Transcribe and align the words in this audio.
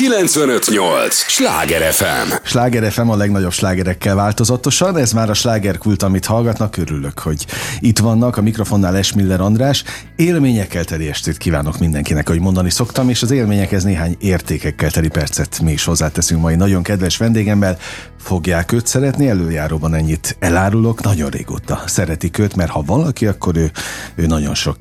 958! 0.00 1.14
Sláger 1.14 1.92
FM! 1.92 2.32
Sláger 2.42 2.92
FM 2.92 3.08
a 3.08 3.16
legnagyobb 3.16 3.52
slágerekkel 3.52 4.14
változatosan, 4.14 4.96
ez 4.96 5.12
már 5.12 5.30
a 5.30 5.34
slágerkult, 5.34 6.02
amit 6.02 6.26
hallgatnak, 6.26 6.76
örülök, 6.76 7.18
hogy 7.18 7.46
itt 7.80 7.98
vannak, 7.98 8.36
a 8.36 8.42
mikrofonnál 8.42 8.96
Esmiller 8.96 9.40
András. 9.40 9.84
Élményekkel 10.16 10.84
teli 10.84 11.08
estét 11.08 11.36
kívánok 11.36 11.78
mindenkinek, 11.78 12.28
ahogy 12.28 12.40
mondani 12.40 12.70
szoktam, 12.70 13.08
és 13.08 13.22
az 13.22 13.30
élményekhez 13.30 13.84
néhány 13.84 14.16
értékekkel 14.20 14.90
teli 14.90 15.08
percet 15.08 15.60
mi 15.62 15.72
is 15.72 15.84
hozzáteszünk 15.84 16.40
mai 16.40 16.54
nagyon 16.54 16.82
kedves 16.82 17.16
vendégemmel. 17.16 17.78
Fogják 18.20 18.72
őt 18.72 18.86
szeretni, 18.86 19.28
előjáróban 19.28 19.94
ennyit 19.94 20.36
elárulok, 20.38 21.02
nagyon 21.02 21.30
régóta 21.30 21.82
szeretik 21.86 22.38
őt, 22.38 22.56
mert 22.56 22.70
ha 22.70 22.82
valaki, 22.86 23.26
akkor 23.26 23.56
ő, 23.56 23.70
ő 24.14 24.26
nagyon 24.26 24.54
sok 24.54 24.76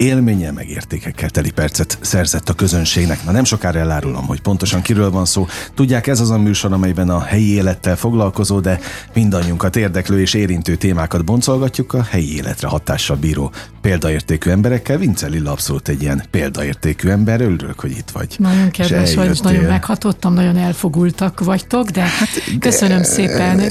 élménye 0.00 0.50
meg 0.50 0.68
értékekkel 0.68 1.30
teli 1.30 1.50
percet 1.50 1.98
szerzett 2.00 2.48
a 2.48 2.52
közönségnek. 2.52 3.24
Na 3.24 3.30
nem 3.30 3.44
sokára 3.44 3.78
elárulom, 3.78 4.26
hogy 4.26 4.40
pontosan 4.40 4.82
kiről 4.82 5.10
van 5.10 5.24
szó. 5.24 5.46
Tudják, 5.74 6.06
ez 6.06 6.20
az 6.20 6.30
a 6.30 6.38
műsor, 6.38 6.72
amelyben 6.72 7.08
a 7.08 7.20
helyi 7.20 7.52
élettel 7.52 7.96
foglalkozó, 7.96 8.60
de 8.60 8.80
mindannyiunkat 9.14 9.76
érdeklő 9.76 10.20
és 10.20 10.34
érintő 10.34 10.74
témákat 10.74 11.24
boncolgatjuk 11.24 11.92
a 11.92 12.02
helyi 12.02 12.36
életre 12.36 12.68
hatással 12.68 13.16
bíró 13.16 13.52
példaértékű 13.80 14.50
emberekkel. 14.50 14.98
Vince 14.98 15.26
Lilla 15.26 15.50
abszolút 15.50 15.88
egy 15.88 16.02
ilyen 16.02 16.22
példaértékű 16.30 17.08
ember. 17.08 17.40
Örülök, 17.40 17.80
hogy 17.80 17.90
itt 17.90 18.10
vagy. 18.10 18.34
Nagyon 18.38 18.70
kedves 18.70 19.14
vagy, 19.14 19.40
nagyon 19.42 19.64
meghatottam, 19.64 20.34
nagyon 20.34 20.56
elfogultak 20.56 21.44
vagytok, 21.44 21.90
de, 21.90 22.00
hát, 22.00 22.28
de 22.52 22.58
köszönöm 22.58 23.02
szépen. 23.02 23.62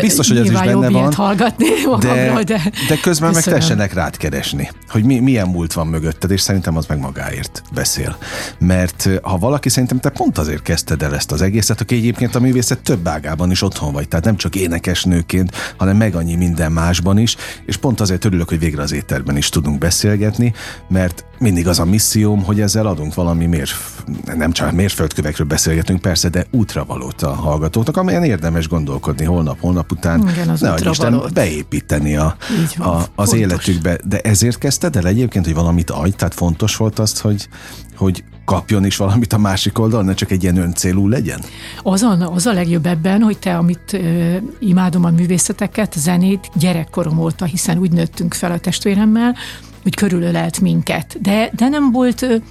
Biztos, 0.00 0.28
hogy 0.28 0.36
ez 0.36 0.44
is 0.44 0.58
benne 0.60 0.90
van. 0.90 1.12
hallgatni 1.12 1.66
de, 2.00 2.42
de, 2.44 2.72
de 2.88 2.96
közben 3.02 3.32
köszönöm. 3.32 3.32
meg 3.32 3.42
tessenek 3.42 3.92
rád 3.92 4.16
keresni, 4.16 4.70
hogy 4.88 5.04
mi, 5.04 5.18
milyen 5.18 5.48
múlt 5.48 5.69
múlt 5.74 5.88
van 5.90 6.00
mögötted, 6.00 6.30
és 6.30 6.40
szerintem 6.40 6.76
az 6.76 6.86
meg 6.86 6.98
magáért 6.98 7.62
beszél. 7.72 8.16
Mert 8.58 9.08
ha 9.22 9.38
valaki 9.38 9.68
szerintem 9.68 9.98
te 9.98 10.08
pont 10.08 10.38
azért 10.38 10.62
kezdted 10.62 11.02
el 11.02 11.14
ezt 11.14 11.32
az 11.32 11.42
egészet, 11.42 11.80
aki 11.80 11.94
egyébként 11.94 12.34
a 12.34 12.40
művészet 12.40 12.82
több 12.82 13.08
ágában 13.08 13.50
is 13.50 13.62
otthon 13.62 13.92
vagy, 13.92 14.08
tehát 14.08 14.24
nem 14.24 14.36
csak 14.36 14.54
énekesnőként, 14.54 15.74
hanem 15.76 15.96
meg 15.96 16.14
annyi 16.14 16.34
minden 16.34 16.72
másban 16.72 17.18
is, 17.18 17.36
és 17.66 17.76
pont 17.76 18.00
azért 18.00 18.24
örülök, 18.24 18.48
hogy 18.48 18.58
végre 18.58 18.82
az 18.82 18.92
éterben 18.92 19.36
is 19.36 19.48
tudunk 19.48 19.78
beszélgetni, 19.78 20.52
mert 20.88 21.24
mindig 21.38 21.68
az 21.68 21.78
a 21.78 21.84
misszióm, 21.84 22.42
hogy 22.44 22.60
ezzel 22.60 22.86
adunk 22.86 23.14
valami 23.14 23.46
mérf, 23.46 24.02
nem 24.36 24.52
csak 24.52 24.72
mérföldkövekről 24.72 25.46
beszélgetünk 25.46 26.00
persze, 26.00 26.28
de 26.28 26.46
útravalót 26.50 27.22
a 27.22 27.34
hallgatóknak, 27.34 27.96
amelyen 27.96 28.24
érdemes 28.24 28.68
gondolkodni 28.68 29.24
holnap, 29.24 29.60
holnap 29.60 29.92
után, 29.92 30.28
Igen, 30.28 30.48
az 30.48 30.60
ne 30.60 30.74
Isten 30.90 31.22
beépíteni 31.34 32.16
a, 32.16 32.36
a, 32.78 32.88
az 32.88 33.06
fontos. 33.14 33.38
életükbe. 33.38 33.98
De 34.04 34.18
ezért 34.20 34.58
kezdted 34.58 34.96
el 34.96 35.06
egyébként, 35.06 35.44
hogy 35.44 35.54
valamit 35.60 35.90
adj, 35.90 36.16
tehát 36.16 36.34
fontos 36.34 36.76
volt 36.76 36.98
azt, 36.98 37.20
hogy, 37.20 37.48
hogy 37.96 38.24
kapjon 38.44 38.84
is 38.84 38.96
valamit 38.96 39.32
a 39.32 39.38
másik 39.38 39.78
oldalon, 39.78 40.04
ne 40.04 40.14
csak 40.14 40.30
egy 40.30 40.42
ilyen 40.42 40.56
öncélú 40.56 41.08
legyen? 41.08 41.40
Az 41.82 42.02
a, 42.02 42.32
az 42.34 42.46
a 42.46 42.52
legjobb 42.52 42.86
ebben, 42.86 43.22
hogy 43.22 43.38
te, 43.38 43.56
amit 43.56 43.92
ö, 43.92 44.36
imádom 44.58 45.04
a 45.04 45.10
művészeteket, 45.10 45.94
zenét 45.98 46.50
gyerekkorom 46.54 47.18
óta, 47.18 47.44
hiszen 47.44 47.78
úgy 47.78 47.92
nőttünk 47.92 48.34
fel 48.34 48.52
a 48.52 48.58
testvéremmel, 48.58 49.36
hogy 49.82 49.94
körülölelt 49.94 50.60
minket. 50.60 51.18
De, 51.20 51.50
de 51.56 51.68
nem 51.68 51.92
volt 51.92 52.42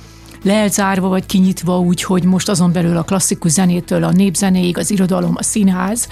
leelzárva 0.44 1.08
vagy 1.08 1.26
kinyitva 1.26 1.80
úgy, 1.80 2.04
hogy 2.04 2.24
most 2.24 2.50
azon 2.50 2.72
belül 2.72 2.98
a 2.98 3.04
klasszikus 3.04 3.52
zenétől 3.52 4.04
a 4.04 4.12
népzenéig, 4.12 4.78
az 4.78 4.92
irodalom, 4.92 5.34
a 5.38 5.44
színház, 5.44 6.08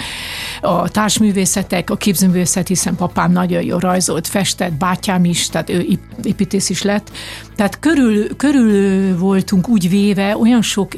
a 0.62 0.90
társművészetek, 0.90 1.90
a 1.90 1.98
képzőművészet, 1.98 2.68
hiszen 2.68 2.96
papám 2.96 3.32
nagyon 3.32 3.64
jó 3.64 3.78
rajzolt, 3.78 4.28
festett, 4.28 4.74
bátyám 4.74 5.26
is, 5.26 5.50
tehát 5.50 5.70
ő 5.70 6.00
építész 6.24 6.70
is 6.70 6.82
lett. 6.82 7.12
Tehát 7.56 7.80
körül, 7.80 8.36
körül 8.36 9.18
voltunk 9.18 9.70
úgy 9.70 9.90
véve 9.90 10.38
olyan 10.38 10.62
sok 10.62 10.92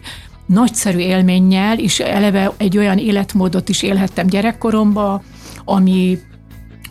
nagyszerű 0.45 0.97
élménnyel, 0.97 1.79
és 1.79 1.99
eleve 1.99 2.51
egy 2.57 2.77
olyan 2.77 2.97
életmódot 2.97 3.69
is 3.69 3.81
élhettem 3.81 4.27
gyerekkoromban, 4.27 5.21
ami 5.65 6.19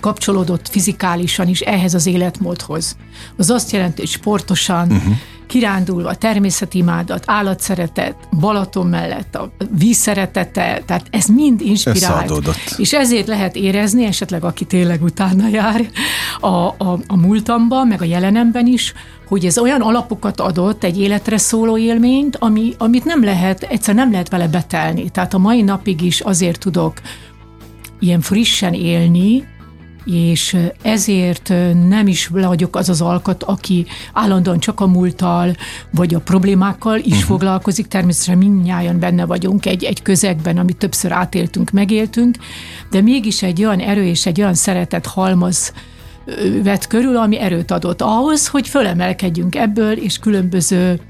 kapcsolódott 0.00 0.68
fizikálisan 0.68 1.48
is 1.48 1.60
ehhez 1.60 1.94
az 1.94 2.06
életmódhoz. 2.06 2.96
Az 3.36 3.50
azt 3.50 3.72
jelenti, 3.72 4.00
hogy 4.00 4.10
sportosan, 4.10 4.90
uh-huh. 4.90 5.14
Kirándulva, 5.48 6.14
természetimádat, 6.14 7.22
állatszeretet, 7.26 8.14
Balaton 8.40 8.86
mellett, 8.86 9.34
a 9.34 9.50
vízszeretete, 9.78 10.82
tehát 10.86 11.06
ez 11.10 11.26
mind 11.26 11.60
inspirált. 11.60 12.32
És 12.76 12.92
ezért 12.92 13.26
lehet 13.26 13.56
érezni, 13.56 14.04
esetleg 14.04 14.44
aki 14.44 14.64
tényleg 14.64 15.02
utána 15.02 15.48
jár 15.48 15.90
a, 16.40 16.46
a, 16.48 16.98
a 17.06 17.16
múltamban, 17.16 17.86
meg 17.86 18.02
a 18.02 18.04
jelenemben 18.04 18.66
is, 18.66 18.94
hogy 19.28 19.44
ez 19.44 19.58
olyan 19.58 19.80
alapokat 19.80 20.40
adott, 20.40 20.84
egy 20.84 21.00
életre 21.00 21.38
szóló 21.38 21.78
élményt, 21.78 22.36
ami, 22.36 22.74
amit 22.78 23.04
nem 23.04 23.24
lehet, 23.24 23.62
egyszer 23.62 23.94
nem 23.94 24.10
lehet 24.10 24.28
vele 24.28 24.48
betelni. 24.48 25.10
Tehát 25.10 25.34
a 25.34 25.38
mai 25.38 25.62
napig 25.62 26.02
is 26.02 26.20
azért 26.20 26.58
tudok 26.58 26.92
ilyen 27.98 28.20
frissen 28.20 28.72
élni, 28.72 29.44
és 30.12 30.56
ezért 30.82 31.48
nem 31.88 32.06
is 32.06 32.26
vagyok 32.26 32.76
az 32.76 32.88
az 32.88 33.00
alkat, 33.00 33.42
aki 33.42 33.86
állandóan 34.12 34.58
csak 34.58 34.80
a 34.80 34.86
múlttal, 34.86 35.54
vagy 35.90 36.14
a 36.14 36.20
problémákkal 36.20 36.98
is 36.98 37.04
uh-huh. 37.04 37.22
foglalkozik. 37.22 37.86
Természetesen 37.86 38.38
mindnyájan 38.38 38.98
benne 38.98 39.26
vagyunk 39.26 39.66
egy, 39.66 39.84
egy 39.84 40.02
közegben, 40.02 40.58
amit 40.58 40.76
többször 40.76 41.12
átéltünk, 41.12 41.70
megéltünk, 41.70 42.36
de 42.90 43.00
mégis 43.00 43.42
egy 43.42 43.64
olyan 43.64 43.80
erő 43.80 44.04
és 44.04 44.26
egy 44.26 44.40
olyan 44.40 44.54
szeretet 44.54 45.06
halmaz 45.06 45.72
vett 46.62 46.86
körül, 46.86 47.16
ami 47.16 47.38
erőt 47.38 47.70
adott 47.70 48.02
ahhoz, 48.02 48.48
hogy 48.48 48.68
fölemelkedjünk 48.68 49.54
ebből, 49.56 49.92
és 49.92 50.18
különböző 50.18 51.00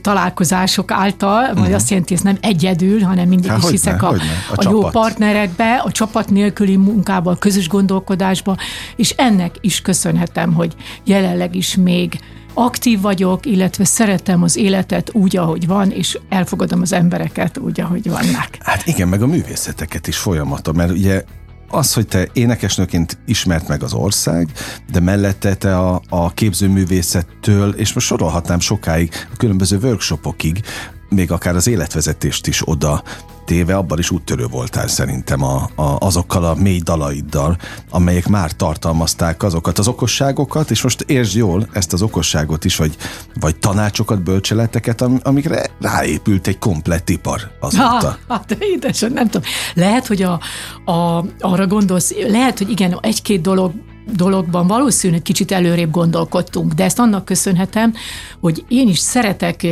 találkozások 0.00 0.90
által, 0.90 1.40
uh-huh. 1.40 1.58
vagy 1.58 1.66
mhm. 1.66 1.74
azt 1.74 1.90
jelenti, 1.90 2.14
ez 2.14 2.20
nem 2.20 2.38
egyedül, 2.40 3.00
hanem 3.00 3.28
mindig 3.28 3.50
Há, 3.50 3.56
is 3.56 3.68
hiszek 3.68 4.02
a, 4.02 4.08
a, 4.08 4.18
a 4.54 4.70
jó 4.70 4.80
partnerekbe, 4.80 5.82
a 5.84 5.92
csapat 5.92 6.30
nélküli 6.30 6.76
munkába, 6.76 7.30
a 7.30 7.36
közös 7.36 7.68
gondolkodásba, 7.68 8.56
és 8.96 9.10
ennek 9.10 9.56
is 9.60 9.80
köszönhetem, 9.80 10.52
hogy 10.52 10.74
jelenleg 11.04 11.54
is 11.54 11.76
még 11.76 12.20
aktív 12.54 13.00
vagyok, 13.00 13.46
illetve 13.46 13.84
szeretem 13.84 14.42
az 14.42 14.56
életet 14.56 15.10
úgy, 15.12 15.36
ahogy 15.36 15.66
van, 15.66 15.90
és 15.90 16.18
elfogadom 16.28 16.80
az 16.80 16.92
embereket 16.92 17.58
úgy, 17.58 17.80
ahogy 17.80 18.10
vannak. 18.10 18.48
Hát 18.60 18.86
igen, 18.86 19.08
meg 19.08 19.22
a 19.22 19.26
művészeteket 19.26 20.06
is 20.06 20.16
folyamaton, 20.16 20.74
mert 20.74 20.90
ugye 20.90 21.24
az, 21.68 21.92
hogy 21.92 22.06
te 22.06 22.28
énekesnőként 22.32 23.18
ismert 23.26 23.68
meg 23.68 23.82
az 23.82 23.92
ország, 23.92 24.52
de 24.92 25.00
mellette 25.00 25.54
te 25.54 25.78
a, 25.78 26.02
a 26.08 26.32
képzőművészettől, 26.32 27.70
és 27.70 27.92
most 27.92 28.06
sorolhatnám 28.06 28.60
sokáig 28.60 29.12
a 29.32 29.36
különböző 29.36 29.78
workshopokig, 29.82 30.62
még 31.08 31.32
akár 31.32 31.56
az 31.56 31.66
életvezetést 31.66 32.46
is 32.46 32.68
oda 32.68 33.02
téve, 33.48 33.76
abban 33.76 33.98
is 33.98 34.10
úttörő 34.10 34.46
voltál 34.46 34.88
szerintem 34.88 35.42
a, 35.42 35.70
a, 35.74 35.96
azokkal 35.98 36.44
a 36.44 36.54
mély 36.54 36.80
dalaiddal, 36.80 37.56
amelyek 37.90 38.28
már 38.28 38.52
tartalmazták 38.52 39.42
azokat 39.42 39.78
az 39.78 39.88
okosságokat, 39.88 40.70
és 40.70 40.82
most 40.82 41.00
értsd 41.00 41.36
jól 41.36 41.68
ezt 41.72 41.92
az 41.92 42.02
okosságot 42.02 42.64
is, 42.64 42.76
vagy, 42.76 42.96
vagy 43.40 43.56
tanácsokat, 43.56 44.22
bölcseleteket, 44.22 45.00
am, 45.00 45.20
amikre 45.22 45.66
ráépült 45.80 46.46
egy 46.46 46.58
komplett 46.58 47.08
ipar 47.08 47.50
azóta. 47.60 48.18
Ha, 48.26 48.34
hát 48.34 48.56
édesen, 48.60 49.12
nem 49.12 49.28
tudom. 49.28 49.48
Lehet, 49.74 50.06
hogy 50.06 50.22
a, 50.22 50.40
a, 50.84 51.24
arra 51.40 51.66
gondolsz, 51.66 52.12
lehet, 52.28 52.58
hogy 52.58 52.70
igen, 52.70 52.98
egy-két 53.02 53.40
dolog 53.40 53.72
dologban 54.16 54.66
valószínűleg 54.66 55.22
kicsit 55.22 55.52
előrébb 55.52 55.90
gondolkodtunk, 55.90 56.72
de 56.72 56.84
ezt 56.84 56.98
annak 56.98 57.24
köszönhetem, 57.24 57.94
hogy 58.40 58.64
én 58.68 58.88
is 58.88 58.98
szeretek 58.98 59.66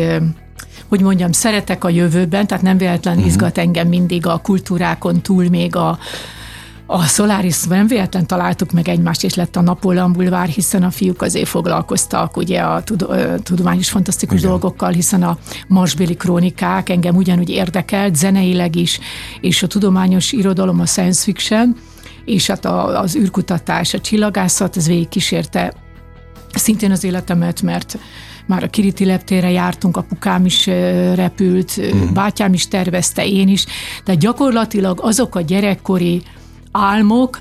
hogy 0.88 1.00
mondjam, 1.00 1.32
szeretek 1.32 1.84
a 1.84 1.88
jövőben, 1.88 2.46
tehát 2.46 2.64
nem 2.64 2.78
véletlen 2.78 3.14
uh-huh. 3.14 3.30
izgat 3.30 3.58
engem 3.58 3.88
mindig 3.88 4.26
a 4.26 4.38
kultúrákon 4.38 5.20
túl 5.20 5.48
még 5.48 5.76
a, 5.76 5.98
a 6.86 7.02
Solaris 7.02 7.62
nem 7.62 7.86
véletlen 7.86 8.26
találtuk 8.26 8.72
meg 8.72 8.88
egymást, 8.88 9.24
és 9.24 9.34
lett 9.34 9.56
a 9.56 9.60
Napóleon 9.60 10.12
bulvár, 10.12 10.48
hiszen 10.48 10.82
a 10.82 10.90
fiúk 10.90 11.22
azért 11.22 11.48
foglalkoztak 11.48 12.36
ugye 12.36 12.60
a 12.60 12.82
tudományos 13.42 13.90
fantasztikus 13.90 14.38
Igen. 14.38 14.50
dolgokkal, 14.50 14.90
hiszen 14.90 15.22
a 15.22 15.38
marsbéli 15.68 16.14
krónikák 16.16 16.88
engem 16.88 17.16
ugyanúgy 17.16 17.50
érdekelt, 17.50 18.16
zeneileg 18.16 18.76
is, 18.76 19.00
és 19.40 19.62
a 19.62 19.66
tudományos 19.66 20.32
irodalom, 20.32 20.80
a 20.80 20.86
science 20.86 21.22
fiction, 21.22 21.76
és 22.24 22.46
hát 22.46 22.64
a, 22.64 23.00
az 23.00 23.16
űrkutatás, 23.16 23.94
a 23.94 24.00
csillagászat, 24.00 24.76
ez 24.76 24.86
végig 24.86 25.08
kísérte 25.08 25.72
szintén 26.54 26.90
az 26.90 27.04
életemet, 27.04 27.62
mert 27.62 27.98
már 28.46 28.62
a 28.62 28.68
Kiriti 28.68 29.04
leptére 29.04 29.50
jártunk, 29.50 29.96
apukám 29.96 30.44
is 30.44 30.66
repült, 31.14 31.72
uh-huh. 31.76 32.12
bátyám 32.12 32.52
is 32.52 32.68
tervezte, 32.68 33.26
én 33.26 33.48
is, 33.48 33.66
de 34.04 34.14
gyakorlatilag 34.14 34.98
azok 35.02 35.34
a 35.34 35.40
gyerekkori 35.40 36.22
álmok, 36.72 37.38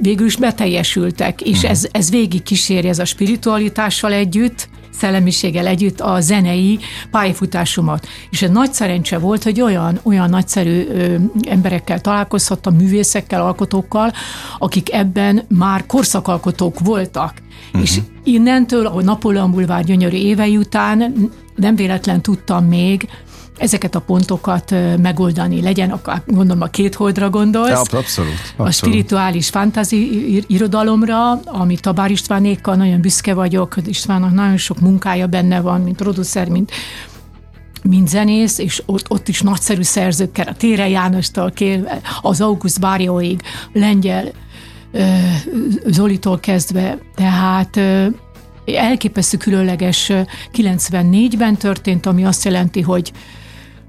végül 0.00 0.26
is 0.26 0.36
beteljesültek, 0.36 1.40
és 1.40 1.56
uh-huh. 1.56 1.70
ez, 1.70 1.88
ez 1.90 2.10
végig 2.10 2.42
kíséri 2.42 2.88
ez 2.88 2.98
a 2.98 3.04
spiritualitással 3.04 4.12
együtt, 4.12 4.68
szellemiséggel 4.98 5.66
együtt 5.66 6.00
a 6.00 6.20
zenei 6.20 6.78
pályafutásomat. 7.10 8.06
És 8.30 8.42
egy 8.42 8.50
nagy 8.50 8.72
szerencse 8.72 9.18
volt, 9.18 9.42
hogy 9.42 9.60
olyan, 9.60 9.98
olyan 10.02 10.30
nagyszerű 10.30 10.86
ö, 10.88 11.14
emberekkel 11.48 12.00
találkozhattam, 12.00 12.74
művészekkel, 12.74 13.42
alkotókkal, 13.42 14.12
akik 14.58 14.92
ebben 14.92 15.42
már 15.48 15.86
korszakalkotók 15.86 16.78
voltak. 16.80 17.34
Uh-huh. 17.66 17.82
És 17.82 18.00
innentől, 18.24 18.86
ahogy 18.86 19.04
Napóleon 19.04 19.50
Bulvár 19.50 19.84
gyönyörű 19.84 20.16
évei 20.16 20.56
után 20.56 21.30
nem 21.56 21.76
véletlen 21.76 22.22
tudtam 22.22 22.64
még 22.64 23.08
ezeket 23.56 23.94
a 23.94 24.00
pontokat 24.00 24.74
megoldani. 25.02 25.62
Legyen, 25.62 25.90
akár 25.90 26.22
gondolom 26.26 26.62
a 26.62 26.66
két 26.66 26.94
holdra 26.94 27.30
gondolsz. 27.30 27.68
Ja, 27.68 27.78
abszolút, 27.78 28.04
abszolút. 28.04 28.36
A 28.56 28.70
spirituális 28.70 29.48
fantazi 29.48 30.44
irodalomra, 30.46 31.30
amit 31.44 31.80
Tabár 31.80 32.10
Istvánékkal 32.10 32.74
nagyon 32.74 33.00
büszke 33.00 33.34
vagyok, 33.34 33.76
Istvánnak 33.86 34.32
nagyon 34.32 34.56
sok 34.56 34.80
munkája 34.80 35.26
benne 35.26 35.60
van, 35.60 35.80
mint 35.80 35.96
producer, 35.96 36.48
mint 36.48 36.70
mint 37.82 38.08
zenész, 38.08 38.58
és 38.58 38.82
ott, 38.86 39.10
ott 39.10 39.28
is 39.28 39.40
nagyszerű 39.40 39.82
szerzőkkel, 39.82 40.46
a 40.46 40.54
Tére 40.54 40.88
Jánostól 40.88 41.50
kérve, 41.50 42.00
az 42.22 42.40
August 42.40 42.80
Bárjóig, 42.80 43.40
Lengyel 43.72 44.32
Zolitól 45.86 46.40
kezdve, 46.40 46.98
tehát 47.14 47.80
elképesztő 48.66 49.36
különleges 49.36 50.12
94-ben 50.54 51.56
történt, 51.56 52.06
ami 52.06 52.24
azt 52.24 52.44
jelenti, 52.44 52.80
hogy 52.80 53.12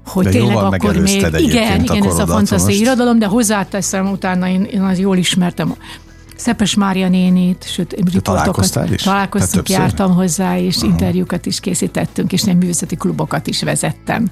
hogy 0.08 0.24
de 0.24 0.30
tényleg 0.30 0.56
akkor 0.56 0.96
még, 0.96 1.26
igen, 1.36 1.82
igen, 1.82 2.04
ez 2.04 2.18
a 2.18 2.26
fantasztikai 2.26 2.80
irodalom, 2.80 3.18
de 3.18 3.26
hozzáteszem, 3.26 4.10
utána 4.10 4.48
én, 4.48 4.62
én 4.62 4.82
az 4.82 4.98
jól 4.98 5.16
ismertem 5.16 5.74
Szepes 6.38 6.74
Mária 6.74 7.08
nénit, 7.08 7.64
sőt, 7.68 7.92
riportokat 8.12 8.90
is? 8.90 9.02
találkoztunk, 9.02 9.68
jártam 9.68 10.14
hozzá, 10.14 10.58
és 10.58 10.76
Aha. 10.76 10.86
interjúkat 10.86 11.46
is 11.46 11.60
készítettünk, 11.60 12.32
és 12.32 12.42
nem 12.42 12.56
művészeti 12.56 12.96
klubokat 12.96 13.46
is 13.46 13.62
vezettem. 13.62 14.28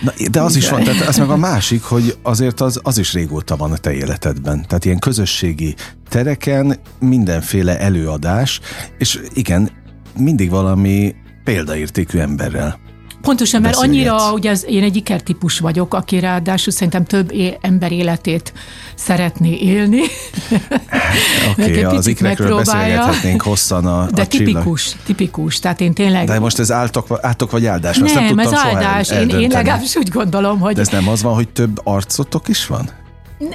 Na, 0.00 0.12
de 0.30 0.40
az 0.40 0.56
is 0.56 0.68
van, 0.68 0.82
tehát 0.82 1.08
ez 1.08 1.18
meg 1.18 1.30
a 1.30 1.36
másik, 1.36 1.82
hogy 1.82 2.16
azért 2.22 2.60
az, 2.60 2.80
az 2.82 2.98
is 2.98 3.12
régóta 3.12 3.56
van 3.56 3.72
a 3.72 3.76
te 3.76 3.92
életedben. 3.92 4.66
Tehát 4.66 4.84
ilyen 4.84 4.98
közösségi 4.98 5.74
tereken 6.08 6.76
mindenféle 6.98 7.78
előadás, 7.78 8.60
és 8.98 9.20
igen, 9.32 9.70
mindig 10.18 10.50
valami 10.50 11.14
példaértékű 11.44 12.18
emberrel. 12.18 12.78
Pontosan, 13.22 13.60
mert 13.60 13.76
annyira, 13.76 14.32
ugye 14.32 14.50
az, 14.50 14.64
én 14.68 14.82
egy 14.82 14.96
ikertípus 14.96 15.58
vagyok, 15.58 15.94
aki 15.94 16.18
ráadásul 16.18 16.72
szerintem 16.72 17.04
több 17.04 17.32
é- 17.32 17.58
ember 17.60 17.92
életét 17.92 18.52
szeretné 18.94 19.56
élni. 19.56 20.00
Oké, 21.50 21.80
okay, 21.80 21.96
az 21.96 22.06
ikrekről 22.06 22.56
beszélgethetnénk 22.56 23.42
hosszan 23.42 23.86
a 23.86 24.06
De 24.10 24.22
a 24.22 24.26
tipikus, 24.26 24.82
csillag. 24.82 25.04
tipikus, 25.06 25.58
tehát 25.58 25.80
én 25.80 25.94
tényleg... 25.94 26.26
De 26.26 26.38
most 26.38 26.58
ez 26.58 26.72
áltok, 26.72 27.18
átok 27.22 27.50
vagy 27.50 27.66
áldás? 27.66 27.98
Nem, 27.98 28.24
nem 28.24 28.38
ez 28.38 28.54
áldás, 28.54 29.10
én, 29.10 29.28
én 29.28 29.50
legalábbis 29.50 29.96
úgy 29.96 30.08
gondolom, 30.08 30.58
hogy... 30.58 30.74
De 30.74 30.80
ez 30.80 30.88
nem 30.88 31.08
az 31.08 31.22
van, 31.22 31.34
hogy 31.34 31.48
több 31.48 31.80
arcotok 31.84 32.48
is 32.48 32.66
van? 32.66 32.90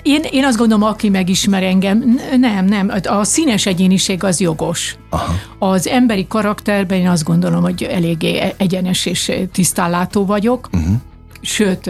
Én, 0.02 0.22
én 0.32 0.46
azt 0.46 0.58
gondolom, 0.58 0.84
aki 0.84 1.10
megismer 1.10 1.64
engem, 1.64 2.20
nem, 2.40 2.66
nem, 2.66 2.92
a 3.04 3.24
színes 3.24 3.66
egyéniség 3.66 4.24
az 4.24 4.40
jogos. 4.40 4.98
Aha. 5.10 5.34
Az 5.60 5.88
emberi 5.88 6.28
karakterben 6.28 6.98
én 6.98 7.08
azt 7.08 7.24
gondolom, 7.24 7.62
hogy 7.62 7.84
eléggé 7.84 8.54
egyenes 8.58 9.06
és 9.06 9.32
tisztánlátó 9.52 10.26
vagyok, 10.26 10.70
uh-huh. 10.74 10.96
sőt, 11.42 11.90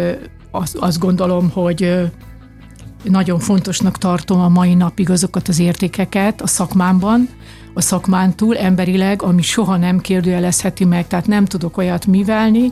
azt, 0.51 0.75
azt 0.75 0.99
gondolom, 0.99 1.49
hogy 1.49 2.11
nagyon 3.03 3.39
fontosnak 3.39 3.97
tartom 3.97 4.41
a 4.41 4.49
mai 4.49 4.73
napig 4.73 5.09
azokat 5.09 5.47
az 5.47 5.59
értékeket 5.59 6.41
a 6.41 6.47
szakmámban, 6.47 7.29
a 7.73 7.81
szakmán 7.81 8.35
túl 8.35 8.57
emberileg, 8.57 9.21
ami 9.21 9.41
soha 9.41 9.77
nem 9.77 9.99
kérdőjelezheti 9.99 10.85
meg, 10.85 11.07
tehát 11.07 11.27
nem 11.27 11.45
tudok 11.45 11.77
olyat 11.77 12.05
mivelni, 12.05 12.71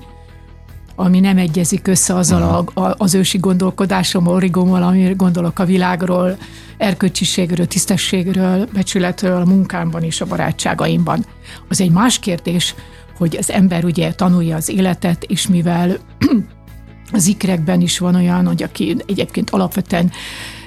ami 1.01 1.19
nem 1.19 1.37
egyezik 1.37 1.87
össze 1.87 2.15
azzal 2.15 2.41
a, 2.73 2.81
a, 2.81 2.95
az 2.97 3.13
ősi 3.13 3.37
gondolkodásom, 3.37 4.27
origómmal, 4.27 4.83
amire 4.83 5.13
gondolok 5.13 5.59
a 5.59 5.65
világról, 5.65 6.37
erkölcsiségről, 6.77 7.67
tisztességről, 7.67 8.67
becsületről, 8.73 9.41
a 9.41 9.45
munkámban 9.45 10.03
és 10.03 10.21
a 10.21 10.25
barátságaimban. 10.25 11.25
Az 11.69 11.81
egy 11.81 11.91
más 11.91 12.19
kérdés, 12.19 12.75
hogy 13.17 13.35
az 13.37 13.51
ember 13.51 13.83
ugye 13.83 14.13
tanulja 14.13 14.55
az 14.55 14.69
életet, 14.69 15.23
és 15.23 15.47
mivel 15.47 15.97
az 17.11 17.27
ikrekben 17.27 17.81
is 17.81 17.99
van 17.99 18.15
olyan, 18.15 18.47
hogy 18.47 18.63
aki 18.63 18.97
egyébként 19.07 19.49
alapvetően 19.49 20.11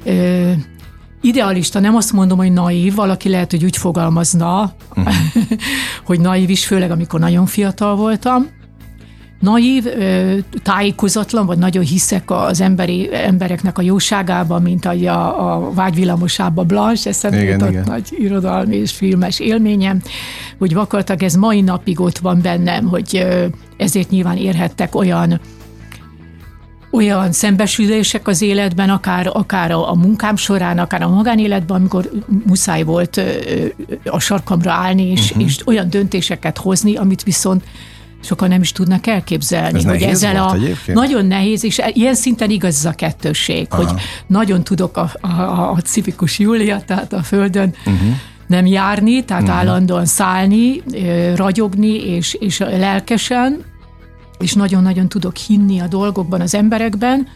ö, 0.04 0.52
idealista, 1.20 1.80
nem 1.80 1.94
azt 1.94 2.12
mondom, 2.12 2.38
hogy 2.38 2.52
naív, 2.52 2.94
valaki 2.94 3.28
lehet, 3.28 3.50
hogy 3.50 3.64
úgy 3.64 3.76
fogalmazna, 3.76 4.74
uh-huh. 4.96 5.14
hogy 6.06 6.20
naív 6.20 6.50
is, 6.50 6.66
főleg 6.66 6.90
amikor 6.90 7.20
nagyon 7.20 7.46
fiatal 7.46 7.96
voltam, 7.96 8.62
naív, 9.40 9.84
tájékozatlan, 10.62 11.46
vagy 11.46 11.58
nagyon 11.58 11.84
hiszek 11.84 12.30
az 12.30 12.60
emberi, 12.60 13.08
embereknek 13.12 13.78
a 13.78 13.82
jóságában, 13.82 14.62
mint 14.62 14.84
a, 14.84 15.54
a 15.54 15.72
vágyvillamosába 15.72 16.62
Blanche, 16.62 17.10
eszembe 17.10 17.42
jutott 17.42 17.70
igen. 17.70 17.84
nagy 17.86 18.08
irodalmi 18.18 18.76
és 18.76 18.92
filmes 18.92 19.40
élményem, 19.40 20.02
hogy 20.58 20.74
vakartak, 20.74 21.22
ez 21.22 21.34
mai 21.34 21.60
napig 21.60 22.00
ott 22.00 22.18
van 22.18 22.40
bennem, 22.42 22.86
hogy 22.86 23.26
ezért 23.76 24.10
nyilván 24.10 24.36
érhettek 24.36 24.94
olyan 24.94 25.40
olyan 26.94 27.32
szembesülések 27.32 28.28
az 28.28 28.42
életben, 28.42 28.90
akár, 28.90 29.30
akár 29.32 29.70
a, 29.70 29.90
a 29.90 29.94
munkám 29.94 30.36
során, 30.36 30.78
akár 30.78 31.02
a 31.02 31.08
magánéletben, 31.08 31.76
amikor 31.76 32.10
muszáj 32.46 32.82
volt 32.82 33.20
a 34.04 34.18
sarkamra 34.18 34.72
állni, 34.72 35.10
és, 35.10 35.30
uh-huh. 35.30 35.44
és 35.44 35.66
olyan 35.66 35.90
döntéseket 35.90 36.58
hozni, 36.58 36.96
amit 36.96 37.22
viszont 37.22 37.64
sokan 38.24 38.48
nem 38.48 38.60
is 38.60 38.72
tudnak 38.72 39.06
elképzelni. 39.06 39.78
Ez 39.78 39.84
hogy 39.84 40.02
ezzel 40.02 40.36
a 40.36 40.54
egyébként? 40.54 40.98
Nagyon 40.98 41.26
nehéz, 41.26 41.64
és 41.64 41.82
ilyen 41.92 42.14
szinten 42.14 42.50
igaz 42.50 42.76
ez 42.76 42.84
a 42.84 42.92
kettőség, 42.92 43.66
Aha. 43.70 43.82
hogy 43.82 44.00
nagyon 44.26 44.64
tudok 44.64 44.96
a, 44.96 45.10
a, 45.20 45.70
a 45.70 45.80
civikus 45.84 46.38
Júlia, 46.38 46.80
tehát 46.86 47.12
a 47.12 47.22
földön 47.22 47.74
uh-huh. 47.78 48.08
nem 48.46 48.66
járni, 48.66 49.24
tehát 49.24 49.42
uh-huh. 49.42 49.58
állandóan 49.58 50.06
szállni, 50.06 50.82
ragyogni, 51.34 52.06
és, 52.06 52.34
és 52.34 52.58
lelkesen, 52.58 53.64
és 54.38 54.52
nagyon-nagyon 54.52 55.08
tudok 55.08 55.36
hinni 55.36 55.80
a 55.80 55.86
dolgokban, 55.86 56.40
az 56.40 56.54
emberekben, 56.54 57.28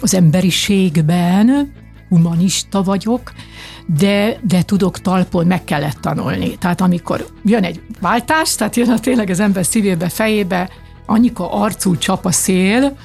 az 0.00 0.14
emberiségben, 0.14 1.72
humanista 2.10 2.82
vagyok, 2.82 3.32
de, 3.86 4.38
de 4.42 4.62
tudok 4.62 5.00
talpon, 5.00 5.46
meg 5.46 5.64
kellett 5.64 5.96
tanulni. 6.00 6.58
Tehát 6.58 6.80
amikor 6.80 7.26
jön 7.44 7.64
egy 7.64 7.80
váltás, 8.00 8.54
tehát 8.54 8.76
jön 8.76 8.90
a 8.90 8.98
tényleg 8.98 9.30
az 9.30 9.40
ember 9.40 9.64
szívébe, 9.64 10.08
fejébe, 10.08 10.70
annyika 11.06 11.52
arcú 11.52 11.96
csap 11.96 12.24
a 12.24 12.32
szél, 12.32 12.96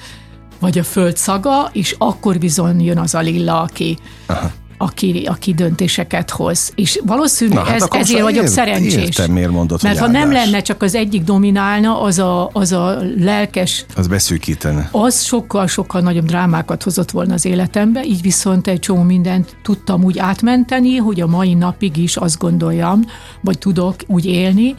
vagy 0.60 0.78
a 0.78 0.84
föld 0.84 1.18
szaga, 1.18 1.70
és 1.74 1.96
akkor 1.98 2.38
bizony 2.38 2.84
jön 2.84 2.98
az 2.98 3.16
a 3.16 3.20
lilla, 3.20 3.62
aki, 3.62 3.98
Aha 4.26 4.52
aki, 4.78 5.28
aki 5.30 5.54
döntéseket 5.54 6.30
hoz. 6.30 6.72
És 6.76 7.00
valószínűleg 7.06 7.64
Na, 7.64 7.70
hát 7.70 7.82
ez, 7.82 7.88
ezért 7.92 8.22
vagyok 8.22 8.44
ér, 8.44 8.50
szerencsés. 8.50 8.96
Értem, 8.96 9.32
miért 9.32 9.52
mondod, 9.52 9.84
Mert 9.84 10.00
ha 10.00 10.08
nem 10.08 10.32
lenne, 10.32 10.62
csak 10.62 10.82
az 10.82 10.96
egyik 10.96 11.24
dominálna, 11.24 12.02
az 12.02 12.20
a, 12.20 12.50
az 12.54 12.72
a 12.72 12.98
lelkes... 13.18 13.86
Az 13.96 14.08
beszűkítene. 14.08 14.90
Az 14.92 15.22
sokkal-sokkal 15.24 16.02
nagyobb 16.02 16.26
drámákat 16.26 16.84
hozott 16.84 17.12
volna 17.12 17.34
az 17.34 17.46
életembe, 17.46 18.04
így 18.04 18.22
viszont 18.22 18.68
egy 18.68 18.80
csomó 18.80 19.02
mindent 19.02 19.56
tudtam 19.64 20.04
úgy 20.04 20.20
átmenteni, 20.20 20.96
hogy 20.96 21.22
a 21.22 21.28
mai 21.28 21.54
napig 21.54 21.98
is 21.98 22.18
azt 22.18 22.38
gondoljam, 22.38 23.02
vagy 23.42 23.58
tudok 23.58 23.96
úgy 24.08 24.26
élni, 24.26 24.76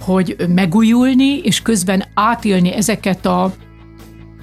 hogy 0.00 0.36
megújulni, 0.54 1.38
és 1.38 1.62
közben 1.62 2.04
átélni 2.14 2.72
ezeket 2.72 3.26
a 3.26 3.52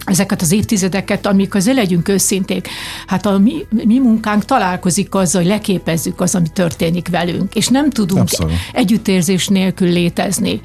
ezeket 0.06 0.42
az 0.42 0.52
évtizedeket, 0.52 1.26
amik 1.26 1.56
az 1.56 1.68
legyünk 1.74 2.08
őszinték, 2.08 2.68
hát 3.08 3.26
a 3.26 3.38
mi, 3.38 3.66
mi 3.70 4.00
munkánk 4.00 4.46
találkozik 4.46 5.16
azzal, 5.16 5.42
hogy 5.42 5.52
leképezzük 5.52 6.22
az, 6.22 6.36
ami 6.36 6.48
történik 6.54 7.08
velünk, 7.08 7.56
és 7.56 7.68
nem 7.68 7.90
tudunk 7.90 8.22
Abszolút. 8.22 8.54
együttérzés 8.74 9.48
nélkül 9.48 9.88
létezni. 9.88 10.62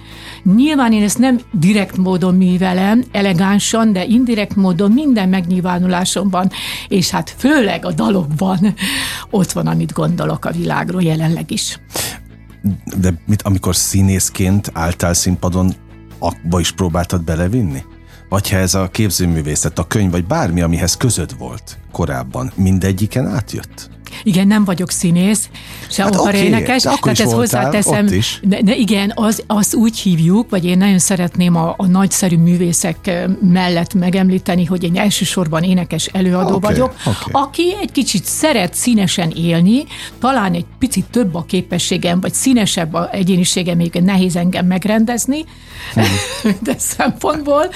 Nyilván 0.54 0.92
én 0.92 1.02
ezt 1.02 1.18
nem 1.18 1.40
direkt 1.52 1.96
módon 1.96 2.34
művelem, 2.34 3.04
elegánsan, 3.12 3.92
de 3.92 4.04
indirekt 4.04 4.56
módon 4.56 4.92
minden 4.92 5.28
megnyilvánulásomban, 5.28 6.50
és 6.88 7.10
hát 7.10 7.34
főleg 7.38 7.84
a 7.84 7.92
dalokban 7.92 8.74
ott 9.30 9.52
van, 9.52 9.66
amit 9.66 9.92
gondolok 9.92 10.44
a 10.44 10.52
világról 10.52 11.02
jelenleg 11.02 11.50
is. 11.50 11.80
De 12.98 13.14
mit, 13.26 13.42
amikor 13.42 13.76
színészként 13.76 14.70
álltál 14.72 15.14
színpadon, 15.14 15.74
abba 16.18 16.60
is 16.60 16.72
próbáltad 16.72 17.24
belevinni? 17.24 17.82
Vagy 18.28 18.50
ha 18.50 18.56
ez 18.56 18.74
a 18.74 18.88
képzőművészet, 18.88 19.78
a 19.78 19.86
könyv, 19.86 20.10
vagy 20.10 20.24
bármi, 20.24 20.60
amihez 20.60 20.96
közöd 20.96 21.38
volt 21.38 21.78
korábban, 21.92 22.52
mindegyiken 22.54 23.26
átjött? 23.26 23.95
Igen, 24.22 24.46
nem 24.46 24.64
vagyok 24.64 24.90
színész, 24.90 25.48
se 25.90 26.02
hát 26.02 26.16
operénekes, 26.16 26.84
okay, 26.84 26.98
tehát 27.00 27.20
ezt 27.20 27.32
hozzáteszem. 27.32 28.06
De, 28.42 28.62
de 28.62 28.74
igen, 28.74 29.12
az, 29.14 29.42
azt 29.46 29.74
úgy 29.74 29.98
hívjuk, 29.98 30.50
vagy 30.50 30.64
én 30.64 30.78
nagyon 30.78 30.98
szeretném 30.98 31.56
a, 31.56 31.74
a 31.76 31.86
nagyszerű 31.86 32.36
művészek 32.36 33.26
mellett 33.40 33.94
megemlíteni, 33.94 34.64
hogy 34.64 34.82
én 34.82 34.96
elsősorban 34.96 35.62
énekes 35.62 36.06
előadó 36.06 36.54
okay, 36.54 36.72
vagyok, 36.72 36.94
okay. 37.00 37.42
aki 37.42 37.74
egy 37.80 37.92
kicsit 37.92 38.24
szeret 38.24 38.74
színesen 38.74 39.30
élni, 39.30 39.84
talán 40.18 40.52
egy 40.52 40.66
picit 40.78 41.04
több 41.10 41.34
a 41.34 41.44
képességem, 41.44 42.20
vagy 42.20 42.32
színesebb 42.32 42.94
a 42.94 43.08
egyéniségem, 43.12 43.76
még 43.76 43.92
nehéz 43.92 44.36
engem 44.36 44.66
megrendezni, 44.66 45.44
hmm. 45.94 46.04
de 46.62 46.74
szempontból. 46.78 47.68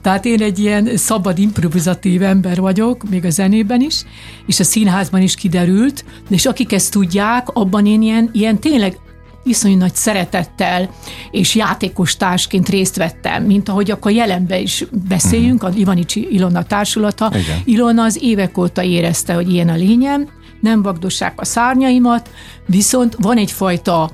Tehát 0.00 0.24
én 0.24 0.42
egy 0.42 0.58
ilyen 0.58 0.96
szabad, 0.96 1.38
improvizatív 1.38 2.22
ember 2.22 2.60
vagyok, 2.60 3.08
még 3.10 3.24
a 3.24 3.30
zenében 3.30 3.80
is, 3.80 4.02
és 4.46 4.60
a 4.60 4.64
színházban 4.64 5.20
is 5.20 5.34
kiderül, 5.34 5.71
kiderült, 5.72 6.04
és 6.28 6.46
akik 6.46 6.72
ezt 6.72 6.92
tudják, 6.92 7.48
abban 7.48 7.86
én 7.86 8.02
ilyen, 8.02 8.30
ilyen 8.32 8.58
tényleg 8.58 8.96
iszonyú 9.44 9.76
nagy 9.76 9.94
szeretettel 9.94 10.90
és 11.30 11.54
játékos 11.54 12.16
társként 12.16 12.68
részt 12.68 12.96
vettem, 12.96 13.44
mint 13.44 13.68
ahogy 13.68 13.90
akkor 13.90 14.12
jelenben 14.12 14.60
is 14.60 14.84
beszéljünk, 15.08 15.62
uh-huh. 15.62 15.76
a 15.76 15.80
Ivanicsi 15.80 16.28
Ilona 16.30 16.62
társulata. 16.62 17.30
Igen. 17.34 17.60
Ilona 17.64 18.02
az 18.02 18.18
évek 18.22 18.58
óta 18.58 18.82
érezte, 18.82 19.34
hogy 19.34 19.52
ilyen 19.52 19.68
a 19.68 19.74
lényem, 19.74 20.28
nem 20.60 20.82
vagdossák 20.82 21.40
a 21.40 21.44
szárnyaimat, 21.44 22.30
viszont 22.66 23.16
van 23.18 23.36
egyfajta 23.36 24.10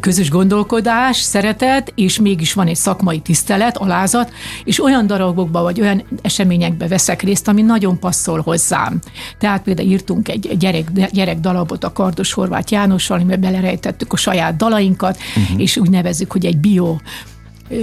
közös 0.00 0.30
gondolkodás, 0.30 1.16
szeretet, 1.16 1.92
és 1.94 2.18
mégis 2.18 2.52
van 2.52 2.66
egy 2.66 2.76
szakmai 2.76 3.18
tisztelet, 3.18 3.76
alázat, 3.76 4.32
és 4.64 4.82
olyan 4.82 5.06
darabokba 5.06 5.62
vagy 5.62 5.80
olyan 5.80 6.02
eseményekbe 6.22 6.88
veszek 6.88 7.22
részt, 7.22 7.48
ami 7.48 7.62
nagyon 7.62 7.98
passzol 7.98 8.40
hozzám. 8.40 8.98
Tehát 9.38 9.62
például 9.62 9.88
írtunk 9.88 10.28
egy 10.28 10.56
gyerek, 10.58 11.10
gyerek 11.10 11.40
dalabot 11.40 11.84
a 11.84 11.92
Kardos 11.92 12.32
Horváth 12.32 12.72
Jánossal, 12.72 13.18
amiben 13.18 13.40
belerejtettük 13.40 14.12
a 14.12 14.16
saját 14.16 14.56
dalainkat, 14.56 15.18
uh-huh. 15.36 15.60
és 15.60 15.76
úgy 15.76 15.90
nevezzük, 15.90 16.32
hogy 16.32 16.46
egy 16.46 16.58
bio 16.58 16.96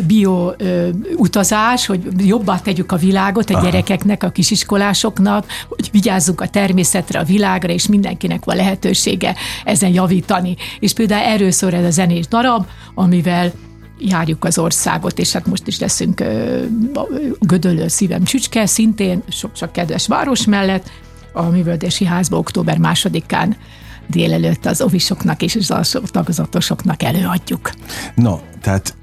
bio 0.07 0.51
utazás, 1.15 1.85
hogy 1.85 2.01
jobbá 2.17 2.59
tegyük 2.59 2.91
a 2.91 2.95
világot 2.95 3.49
a 3.49 3.53
Aha. 3.53 3.63
gyerekeknek, 3.63 4.23
a 4.23 4.29
kisiskolásoknak, 4.29 5.45
hogy 5.69 5.89
vigyázzunk 5.91 6.41
a 6.41 6.47
természetre, 6.47 7.19
a 7.19 7.23
világra, 7.23 7.73
és 7.73 7.87
mindenkinek 7.87 8.45
van 8.45 8.55
lehetősége 8.55 9.35
ezen 9.65 9.93
javítani. 9.93 10.55
És 10.79 10.93
például 10.93 11.23
erről 11.25 11.51
szól 11.51 11.73
ez 11.73 11.85
a 11.85 11.89
zenés 11.89 12.27
darab, 12.27 12.65
amivel 12.95 13.51
járjuk 13.99 14.45
az 14.45 14.57
országot, 14.57 15.19
és 15.19 15.31
hát 15.31 15.45
most 15.45 15.67
is 15.67 15.79
leszünk 15.79 16.23
Gödöllő 17.39 17.87
szívem 17.87 18.23
csücske, 18.23 18.65
szintén 18.65 19.23
sok-sok 19.29 19.71
kedves 19.71 20.07
város 20.07 20.45
mellett, 20.45 20.89
a 21.33 21.43
művöldési 21.43 22.05
házba 22.05 22.37
október 22.37 22.77
másodikán 22.77 23.55
délelőtt 24.07 24.65
az 24.65 24.81
ovisoknak 24.81 25.41
és 25.41 25.55
az 25.55 25.97
tagozatosoknak 26.05 27.03
előadjuk. 27.03 27.71
No, 28.15 28.39
tehát 28.61 28.93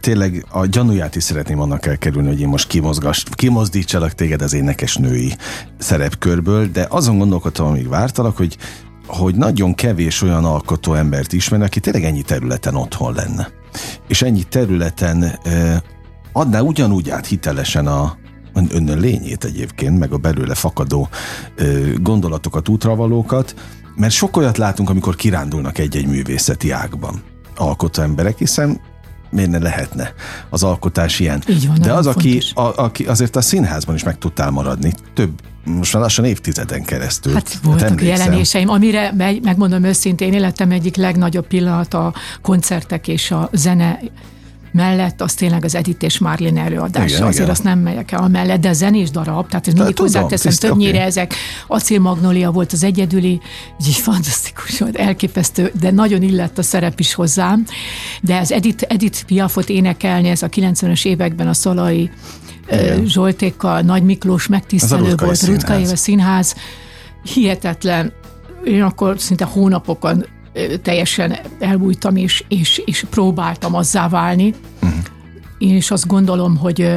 tényleg 0.00 0.46
a 0.50 0.66
gyanúját 0.66 1.16
is 1.16 1.22
szeretném 1.22 1.60
annak 1.60 1.86
elkerülni, 1.86 2.28
hogy 2.28 2.40
én 2.40 2.48
most 2.48 2.66
kimozgas, 2.66 3.24
kimozdítsalak 3.30 4.12
téged 4.12 4.42
az 4.42 4.52
énekes 4.52 4.96
női 4.96 5.36
szerepkörből, 5.78 6.66
de 6.66 6.86
azon 6.90 7.18
gondolkodtam, 7.18 7.66
amíg 7.66 7.88
vártalak, 7.88 8.36
hogy 8.36 8.56
hogy 9.06 9.34
nagyon 9.34 9.74
kevés 9.74 10.22
olyan 10.22 10.44
alkotó 10.44 10.94
embert 10.94 11.32
ismer, 11.32 11.62
aki 11.62 11.80
tényleg 11.80 12.04
ennyi 12.04 12.22
területen 12.22 12.74
otthon 12.74 13.14
lenne. 13.14 13.48
És 14.08 14.22
ennyi 14.22 14.42
területen 14.42 15.22
eh, 15.22 15.80
adná 16.32 16.60
ugyanúgy 16.60 17.10
át 17.10 17.26
hitelesen 17.26 17.86
a, 17.86 18.16
önnön 18.54 18.98
lényét 18.98 19.44
egyébként, 19.44 19.98
meg 19.98 20.12
a 20.12 20.16
belőle 20.16 20.54
fakadó 20.54 21.08
eh, 21.56 21.92
gondolatokat, 22.00 22.68
útravalókat, 22.68 23.54
mert 23.94 24.12
sok 24.12 24.36
olyat 24.36 24.58
látunk, 24.58 24.90
amikor 24.90 25.14
kirándulnak 25.14 25.78
egy-egy 25.78 26.06
művészeti 26.06 26.70
ágban 26.70 27.22
alkotó 27.56 28.02
emberek, 28.02 28.38
hiszen 28.38 28.80
miért 29.32 29.50
ne 29.50 29.58
lehetne 29.58 30.14
az 30.50 30.62
alkotás 30.62 31.20
ilyen. 31.20 31.42
Így 31.48 31.66
van, 31.66 31.80
De 31.80 31.92
az, 31.92 32.06
aki, 32.06 32.42
a, 32.54 32.82
aki 32.82 33.04
azért 33.04 33.36
a 33.36 33.40
színházban 33.40 33.94
is 33.94 34.02
meg 34.02 34.18
tudtál 34.18 34.50
maradni, 34.50 34.92
több 35.14 35.30
most 35.64 35.92
már 35.92 36.02
lassan 36.02 36.24
évtizeden 36.24 36.84
keresztül. 36.84 37.32
Hát 37.32 37.58
voltak 37.62 37.88
hát 37.88 38.00
jelenéseim, 38.00 38.68
amire 38.68 39.12
megmondom 39.42 39.84
őszintén, 39.84 40.32
életem 40.32 40.70
egyik 40.70 40.96
legnagyobb 40.96 41.46
pillanata 41.46 42.06
a 42.06 42.14
koncertek 42.42 43.08
és 43.08 43.30
a 43.30 43.48
zene 43.52 43.98
mellett 44.72 45.20
az 45.20 45.34
tényleg 45.34 45.64
az 45.64 45.74
Edith 45.74 46.04
és 46.04 46.18
Marlin 46.18 46.58
előadása. 46.58 47.14
Igen, 47.14 47.22
Azért 47.22 47.34
igen. 47.34 47.50
azt 47.50 47.62
nem 47.62 47.78
megyek 47.78 48.12
el 48.12 48.28
mellett, 48.28 48.60
de 48.60 48.68
a 48.68 48.72
zenés 48.72 49.10
darab, 49.10 49.48
tehát 49.48 49.68
ez 49.68 49.74
mindig 49.74 49.98
hozzáteszem, 49.98 50.52
többnyire 50.52 50.96
okay. 50.96 51.06
ezek. 51.06 51.34
Acél 51.66 52.00
Magnolia 52.00 52.50
volt 52.50 52.72
az 52.72 52.84
egyedüli, 52.84 53.40
így 53.86 53.94
fantasztikus 53.94 54.78
volt, 54.78 54.96
elképesztő, 54.96 55.72
de 55.80 55.90
nagyon 55.90 56.22
illett 56.22 56.58
a 56.58 56.62
szerep 56.62 57.00
is 57.00 57.14
hozzám. 57.14 57.64
De 58.20 58.38
az 58.38 58.52
Edith, 58.52 58.84
Edith 58.88 59.24
Piafot 59.24 59.68
énekelni, 59.68 60.28
ez 60.28 60.42
a 60.42 60.48
90-es 60.48 61.06
években 61.06 61.48
a 61.48 61.54
Szalai 61.54 62.10
igen. 62.70 63.06
Zsoltékkal, 63.06 63.80
Nagy 63.80 64.02
Miklós 64.02 64.46
megtisztelő 64.46 65.14
volt, 65.16 65.46
Rutka 65.46 65.78
Éve 65.78 65.96
színház, 65.96 66.54
hihetetlen, 67.34 68.12
én 68.64 68.82
akkor 68.82 69.20
szinte 69.20 69.44
hónapokon 69.44 70.24
teljesen 70.82 71.38
elbújtam, 71.58 72.16
és, 72.16 72.44
és, 72.48 72.82
és 72.84 73.04
próbáltam 73.10 73.74
azzá 73.74 74.08
válni. 74.08 74.54
Uh-huh. 74.82 74.98
Én 75.58 75.76
is 75.76 75.90
azt 75.90 76.06
gondolom, 76.06 76.56
hogy 76.56 76.88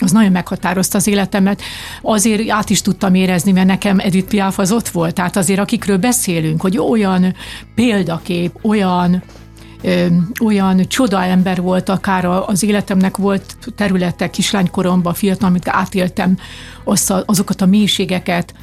az 0.00 0.12
nagyon 0.12 0.32
meghatározta 0.32 0.98
az 0.98 1.06
életemet. 1.06 1.62
Azért 2.02 2.50
át 2.50 2.70
is 2.70 2.82
tudtam 2.82 3.14
érezni, 3.14 3.52
mert 3.52 3.66
nekem 3.66 3.98
Edith 3.98 4.28
Piaf 4.28 4.58
az 4.58 4.72
ott 4.72 4.88
volt. 4.88 5.14
Tehát 5.14 5.36
azért 5.36 5.60
akikről 5.60 5.96
beszélünk, 5.96 6.60
hogy 6.60 6.78
olyan 6.78 7.34
példakép, 7.74 8.58
olyan 8.62 9.22
ö, 9.82 10.06
olyan 10.44 10.88
csoda 10.88 11.24
ember 11.24 11.60
volt, 11.60 11.88
akár 11.88 12.24
az 12.24 12.62
életemnek 12.62 13.16
volt 13.16 13.56
területe 13.76 14.30
kislánykoromban, 14.30 15.14
fiatal, 15.14 15.48
amit 15.48 15.68
átéltem, 15.68 16.38
azt 16.84 17.10
a, 17.10 17.22
azokat 17.26 17.60
a 17.60 17.66
mélységeket, 17.66 18.54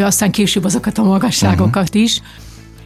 aztán 0.00 0.30
később 0.30 0.64
azokat 0.64 0.98
a 0.98 1.02
magasságokat 1.02 1.88
uh-huh. 1.88 2.02
is 2.02 2.20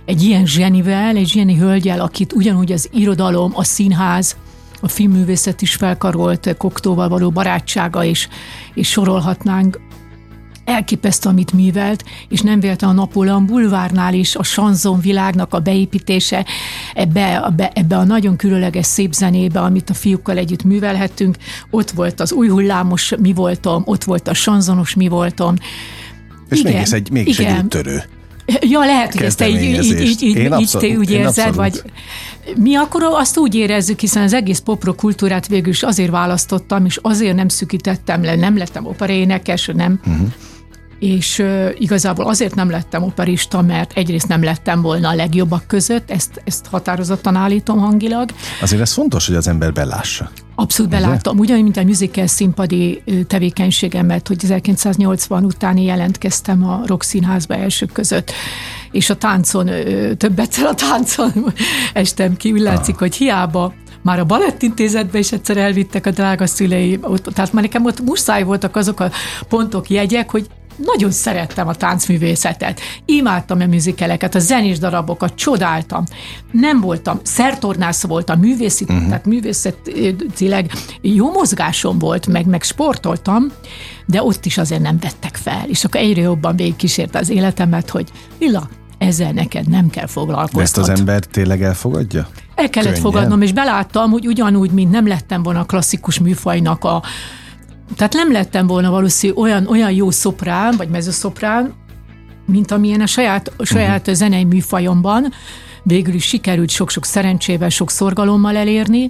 egy 0.05 0.23
ilyen 0.23 0.47
zsenivel, 0.47 1.17
egy 1.17 1.29
zseni 1.29 1.57
hölgyel, 1.57 2.01
akit 2.01 2.33
ugyanúgy 2.33 2.73
az 2.73 2.89
irodalom, 2.93 3.53
a 3.55 3.65
színház, 3.65 4.37
a 4.81 4.89
filmművészet 4.89 5.63
is 5.63 5.75
felkarolt 5.75 6.55
Koktóval 6.57 7.09
való 7.09 7.31
barátsága, 7.31 8.05
és, 8.05 8.29
és 8.75 8.89
sorolhatnánk 8.89 9.81
elképesztő, 10.65 11.29
amit 11.29 11.53
művelt, 11.53 12.05
és 12.29 12.41
nem 12.41 12.61
vélte 12.61 12.87
a 12.87 12.93
Napóleon 12.93 13.47
bulvárnál 13.47 14.15
is 14.15 14.37
a 14.37 14.43
sanzon 14.43 15.01
világnak 15.01 15.55
a 15.55 15.59
beépítése 15.59 16.47
ebbe, 16.95 17.53
ebbe 17.73 17.97
a 17.97 18.05
nagyon 18.05 18.37
különleges 18.37 18.87
szép 18.87 19.13
zenébe, 19.13 19.61
amit 19.61 19.91
a 19.91 19.95
fiúkkal 19.95 20.37
együtt 20.37 20.65
művelhettünk. 20.65 21.37
Ott 21.71 21.91
volt 21.91 22.21
az 22.21 22.33
új 22.33 22.49
hullámos 22.49 23.13
mi 23.19 23.33
voltam, 23.33 23.83
ott 23.87 24.05
volt 24.05 24.29
a 24.29 24.35
sanzonos 24.35 24.95
mi 24.95 25.09
voltam. 25.09 25.55
És 26.49 26.59
igen, 26.59 26.73
mégis 26.73 26.93
egy, 26.93 27.11
mégis 27.11 27.39
igen. 27.39 27.57
egy 27.57 27.65
úttörő. 27.65 28.03
Ja, 28.73 28.81
lehet, 28.81 29.15
hogy 29.15 29.23
ezt 29.23 29.39
te 29.39 29.49
így, 29.49 29.63
így, 29.63 30.01
így, 30.01 30.23
így, 30.23 30.37
én 30.37 30.55
így 30.59 30.71
te 30.71 30.87
úgy 30.87 31.11
érzed, 31.11 31.55
vagy 31.55 31.83
mi 32.57 32.75
akkor 32.75 33.03
azt 33.03 33.39
úgy 33.39 33.55
érezzük, 33.55 34.01
hiszen 34.01 34.23
az 34.23 34.33
egész 34.33 34.59
popro 34.59 34.95
kultúrát 34.95 35.49
végül 35.49 35.73
is 35.73 35.83
azért 35.83 36.11
választottam, 36.11 36.85
és 36.85 36.99
azért 37.03 37.35
nem 37.35 37.49
szükítettem 37.49 38.25
le, 38.25 38.37
nem 38.37 38.57
lettem 38.57 38.87
operénekes, 38.87 39.71
nem, 39.75 40.01
uh-huh 40.07 40.29
és 41.01 41.45
igazából 41.79 42.27
azért 42.27 42.55
nem 42.55 42.71
lettem 42.71 43.03
operista, 43.03 43.63
mert 43.63 43.93
egyrészt 43.93 44.29
nem 44.29 44.43
lettem 44.43 44.83
volna 44.83 45.09
a 45.09 45.15
legjobbak 45.15 45.67
között, 45.67 46.11
ezt, 46.11 46.43
ezt 46.45 46.67
határozottan 46.67 47.37
állítom 47.37 47.79
hangilag. 47.79 48.31
Azért 48.61 48.83
ez 48.83 48.93
fontos, 48.93 49.27
hogy 49.27 49.37
az 49.37 49.49
ember 49.49 49.73
belássa. 49.73 50.31
Abszolút 50.55 50.91
beláttam. 50.91 51.39
Ugyanúgy, 51.39 51.63
mint 51.63 51.77
a 51.77 51.83
musical 51.83 52.27
színpadi 52.27 53.03
tevékenységemet, 53.27 54.29
hogy 54.29 54.45
1980 54.45 55.45
után 55.45 55.77
jelentkeztem 55.77 56.65
a 56.65 56.83
Rock 56.87 57.03
Színházba 57.03 57.55
elsők 57.55 57.93
között, 57.93 58.33
és 58.91 59.11
a 59.11 59.17
táncon, 59.17 59.71
többet 60.17 60.57
a 60.71 60.75
táncon 60.75 61.33
estem 61.93 62.37
ki, 62.37 62.53
úgy 62.53 62.61
látszik, 62.61 62.95
ah. 62.95 63.01
hogy 63.01 63.17
hiába 63.17 63.73
már 64.03 64.19
a 64.19 64.25
balettintézetbe 64.25 65.19
is 65.19 65.33
egyszer 65.33 65.57
elvittek 65.57 66.07
a 66.07 66.11
drága 66.11 66.47
szülei, 66.47 66.99
ott, 67.03 67.23
tehát 67.23 67.53
már 67.53 67.63
nekem 67.63 67.85
ott 67.85 68.01
muszáj 68.01 68.43
voltak 68.43 68.77
azok 68.77 69.01
a 69.01 69.11
pontok, 69.49 69.91
jegyek, 69.91 70.31
hogy 70.31 70.47
nagyon 70.85 71.11
szerettem 71.11 71.69
a 71.69 71.75
táncművészetet, 71.75 72.81
imádtam 73.05 73.61
a 73.61 73.67
műzikeleket, 73.67 74.35
a 74.35 74.39
zenés 74.39 74.79
darabokat, 74.79 75.35
csodáltam. 75.35 76.05
Nem 76.51 76.81
voltam, 76.81 77.21
szertornász 77.23 78.03
voltam, 78.03 78.39
művészi, 78.39 78.85
uh-huh. 78.89 79.07
tehát 79.07 79.25
művészetileg 79.27 80.73
jó 81.01 81.31
mozgásom 81.31 81.99
volt, 81.99 82.27
meg, 82.27 82.47
meg 82.47 82.63
sportoltam, 82.63 83.53
de 84.07 84.23
ott 84.23 84.45
is 84.45 84.59
azért 84.59 84.83
nem 84.83 84.99
vettek 85.01 85.37
fel. 85.37 85.65
És 85.67 85.85
akkor 85.85 86.01
egyre 86.01 86.23
jobban 86.23 86.57
végigkísérte 86.57 87.19
az 87.19 87.29
életemet, 87.29 87.91
hogy 87.91 88.09
Lilla, 88.39 88.69
ezzel 88.99 89.33
neked 89.33 89.69
nem 89.69 89.91
kell 89.91 90.07
foglalkozni. 90.07 90.61
Ezt 90.61 90.79
az 90.79 90.89
ember 90.89 91.25
tényleg 91.25 91.63
elfogadja? 91.63 92.29
El 92.55 92.71
kellett 92.71 92.89
Könnyen. 92.89 93.13
fogadnom, 93.13 93.43
és 93.43 93.53
beláttam, 93.53 94.11
hogy 94.11 94.27
ugyanúgy, 94.27 94.71
mint 94.71 94.91
nem 94.91 95.07
lettem 95.07 95.43
volna 95.43 95.61
a 95.61 95.65
klasszikus 95.65 96.19
műfajnak 96.19 96.85
a, 96.85 97.03
tehát 97.97 98.13
nem 98.13 98.33
lettem 98.33 98.67
volna 98.67 98.91
valószínű 98.91 99.33
olyan, 99.33 99.67
olyan 99.67 99.93
jó 99.93 100.11
szoprán, 100.11 100.75
vagy 100.77 100.89
mezőszoprán, 100.89 101.73
mint 102.47 102.71
amilyen 102.71 103.01
a 103.01 103.07
saját, 103.07 103.53
a 103.57 103.65
saját 103.65 104.01
uh-huh. 104.01 104.15
zenei 104.15 104.45
műfajomban 104.45 105.33
végül 105.83 106.15
is 106.15 106.25
sikerült 106.25 106.71
sok-sok 106.71 107.05
szerencsével, 107.05 107.69
sok 107.69 107.91
szorgalommal 107.91 108.57
elérni, 108.57 109.09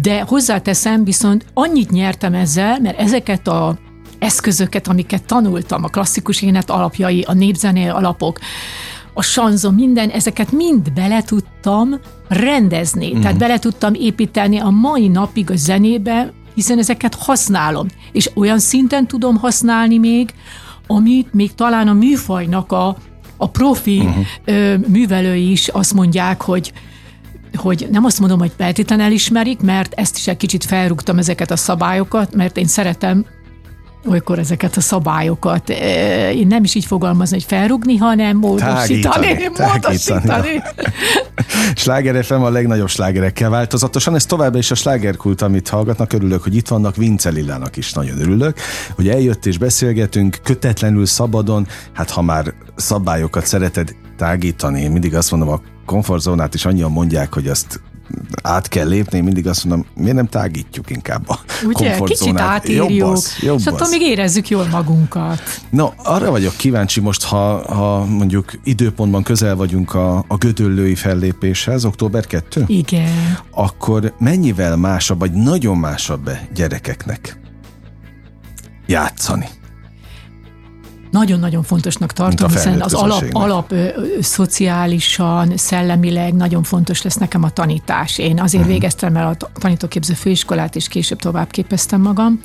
de 0.00 0.20
hozzáteszem, 0.20 1.04
viszont 1.04 1.44
annyit 1.54 1.90
nyertem 1.90 2.34
ezzel, 2.34 2.78
mert 2.80 2.98
ezeket 2.98 3.48
a 3.48 3.78
eszközöket, 4.18 4.88
amiket 4.88 5.24
tanultam, 5.24 5.84
a 5.84 5.88
klasszikus 5.88 6.42
énet 6.42 6.70
alapjai, 6.70 7.22
a 7.22 7.32
népzené 7.32 7.88
alapok, 7.88 8.38
a 9.14 9.22
sanzon, 9.22 9.74
minden, 9.74 10.10
ezeket 10.10 10.52
mind 10.52 10.92
bele 10.92 11.22
tudtam 11.22 12.00
rendezni. 12.28 13.06
Uh-huh. 13.06 13.20
Tehát 13.20 13.38
bele 13.38 13.58
tudtam 13.58 13.94
építeni 13.94 14.58
a 14.58 14.70
mai 14.70 15.08
napig 15.08 15.50
a 15.50 15.56
zenébe, 15.56 16.32
hiszen 16.56 16.78
ezeket 16.78 17.14
használom, 17.14 17.86
és 18.12 18.30
olyan 18.34 18.58
szinten 18.58 19.06
tudom 19.06 19.36
használni 19.36 19.98
még, 19.98 20.34
amit 20.86 21.32
még 21.32 21.54
talán 21.54 21.88
a 21.88 21.92
műfajnak 21.92 22.72
a, 22.72 22.96
a 23.36 23.48
profi 23.50 23.98
uh-huh. 23.98 24.24
ö, 24.44 24.76
művelői 24.88 25.50
is 25.50 25.68
azt 25.68 25.94
mondják, 25.94 26.42
hogy 26.42 26.72
hogy 27.56 27.88
nem 27.90 28.04
azt 28.04 28.20
mondom, 28.20 28.38
hogy 28.38 28.52
feltétlenül 28.56 29.04
elismerik, 29.04 29.60
mert 29.60 29.94
ezt 29.94 30.16
is 30.16 30.28
egy 30.28 30.36
kicsit 30.36 30.64
felrúgtam 30.64 31.18
ezeket 31.18 31.50
a 31.50 31.56
szabályokat, 31.56 32.34
mert 32.34 32.56
én 32.56 32.66
szeretem 32.66 33.24
olykor 34.08 34.38
ezeket 34.38 34.76
a 34.76 34.80
szabályokat, 34.80 35.68
én 36.34 36.46
nem 36.46 36.64
is 36.64 36.74
így 36.74 36.84
fogalmazni, 36.84 37.36
hogy 37.36 37.46
felrugni, 37.46 37.96
hanem 37.96 38.36
módosítani. 38.36 39.00
Tágítani. 39.00 39.68
módosítani. 39.72 40.62
Sláger 41.74 42.24
FM 42.24 42.34
a 42.34 42.50
legnagyobb 42.50 42.88
slágerekkel 42.88 43.50
változatosan. 43.50 44.14
Ez 44.14 44.26
továbbra 44.26 44.58
is 44.58 44.70
a 44.70 44.74
slágerkult, 44.74 45.42
amit 45.42 45.68
hallgatnak. 45.68 46.12
Örülök, 46.12 46.42
hogy 46.42 46.54
itt 46.54 46.68
vannak. 46.68 46.96
Vince 46.96 47.30
Lillának 47.30 47.76
is 47.76 47.92
nagyon 47.92 48.20
örülök, 48.20 48.58
hogy 48.94 49.08
eljött 49.08 49.46
és 49.46 49.58
beszélgetünk 49.58 50.38
kötetlenül, 50.42 51.06
szabadon. 51.06 51.66
Hát 51.92 52.10
ha 52.10 52.22
már 52.22 52.54
szabályokat 52.76 53.46
szereted 53.46 53.94
tágítani, 54.16 54.80
én 54.80 54.90
mindig 54.90 55.14
azt 55.14 55.30
mondom, 55.30 55.48
a 55.48 55.60
komfortzónát 55.86 56.54
is 56.54 56.64
annyian 56.64 56.90
mondják, 56.90 57.34
hogy 57.34 57.48
azt 57.48 57.80
át 58.42 58.68
kell 58.68 58.88
lépni, 58.88 59.20
mindig 59.20 59.46
azt 59.46 59.64
mondom, 59.64 59.86
miért 59.94 60.14
nem 60.14 60.26
tágítjuk 60.26 60.90
inkább 60.90 61.28
a 61.28 61.38
Ugye, 61.64 61.98
kicsit 61.98 62.40
átírjuk, 62.40 62.90
jobb 62.90 63.10
az, 63.10 63.36
jobb 63.40 63.58
és 63.58 63.66
attól 63.66 63.88
még 63.88 64.00
érezzük 64.00 64.48
jól 64.48 64.66
magunkat. 64.70 65.40
No, 65.70 65.88
arra 65.96 66.30
vagyok 66.30 66.56
kíváncsi 66.56 67.00
most, 67.00 67.24
ha, 67.24 67.74
ha 67.74 68.04
mondjuk 68.04 68.52
időpontban 68.64 69.22
közel 69.22 69.56
vagyunk 69.56 69.94
a, 69.94 70.24
a 70.28 70.36
gödöllői 70.36 70.94
fellépéshez, 70.94 71.84
október 71.84 72.26
2? 72.26 72.64
Igen. 72.66 73.38
Akkor 73.50 74.14
mennyivel 74.18 74.76
másabb, 74.76 75.18
vagy 75.18 75.32
nagyon 75.32 75.76
másabb-e 75.76 76.48
gyerekeknek 76.54 77.40
játszani? 78.86 79.48
Nagyon-nagyon 81.16 81.62
fontosnak 81.62 82.12
tartom, 82.12 82.50
hiszen 82.50 82.80
az 82.80 82.94
alap, 82.94 83.24
alap 83.32 83.72
ö, 83.72 83.88
szociálisan, 84.20 85.56
szellemileg 85.56 86.34
nagyon 86.34 86.62
fontos 86.62 87.02
lesz 87.02 87.16
nekem 87.16 87.42
a 87.42 87.50
tanítás. 87.50 88.18
Én 88.18 88.40
azért 88.40 88.62
uh-huh. 88.62 88.78
végeztem 88.78 89.16
el 89.16 89.26
a 89.28 89.50
tanítóképző 89.60 90.14
főiskolát, 90.14 90.76
és 90.76 90.88
később 90.88 91.18
tovább 91.18 91.50
képeztem 91.50 92.00
magam, 92.00 92.40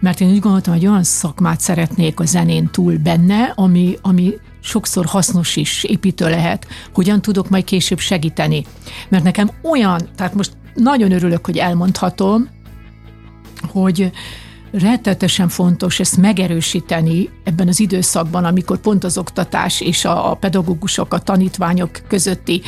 mert 0.00 0.20
én 0.20 0.30
úgy 0.30 0.40
gondoltam, 0.40 0.74
hogy 0.74 0.86
olyan 0.86 1.02
szakmát 1.02 1.60
szeretnék 1.60 2.20
a 2.20 2.24
zenén 2.24 2.68
túl 2.70 2.96
benne, 2.96 3.52
ami, 3.54 3.98
ami 4.02 4.32
sokszor 4.60 5.06
hasznos 5.06 5.56
is, 5.56 5.84
építő 5.84 6.28
lehet, 6.28 6.66
hogyan 6.94 7.22
tudok 7.22 7.48
majd 7.48 7.64
később 7.64 7.98
segíteni. 7.98 8.64
Mert 9.08 9.24
nekem 9.24 9.50
olyan, 9.62 10.00
tehát 10.16 10.34
most 10.34 10.52
nagyon 10.74 11.12
örülök, 11.12 11.46
hogy 11.46 11.56
elmondhatom, 11.56 12.48
hogy 13.68 14.10
rettetesen 14.70 15.48
fontos 15.48 16.00
ezt 16.00 16.16
megerősíteni 16.16 17.28
ebben 17.44 17.68
az 17.68 17.80
időszakban, 17.80 18.44
amikor 18.44 18.78
pont 18.78 19.04
az 19.04 19.18
oktatás 19.18 19.80
és 19.80 20.04
a 20.04 20.36
pedagógusok, 20.40 21.14
a 21.14 21.18
tanítványok 21.18 21.90
közötti 22.08 22.62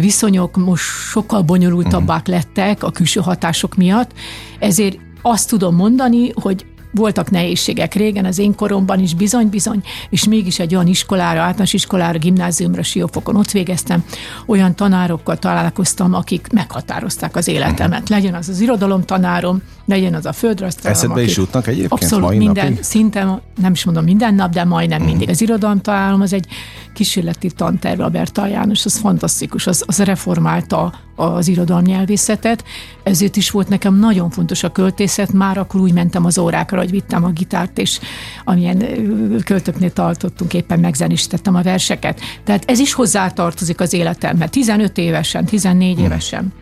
viszonyok 0.00 0.56
most 0.56 0.84
sokkal 1.10 1.42
bonyolultabbák 1.42 2.22
mhm. 2.22 2.30
lettek 2.30 2.82
a 2.82 2.90
külső 2.90 3.20
hatások 3.20 3.74
miatt. 3.76 4.12
Ezért 4.58 4.98
azt 5.22 5.48
tudom 5.48 5.74
mondani, 5.74 6.30
hogy 6.34 6.64
voltak 6.92 7.30
nehézségek 7.30 7.94
régen, 7.94 8.24
az 8.24 8.38
én 8.38 8.54
koromban 8.54 9.00
is 9.00 9.14
bizony-bizony, 9.14 9.82
és 10.10 10.24
mégis 10.24 10.58
egy 10.58 10.74
olyan 10.74 10.86
iskolára, 10.86 11.40
általános 11.40 11.72
iskolára, 11.72 12.18
gimnáziumra, 12.18 12.82
siófokon 12.82 13.36
ott 13.36 13.50
végeztem, 13.50 14.04
olyan 14.46 14.74
tanárokkal 14.74 15.36
találkoztam, 15.36 16.14
akik 16.14 16.46
meghatározták 16.52 17.36
az 17.36 17.48
életemet. 17.48 18.02
Mhm. 18.02 18.12
Legyen 18.12 18.34
az 18.34 18.48
az 18.48 18.60
irodalomtanárom, 18.60 19.62
legyen 19.90 20.14
az 20.14 20.26
a 20.26 20.32
földrajztanárom. 20.32 21.02
Eszedbe 21.02 21.22
is 21.22 21.36
jutnak 21.36 21.66
egyébként 21.66 21.92
Abszolút 21.92 22.24
mai 22.24 22.38
minden, 22.38 22.68
napig? 22.68 22.82
szinte, 22.82 23.42
nem 23.60 23.72
is 23.72 23.84
mondom 23.84 24.04
minden 24.04 24.34
nap, 24.34 24.52
de 24.52 24.64
majdnem 24.64 25.02
mm. 25.02 25.04
mindig. 25.04 25.28
Az 25.28 25.40
irodalomtanárom 25.40 26.20
az 26.20 26.32
egy 26.32 26.46
kísérleti 26.94 27.50
tanterv, 27.50 28.00
Albert 28.00 28.40
János, 28.50 28.84
az 28.84 28.96
fantasztikus, 28.96 29.66
az, 29.66 29.84
az 29.86 29.98
reformálta 29.98 30.92
az 31.16 31.48
irodalomnyelvészetet, 31.48 32.64
ezért 33.02 33.36
is 33.36 33.50
volt 33.50 33.68
nekem 33.68 33.94
nagyon 33.94 34.30
fontos 34.30 34.62
a 34.62 34.72
költészet, 34.72 35.32
már 35.32 35.58
akkor 35.58 35.80
úgy 35.80 35.92
mentem 35.92 36.24
az 36.24 36.38
órákra, 36.38 36.78
hogy 36.78 36.90
vittem 36.90 37.24
a 37.24 37.30
gitárt, 37.30 37.78
és 37.78 38.00
amilyen 38.44 38.84
költöknél 39.44 39.92
tartottunk, 39.92 40.54
éppen 40.54 40.80
megzenisítettem 40.80 41.54
a 41.54 41.62
verseket. 41.62 42.20
Tehát 42.44 42.64
ez 42.66 42.78
is 42.78 42.92
hozzátartozik 42.92 43.80
az 43.80 43.92
életembe. 43.92 44.48
15 44.48 44.98
évesen, 44.98 45.44
14 45.44 45.94
hmm. 45.94 46.04
évesen 46.04 46.52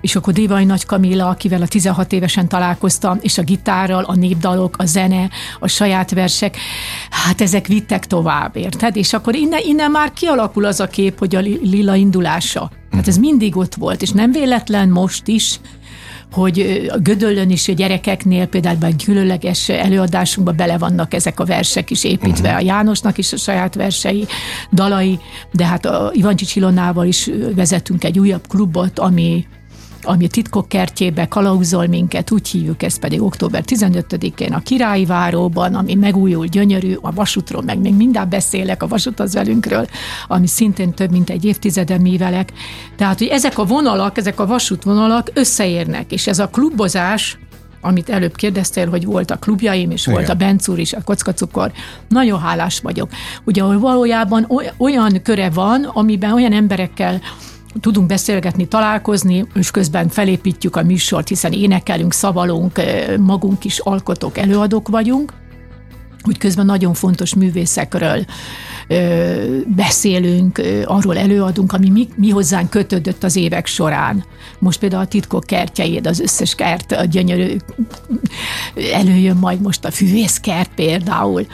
és 0.00 0.16
akkor 0.16 0.32
Dévai 0.32 0.64
Nagy 0.64 0.86
Kamilla, 0.86 1.28
akivel 1.28 1.62
a 1.62 1.66
16 1.66 2.12
évesen 2.12 2.48
találkoztam, 2.48 3.18
és 3.20 3.38
a 3.38 3.42
gitárral, 3.42 4.04
a 4.04 4.14
népdalok, 4.14 4.74
a 4.78 4.84
zene, 4.84 5.30
a 5.60 5.68
saját 5.68 6.10
versek, 6.10 6.56
hát 7.10 7.40
ezek 7.40 7.66
vittek 7.66 8.06
tovább, 8.06 8.56
érted? 8.56 8.96
És 8.96 9.12
akkor 9.12 9.34
innen, 9.34 9.60
innen 9.64 9.90
már 9.90 10.12
kialakul 10.12 10.64
az 10.64 10.80
a 10.80 10.86
kép, 10.86 11.18
hogy 11.18 11.34
a 11.34 11.40
lila 11.40 11.94
indulása. 11.94 12.70
Hát 12.90 13.08
ez 13.08 13.16
mindig 13.16 13.56
ott 13.56 13.74
volt, 13.74 14.02
és 14.02 14.10
nem 14.10 14.32
véletlen 14.32 14.88
most 14.88 15.28
is, 15.28 15.60
hogy 16.32 16.86
a 16.92 16.98
Gödöllön 16.98 17.50
is 17.50 17.68
a 17.68 17.72
gyerekeknél 17.72 18.46
például 18.46 18.84
egy 18.84 19.04
különleges 19.04 19.68
előadásunkban 19.68 20.56
bele 20.56 20.78
vannak 20.78 21.14
ezek 21.14 21.40
a 21.40 21.44
versek 21.44 21.90
is 21.90 22.04
építve, 22.04 22.48
uh-huh. 22.48 22.62
a 22.62 22.64
Jánosnak 22.64 23.18
is 23.18 23.32
a 23.32 23.36
saját 23.36 23.74
versei, 23.74 24.26
dalai, 24.72 25.18
de 25.52 25.66
hát 25.66 25.86
a 25.86 26.10
Ivancsics 26.12 26.56
Ilonával 26.56 27.06
is 27.06 27.30
vezetünk 27.54 28.04
egy 28.04 28.18
újabb 28.18 28.46
klubot, 28.48 28.98
ami 28.98 29.46
ami 30.06 30.24
a 30.24 30.28
titkok 30.28 30.68
kertjébe 30.68 31.28
kalauzol 31.28 31.86
minket, 31.86 32.30
úgy 32.30 32.48
hívjuk 32.48 32.82
ezt 32.82 32.98
pedig 32.98 33.22
október 33.22 33.62
15-én 33.66 34.52
a 34.52 34.60
Királyi 34.60 35.04
Váróban, 35.04 35.74
ami 35.74 35.94
megújul, 35.94 36.46
gyönyörű, 36.46 36.94
a 37.00 37.12
vasútról 37.12 37.62
meg 37.62 37.78
még 37.78 37.94
mindjárt 37.94 38.28
beszélek, 38.28 38.82
a 38.82 38.86
vasút 38.86 39.20
az 39.20 39.34
velünkről, 39.34 39.86
ami 40.28 40.46
szintén 40.46 40.94
több 40.94 41.10
mint 41.10 41.30
egy 41.30 41.44
évtizede 41.44 41.98
művelek. 41.98 42.52
Tehát, 42.96 43.18
hogy 43.18 43.28
ezek 43.28 43.58
a 43.58 43.64
vonalak, 43.64 44.18
ezek 44.18 44.40
a 44.40 44.46
vasútvonalak 44.46 45.30
összeérnek, 45.34 46.12
és 46.12 46.26
ez 46.26 46.38
a 46.38 46.48
klubozás, 46.48 47.38
amit 47.80 48.08
előbb 48.08 48.36
kérdeztél, 48.36 48.88
hogy 48.88 49.04
volt 49.04 49.30
a 49.30 49.36
klubjaim, 49.36 49.90
és 49.90 50.02
Igen. 50.02 50.14
volt 50.14 50.28
a 50.28 50.34
Bencúr 50.34 50.78
is, 50.78 50.92
a 50.92 51.02
kockacukor. 51.04 51.72
Nagyon 52.08 52.40
hálás 52.40 52.80
vagyok. 52.80 53.10
Ugye 53.44 53.62
valójában 53.62 54.48
olyan 54.78 55.22
köre 55.22 55.50
van, 55.50 55.84
amiben 55.84 56.32
olyan 56.32 56.52
emberekkel 56.52 57.20
tudunk 57.80 58.06
beszélgetni, 58.06 58.68
találkozni, 58.68 59.46
és 59.54 59.70
közben 59.70 60.08
felépítjük 60.08 60.76
a 60.76 60.82
műsort, 60.82 61.28
hiszen 61.28 61.52
énekelünk, 61.52 62.12
szavalunk, 62.12 62.80
magunk 63.18 63.64
is 63.64 63.78
alkotók, 63.78 64.38
előadók 64.38 64.88
vagyunk, 64.88 65.32
úgy 66.26 66.38
közben 66.38 66.66
nagyon 66.66 66.94
fontos 66.94 67.34
művészekről 67.34 68.24
ö, 68.88 69.58
beszélünk, 69.66 70.58
ö, 70.58 70.82
arról 70.84 71.18
előadunk, 71.18 71.72
ami 71.72 71.90
mi, 71.90 72.08
mi 72.16 72.30
hozzánk 72.30 72.70
kötődött 72.70 73.24
az 73.24 73.36
évek 73.36 73.66
során. 73.66 74.24
Most 74.58 74.78
például 74.78 75.02
a 75.02 75.06
titkok 75.06 75.44
kertjeid, 75.44 76.06
az 76.06 76.20
összes 76.20 76.54
kert, 76.54 76.92
a 76.92 77.04
gyönyörű, 77.04 77.56
előjön 78.92 79.36
majd 79.36 79.60
most 79.60 79.84
a 79.84 79.90
füvészkert 79.90 80.70
például 80.74 81.46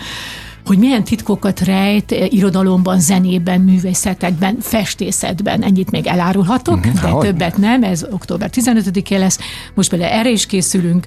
hogy 0.66 0.78
milyen 0.78 1.04
titkokat 1.04 1.60
rejt 1.60 2.12
eh, 2.12 2.32
irodalomban, 2.32 3.00
zenében, 3.00 3.60
művészetekben, 3.60 4.56
festészetben. 4.60 5.62
Ennyit 5.62 5.90
még 5.90 6.06
elárulhatok, 6.06 6.76
uh-huh, 6.76 7.20
de 7.20 7.26
többet 7.26 7.56
nem, 7.56 7.82
ez 7.82 8.06
október 8.10 8.50
15-én 8.52 9.18
lesz. 9.18 9.38
Most 9.74 9.90
például 9.90 10.12
erre 10.12 10.30
is 10.30 10.46
készülünk. 10.46 11.06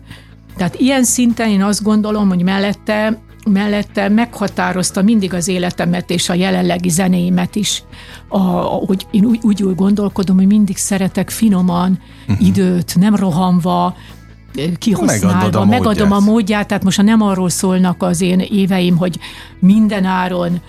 Tehát 0.58 0.76
ilyen 0.80 1.04
szinten 1.04 1.50
én 1.50 1.63
azt 1.63 1.84
gondolom, 1.84 2.28
hogy 2.28 2.44
mellette 2.44 3.24
mellette 3.50 4.10
meghatározta 4.10 5.02
mindig 5.02 5.34
az 5.34 5.48
életemet 5.48 6.10
és 6.10 6.30
a 6.30 6.34
jelenlegi 6.34 6.89
zenéimet 6.89 7.56
is, 7.56 7.84
a, 8.28 8.38
hogy 8.62 9.08
én 9.12 9.26
úgy, 9.26 9.39
úgy 9.41 9.76
gondolkodom, 9.76 10.36
hogy 10.36 10.48
mindig 10.48 10.78
szeretek 10.78 11.30
finoman, 11.30 12.00
uh-huh. 12.28 12.48
időt, 12.48 12.96
nem 12.96 13.15
rohanva, 13.15 13.96
kihasználva, 14.78 15.38
megadom 15.38 15.62
a, 15.62 15.65
megadom 15.65 16.08
módját. 16.08 16.28
a 16.28 16.32
módját, 16.32 16.68
tehát 16.68 16.84
most 16.84 17.02
nem 17.02 17.22
arról 17.22 17.50
szólnak 17.50 18.04
az 18.04 18.22
én 18.22 18.39
éveim, 18.39 18.98
hogy 18.98 19.20
minden 19.60 20.06
áron 20.06 20.62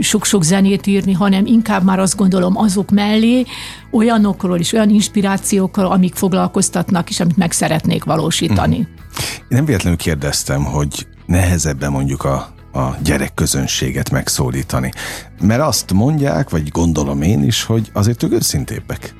sok-sok 0.00 0.42
zenét 0.42 0.86
írni, 0.86 1.12
hanem 1.12 1.46
inkább 1.46 1.84
már 1.84 1.98
azt 1.98 2.16
gondolom 2.16 2.56
azok 2.56 2.90
mellé 2.90 3.44
olyanokról 3.90 4.58
és 4.58 4.72
olyan 4.72 4.90
inspirációkról, 4.90 5.86
amik 5.86 6.14
foglalkoztatnak, 6.14 7.10
és 7.10 7.20
amit 7.20 7.36
meg 7.36 7.52
szeretnék 7.52 8.04
valósítani. 8.04 8.76
Mm. 8.76 8.80
Én 8.80 9.46
nem 9.48 9.64
véletlenül 9.64 9.98
kérdeztem, 9.98 10.64
hogy 10.64 11.06
nehezebben 11.26 11.90
mondjuk 11.90 12.24
a 12.24 12.54
a 12.74 12.96
gyerekközönséget 13.02 14.10
megszólítani. 14.10 14.92
Mert 15.40 15.62
azt 15.62 15.92
mondják, 15.92 16.50
vagy 16.50 16.68
gondolom 16.68 17.22
én 17.22 17.42
is, 17.42 17.62
hogy 17.62 17.90
azért 17.92 18.22
ők 18.22 18.32
őszintébbek. 18.32 19.14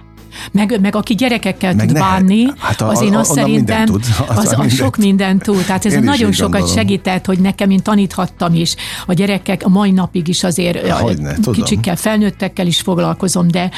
Meg, 0.52 0.80
meg 0.80 0.96
aki 0.96 1.14
gyerekekkel 1.14 1.74
meg 1.74 1.86
tud 1.86 1.94
ne, 1.94 2.00
bánni, 2.00 2.46
hát 2.58 2.80
a, 2.80 2.88
az 2.88 3.00
én 3.00 3.16
azt 3.16 3.32
szerintem 3.32 3.84
tud, 3.84 4.04
az, 4.28 4.38
az, 4.38 4.54
az 4.58 4.74
sok 4.74 4.96
mindent 4.96 5.42
tud. 5.42 5.64
Tehát 5.64 5.84
ez 5.84 5.92
én 5.92 6.02
nagyon 6.02 6.32
sokat 6.32 6.50
gondolom. 6.52 6.76
segített, 6.76 7.26
hogy 7.26 7.38
nekem 7.38 7.70
én 7.70 7.82
taníthattam 7.82 8.54
is. 8.54 8.74
A 9.06 9.12
gyerekek 9.12 9.62
a 9.64 9.68
mai 9.68 9.90
napig 9.90 10.28
is 10.28 10.44
azért 10.44 10.90
Hogyne, 10.90 11.36
kicsikkel, 11.52 11.96
felnőttekkel 11.96 12.66
is 12.66 12.80
foglalkozom, 12.80 13.48
de 13.48 13.70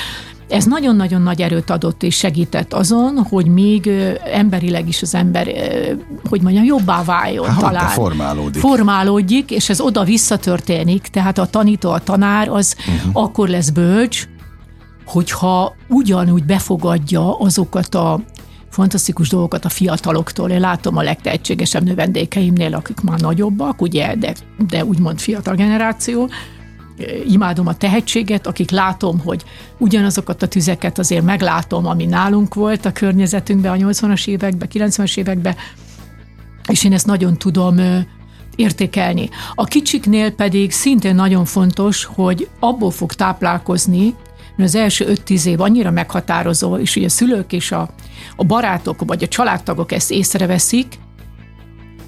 ez 0.48 0.64
nagyon-nagyon 0.64 1.22
nagy 1.22 1.42
erőt 1.42 1.70
adott 1.70 2.02
és 2.02 2.16
segített 2.16 2.72
azon, 2.72 3.26
hogy 3.28 3.46
még 3.46 3.90
emberileg 4.32 4.88
is 4.88 5.02
az 5.02 5.14
ember, 5.14 5.48
hogy 6.28 6.42
mondjam, 6.42 6.64
jobbá 6.64 7.04
váljon 7.04 7.46
hát, 7.46 7.60
talán. 7.60 7.88
Formálódik. 7.88 8.60
Formálódik, 8.60 9.50
és 9.50 9.68
ez 9.68 9.80
oda 9.80 10.04
visszatörténik, 10.04 11.06
tehát 11.06 11.38
a 11.38 11.46
tanító, 11.46 11.90
a 11.90 11.98
tanár 11.98 12.48
az 12.48 12.76
uh-huh. 12.78 13.22
akkor 13.22 13.48
lesz 13.48 13.70
bölcs, 13.70 14.28
hogyha 15.06 15.74
ugyanúgy 15.88 16.44
befogadja 16.44 17.38
azokat 17.38 17.94
a 17.94 18.20
fantasztikus 18.70 19.28
dolgokat 19.28 19.64
a 19.64 19.68
fiataloktól. 19.68 20.50
Én 20.50 20.60
látom 20.60 20.96
a 20.96 21.02
legtehetségesebb 21.02 21.84
növendékeimnél, 21.84 22.74
akik 22.74 23.00
már 23.00 23.20
nagyobbak, 23.20 23.80
ugye, 23.80 24.14
de, 24.14 24.34
de 24.68 24.84
úgymond 24.84 25.18
fiatal 25.18 25.54
generáció, 25.54 26.28
imádom 27.28 27.66
a 27.66 27.76
tehetséget, 27.76 28.46
akik 28.46 28.70
látom, 28.70 29.20
hogy 29.20 29.44
ugyanazokat 29.78 30.42
a 30.42 30.48
tüzeket 30.48 30.98
azért 30.98 31.24
meglátom, 31.24 31.86
ami 31.86 32.04
nálunk 32.04 32.54
volt 32.54 32.84
a 32.84 32.92
környezetünkben 32.92 33.72
a 33.72 33.88
80-as 33.88 34.26
években, 34.26 34.68
90-as 34.72 35.16
években, 35.18 35.56
és 36.68 36.84
én 36.84 36.92
ezt 36.92 37.06
nagyon 37.06 37.36
tudom 37.36 37.80
értékelni. 38.56 39.28
A 39.54 39.64
kicsiknél 39.64 40.30
pedig 40.30 40.72
szintén 40.72 41.14
nagyon 41.14 41.44
fontos, 41.44 42.04
hogy 42.04 42.48
abból 42.60 42.90
fog 42.90 43.12
táplálkozni, 43.12 44.14
mert 44.56 44.68
az 44.68 44.74
első 44.74 45.12
5-10 45.26 45.44
év 45.44 45.60
annyira 45.60 45.90
meghatározó, 45.90 46.76
és 46.76 46.96
ugye 46.96 47.06
a 47.06 47.10
szülők 47.10 47.52
és 47.52 47.72
a, 47.72 47.88
a 48.36 48.44
barátok, 48.44 49.02
vagy 49.06 49.22
a 49.22 49.28
családtagok 49.28 49.92
ezt 49.92 50.10
észreveszik, 50.10 50.98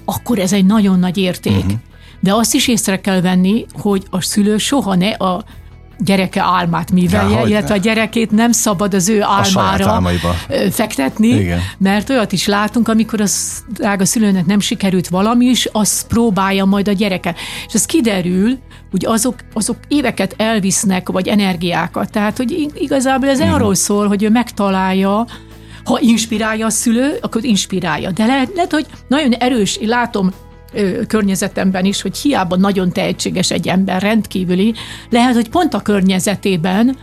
akkor 0.05 0.39
ez 0.39 0.53
egy 0.53 0.65
nagyon 0.65 0.99
nagy 0.99 1.17
érték. 1.17 1.57
Uh-huh. 1.57 1.71
De 2.19 2.33
azt 2.33 2.53
is 2.53 2.67
észre 2.67 3.01
kell 3.01 3.21
venni, 3.21 3.65
hogy 3.73 4.03
a 4.09 4.21
szülő 4.21 4.57
soha 4.57 4.95
ne 4.95 5.09
a 5.09 5.43
gyereke 5.99 6.41
álmát 6.41 6.91
művelje, 6.91 7.39
ja, 7.39 7.47
illetve 7.47 7.67
ne. 7.67 7.73
a 7.73 7.77
gyerekét 7.77 8.31
nem 8.31 8.51
szabad 8.51 8.93
az 8.93 9.09
ő 9.09 9.21
álmára 9.21 10.01
fektetni, 10.71 11.27
Igen. 11.27 11.59
mert 11.77 12.09
olyat 12.09 12.31
is 12.31 12.47
látunk, 12.47 12.87
amikor 12.87 13.21
az 13.21 13.63
drága 13.73 14.05
szülőnek 14.05 14.45
nem 14.45 14.59
sikerült 14.59 15.07
valami 15.07 15.45
is, 15.45 15.65
azt 15.65 16.07
próbálja 16.07 16.65
majd 16.65 16.87
a 16.87 16.91
gyereke. 16.91 17.35
És 17.67 17.73
ez 17.73 17.85
kiderül, 17.85 18.57
hogy 18.91 19.05
azok, 19.05 19.35
azok 19.53 19.77
éveket 19.87 20.33
elvisznek, 20.37 21.09
vagy 21.09 21.27
energiákat. 21.27 22.11
Tehát, 22.11 22.37
hogy 22.37 22.71
igazából 22.75 23.29
ez 23.29 23.39
arról 23.39 23.75
szól, 23.75 24.07
hogy 24.07 24.23
ő 24.23 24.29
megtalálja, 24.29 25.25
ha 25.83 25.99
inspirálja 26.01 26.65
a 26.65 26.69
szülő, 26.69 27.17
akkor 27.21 27.43
inspirálja. 27.43 28.11
De 28.11 28.25
lehet, 28.25 28.51
lehet 28.55 28.71
hogy 28.71 28.85
nagyon 29.07 29.33
erős, 29.33 29.77
én 29.77 29.87
látom 29.87 30.31
ö, 30.73 31.05
környezetemben 31.07 31.85
is, 31.85 32.01
hogy 32.01 32.17
hiába 32.17 32.55
nagyon 32.55 32.91
tehetséges 32.91 33.51
egy 33.51 33.67
ember, 33.67 34.01
rendkívüli, 34.01 34.73
lehet, 35.09 35.33
hogy 35.33 35.49
pont 35.49 35.73
a 35.73 35.81
környezetében 35.81 36.97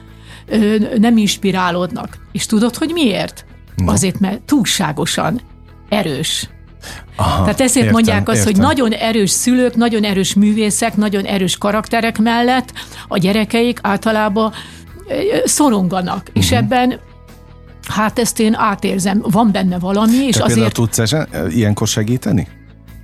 ö, 0.46 0.76
nem 0.98 1.16
inspirálódnak. 1.16 2.18
És 2.32 2.46
tudod, 2.46 2.76
hogy 2.76 2.90
miért? 2.92 3.44
No. 3.76 3.92
Azért, 3.92 4.20
mert 4.20 4.42
túlságosan 4.42 5.40
erős. 5.88 6.48
Aha, 7.16 7.42
Tehát 7.42 7.60
ezért 7.60 7.76
értem, 7.76 7.92
mondják 7.92 8.28
azt, 8.28 8.38
értem. 8.38 8.52
hogy 8.52 8.62
nagyon 8.62 8.92
erős 8.92 9.30
szülők, 9.30 9.74
nagyon 9.74 10.04
erős 10.04 10.34
művészek, 10.34 10.96
nagyon 10.96 11.24
erős 11.24 11.58
karakterek 11.58 12.18
mellett 12.18 12.72
a 13.08 13.18
gyerekeik 13.18 13.78
általában 13.82 14.52
szoronganak. 15.44 16.18
Uh-huh. 16.18 16.42
És 16.42 16.50
mhm. 16.50 16.58
ebben 16.58 17.00
Hát 17.88 18.18
ezt 18.18 18.40
én 18.40 18.54
átérzem, 18.54 19.22
van 19.30 19.52
benne 19.52 19.78
valami, 19.78 20.16
és 20.16 20.36
Te 20.36 20.44
azért... 20.44 20.72
tudsz 20.72 21.00
ilyenkor 21.48 21.88
segíteni? 21.88 22.48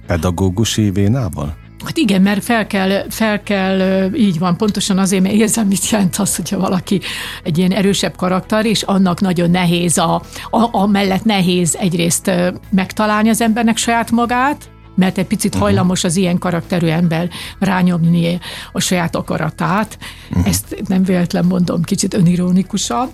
Pedagógusi 0.07 0.90
vénával? 0.90 1.57
Hát 1.85 1.97
igen, 1.97 2.23
mert 2.23 2.45
fel 2.45 2.66
kell, 2.66 3.05
fel 3.09 3.42
kell, 3.42 4.09
így 4.14 4.38
van, 4.38 4.57
pontosan 4.57 4.99
azért, 4.99 5.23
mert 5.23 5.35
érzem, 5.35 5.66
mit 5.66 5.90
jelent 5.90 6.16
az, 6.16 6.37
hogyha 6.37 6.59
valaki 6.59 7.01
egy 7.42 7.59
ilyen 7.59 7.73
erősebb 7.73 8.16
karakter, 8.16 8.66
és 8.66 8.83
annak 8.83 9.21
nagyon 9.21 9.51
nehéz, 9.51 9.99
a, 9.99 10.23
a, 10.51 10.77
a 10.77 10.87
mellett 10.87 11.25
nehéz 11.25 11.77
egyrészt 11.81 12.31
megtalálni 12.71 13.29
az 13.29 13.40
embernek 13.40 13.77
saját 13.77 14.11
magát, 14.11 14.71
mert 14.95 15.18
egy 15.18 15.27
picit 15.27 15.55
uh-huh. 15.55 15.68
hajlamos 15.68 16.05
az 16.05 16.16
ilyen 16.16 16.38
karakterű 16.38 16.87
ember 16.87 17.29
rányomni 17.59 18.38
a 18.73 18.81
saját 18.81 19.16
akaratát. 19.16 19.99
Uh-huh. 20.31 20.49
Ezt 20.49 20.83
nem 20.88 21.05
véletlen 21.05 21.45
mondom, 21.45 21.83
kicsit 21.83 22.14
önironikusan. 22.14 23.11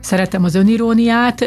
Szeretem 0.00 0.44
az 0.44 0.54
öniróniát, 0.54 1.44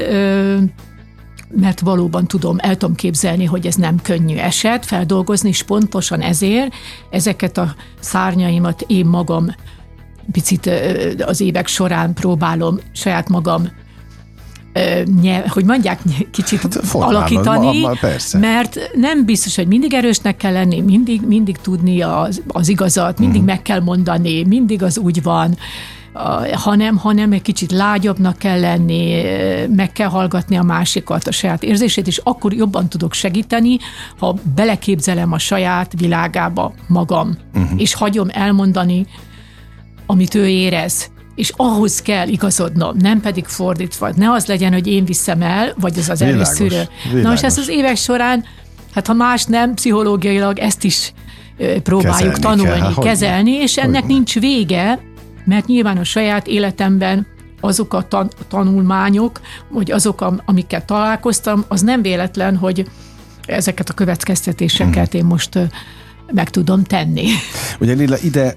mert 1.55 1.79
valóban 1.79 2.27
tudom, 2.27 2.55
el 2.59 2.77
tudom 2.77 2.95
képzelni, 2.95 3.45
hogy 3.45 3.65
ez 3.65 3.75
nem 3.75 4.01
könnyű 4.01 4.35
eset 4.35 4.85
feldolgozni, 4.85 5.49
és 5.49 5.63
pontosan 5.63 6.21
ezért 6.21 6.73
ezeket 7.09 7.57
a 7.57 7.75
szárnyaimat 7.99 8.83
én 8.87 9.05
magam 9.05 9.55
picit 10.31 10.71
az 11.25 11.41
évek 11.41 11.67
során 11.67 12.13
próbálom 12.13 12.79
saját 12.91 13.29
magam 13.29 13.69
hogy 15.47 15.65
mondják, 15.65 15.99
kicsit 16.31 16.61
hát, 16.61 16.77
alakítani, 16.91 17.79
ma, 17.79 17.87
ma, 17.87 17.95
persze. 17.99 18.37
mert 18.37 18.79
nem 18.95 19.25
biztos, 19.25 19.55
hogy 19.55 19.67
mindig 19.67 19.93
erősnek 19.93 20.37
kell 20.37 20.51
lenni, 20.51 20.81
mindig, 20.81 21.21
mindig 21.21 21.57
tudni 21.57 22.01
az, 22.01 22.41
az 22.47 22.67
igazat, 22.67 23.19
mindig 23.19 23.41
uh-huh. 23.41 23.53
meg 23.55 23.61
kell 23.61 23.79
mondani, 23.79 24.43
mindig 24.43 24.83
az 24.83 24.97
úgy 24.97 25.23
van 25.23 25.57
hanem, 26.53 26.97
hanem 26.97 27.31
egy 27.31 27.41
kicsit 27.41 27.71
lágyabbnak 27.71 28.37
kell 28.37 28.59
lenni, 28.59 29.21
meg 29.75 29.91
kell 29.91 30.09
hallgatni 30.09 30.57
a 30.57 30.63
másikat, 30.63 31.27
a 31.27 31.31
saját 31.31 31.63
érzését, 31.63 32.07
és 32.07 32.21
akkor 32.23 32.53
jobban 32.53 32.89
tudok 32.89 33.13
segíteni, 33.13 33.77
ha 34.19 34.35
beleképzelem 34.55 35.31
a 35.31 35.39
saját 35.39 35.93
világába 35.97 36.73
magam, 36.87 37.37
uh-huh. 37.53 37.81
és 37.81 37.93
hagyom 37.93 38.27
elmondani, 38.31 39.05
amit 40.05 40.35
ő 40.35 40.47
érez 40.47 41.09
és 41.35 41.53
ahhoz 41.55 42.01
kell 42.01 42.27
igazodnom, 42.27 42.95
nem 42.99 43.21
pedig 43.21 43.45
fordítva. 43.45 44.11
Ne 44.15 44.31
az 44.31 44.45
legyen, 44.45 44.73
hogy 44.73 44.87
én 44.87 45.05
viszem 45.05 45.41
el, 45.41 45.73
vagy 45.79 45.97
az 45.97 46.09
az 46.09 46.21
előszűrő. 46.21 46.81
Na 47.21 47.33
és 47.33 47.43
ez 47.43 47.57
az 47.57 47.69
évek 47.69 47.95
során, 47.95 48.43
hát 48.93 49.07
ha 49.07 49.13
más 49.13 49.45
nem, 49.45 49.73
pszichológiailag 49.73 50.59
ezt 50.59 50.83
is 50.83 51.13
próbáljuk 51.83 52.33
kezelni 52.33 52.39
tanulni, 52.39 52.93
kell, 52.93 53.03
kezelni, 53.03 53.51
és 53.51 53.77
ennek 53.77 54.05
nincs 54.05 54.39
vége, 54.39 54.99
mert 55.47 55.65
nyilván 55.65 55.97
a 55.97 56.03
saját 56.03 56.47
életemben 56.47 57.27
azok 57.61 57.93
a 57.93 58.01
tan- 58.01 58.35
tanulmányok, 58.47 59.41
vagy 59.69 59.91
azok, 59.91 60.41
amikkel 60.45 60.85
találkoztam, 60.85 61.65
az 61.67 61.81
nem 61.81 62.01
véletlen, 62.01 62.55
hogy 62.55 62.89
ezeket 63.45 63.89
a 63.89 63.93
következtetéseket 63.93 65.13
én 65.13 65.25
most 65.25 65.59
meg 66.33 66.49
tudom 66.49 66.83
tenni. 66.83 67.27
Ugye 67.79 67.93
Lilla, 67.93 68.17
ide 68.17 68.55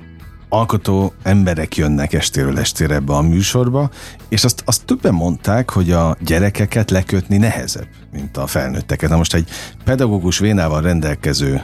alkotó 0.48 1.12
emberek 1.22 1.76
jönnek 1.76 2.12
estéről 2.12 2.58
estére 2.58 2.94
ebbe 2.94 3.12
a 3.12 3.22
műsorba, 3.22 3.90
és 4.28 4.44
azt, 4.44 4.62
azt 4.64 4.84
többen 4.84 5.14
mondták, 5.14 5.70
hogy 5.70 5.90
a 5.90 6.16
gyerekeket 6.20 6.90
lekötni 6.90 7.36
nehezebb, 7.36 7.88
mint 8.12 8.36
a 8.36 8.46
felnőtteket. 8.46 9.10
Na 9.10 9.16
most 9.16 9.34
egy 9.34 9.48
pedagógus 9.84 10.38
vénával 10.38 10.80
rendelkező 10.80 11.62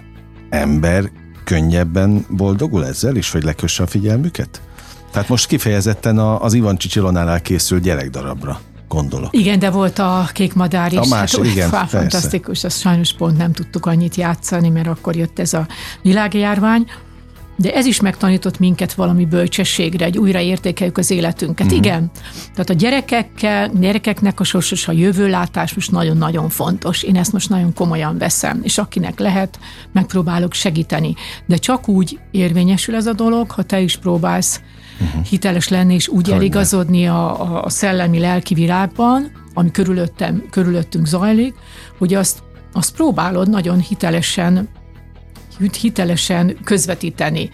ember 0.51 1.11
könnyebben 1.45 2.27
boldogul 2.31 2.87
ezzel 2.87 3.17
is, 3.17 3.31
hogy 3.31 3.43
lekösse 3.43 3.83
a 3.83 3.87
figyelmüket? 3.87 4.61
Tehát 5.11 5.29
most 5.29 5.47
kifejezetten 5.47 6.19
az 6.19 6.55
Ivan 6.55 6.77
Csicsilonánál 6.77 7.41
készült 7.41 7.83
gyerekdarabra 7.83 8.61
gondolok. 8.89 9.37
Igen, 9.37 9.59
de 9.59 9.71
volt 9.71 9.99
a 9.99 10.29
Kék 10.33 10.55
Madár 10.55 10.93
is. 10.93 10.99
A 10.99 11.05
más, 11.09 11.37
hát, 11.37 11.45
igen, 11.45 11.69
fá, 11.69 11.85
fantasztikus, 11.85 12.65
azt 12.65 12.81
sajnos 12.81 13.13
pont 13.13 13.39
nem 13.39 13.53
tudtuk 13.53 13.87
annyit 13.87 14.15
játszani, 14.15 14.69
mert 14.69 14.87
akkor 14.87 15.17
jött 15.17 15.39
ez 15.39 15.53
a 15.53 15.67
világjárvány. 16.03 16.87
De 17.57 17.75
ez 17.75 17.87
is 17.87 18.01
megtanított 18.01 18.59
minket 18.59 18.95
valami 18.95 19.25
bölcsességre, 19.25 20.05
egy 20.05 20.19
újra 20.19 20.41
értékeljük 20.41 20.99
az 20.99 21.11
életünket. 21.11 21.67
Uh-huh. 21.67 21.85
Igen. 21.85 22.11
Tehát 22.53 22.71
a 22.71 22.75
gyerekekkel, 22.75 23.71
gyerekeknek 23.81 24.41
a 24.41 24.45
sorsos 24.45 24.89
a 24.89 24.93
jövőlátás 24.93 25.75
most 25.75 25.91
nagyon-nagyon 25.91 26.49
fontos. 26.49 27.03
Én 27.03 27.17
ezt 27.17 27.33
most 27.33 27.49
nagyon 27.49 27.73
komolyan 27.75 28.19
veszem, 28.19 28.61
és 28.63 28.79
akinek 28.79 29.19
lehet, 29.19 29.59
megpróbálok 29.93 30.53
segíteni. 30.53 31.15
De 31.47 31.57
csak 31.57 31.89
úgy 31.89 32.19
érvényesül 32.31 32.95
ez 32.95 33.07
a 33.07 33.13
dolog, 33.13 33.51
ha 33.51 33.63
te 33.63 33.81
is 33.81 33.97
próbálsz 33.97 34.61
uh-huh. 35.01 35.25
hiteles 35.25 35.69
lenni, 35.69 35.95
és 35.95 36.09
úgy 36.09 36.25
Hogyne. 36.25 36.35
eligazodni 36.35 37.07
a, 37.09 37.65
a 37.65 37.69
szellemi 37.69 38.19
lelki 38.19 38.55
világban, 38.55 39.31
ami 39.55 39.71
körülöttem, 39.71 40.43
körülöttünk 40.51 41.07
zajlik, 41.07 41.55
hogy 41.99 42.15
azt, 42.15 42.43
azt 42.73 42.95
próbálod 42.95 43.51
nagyon 43.51 43.81
hitelesen 43.81 44.69
hitelesen 45.75 46.57
közvetíteni. 46.65 47.51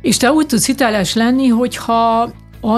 És 0.00 0.16
te 0.16 0.32
úgy 0.32 0.46
tudsz 0.46 0.66
hiteles 0.66 1.14
lenni, 1.14 1.48
hogyha 1.48 2.32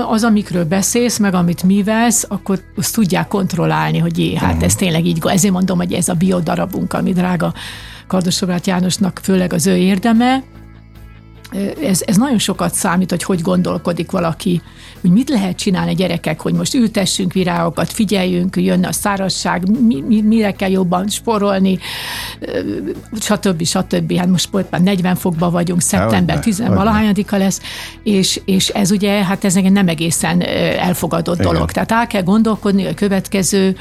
az, 0.09 0.25
amikről 0.25 0.65
beszélsz, 0.65 1.19
meg 1.19 1.35
amit 1.35 1.63
művelsz, 1.63 2.25
akkor 2.29 2.61
azt 2.77 2.95
tudják 2.95 3.29
kontrollálni, 3.29 3.99
hogy 3.99 4.19
jé, 4.19 4.35
hát 4.35 4.63
ez 4.63 4.75
tényleg 4.75 5.07
így, 5.07 5.19
ezért 5.25 5.53
mondom, 5.53 5.79
hogy 5.79 5.93
ez 5.93 6.09
a 6.09 6.15
biodarabunk, 6.15 6.93
ami 6.93 7.13
drága 7.13 7.55
Kardosobrát 8.07 8.67
Jánosnak 8.67 9.21
főleg 9.23 9.53
az 9.53 9.67
ő 9.67 9.77
érdeme, 9.77 10.43
ez, 11.83 12.03
ez 12.07 12.17
nagyon 12.17 12.39
sokat 12.39 12.75
számít, 12.75 13.11
hogy 13.11 13.23
hogy 13.23 13.41
gondolkodik 13.41 14.11
valaki, 14.11 14.63
hogy 15.01 15.11
mit 15.11 15.29
lehet 15.29 15.57
csinálni 15.57 15.95
gyerekek, 15.95 16.41
hogy 16.41 16.55
most 16.55 16.75
ültessünk 16.75 17.33
virágokat, 17.33 17.93
figyeljünk, 17.93 18.57
jönne 18.57 18.89
a 18.89 18.93
szárazság, 18.93 19.81
mi, 19.81 20.01
mi, 20.07 20.21
mire 20.21 20.53
kell 20.53 20.71
jobban 20.71 21.09
sporolni, 21.09 21.79
stb. 23.21 23.65
stb. 23.65 24.17
Hát 24.17 24.29
most 24.29 24.49
már 24.71 24.81
40 24.81 25.15
fokban 25.15 25.51
vagyunk, 25.51 25.81
szeptember 25.81 26.39
10 26.39 26.63
valahányadika 26.67 27.37
lesz, 27.37 27.61
és, 28.03 28.41
és 28.45 28.69
ez 28.69 28.91
ugye, 28.91 29.25
hát 29.25 29.45
ez 29.45 29.55
nem 29.55 29.89
egészen 29.89 30.43
elfogadott 30.79 31.39
Igen. 31.39 31.53
dolog. 31.53 31.71
Tehát 31.71 31.93
el 31.93 32.07
kell 32.07 32.23
gondolkodni 32.23 32.87
a 32.87 32.95
következő 32.95 33.77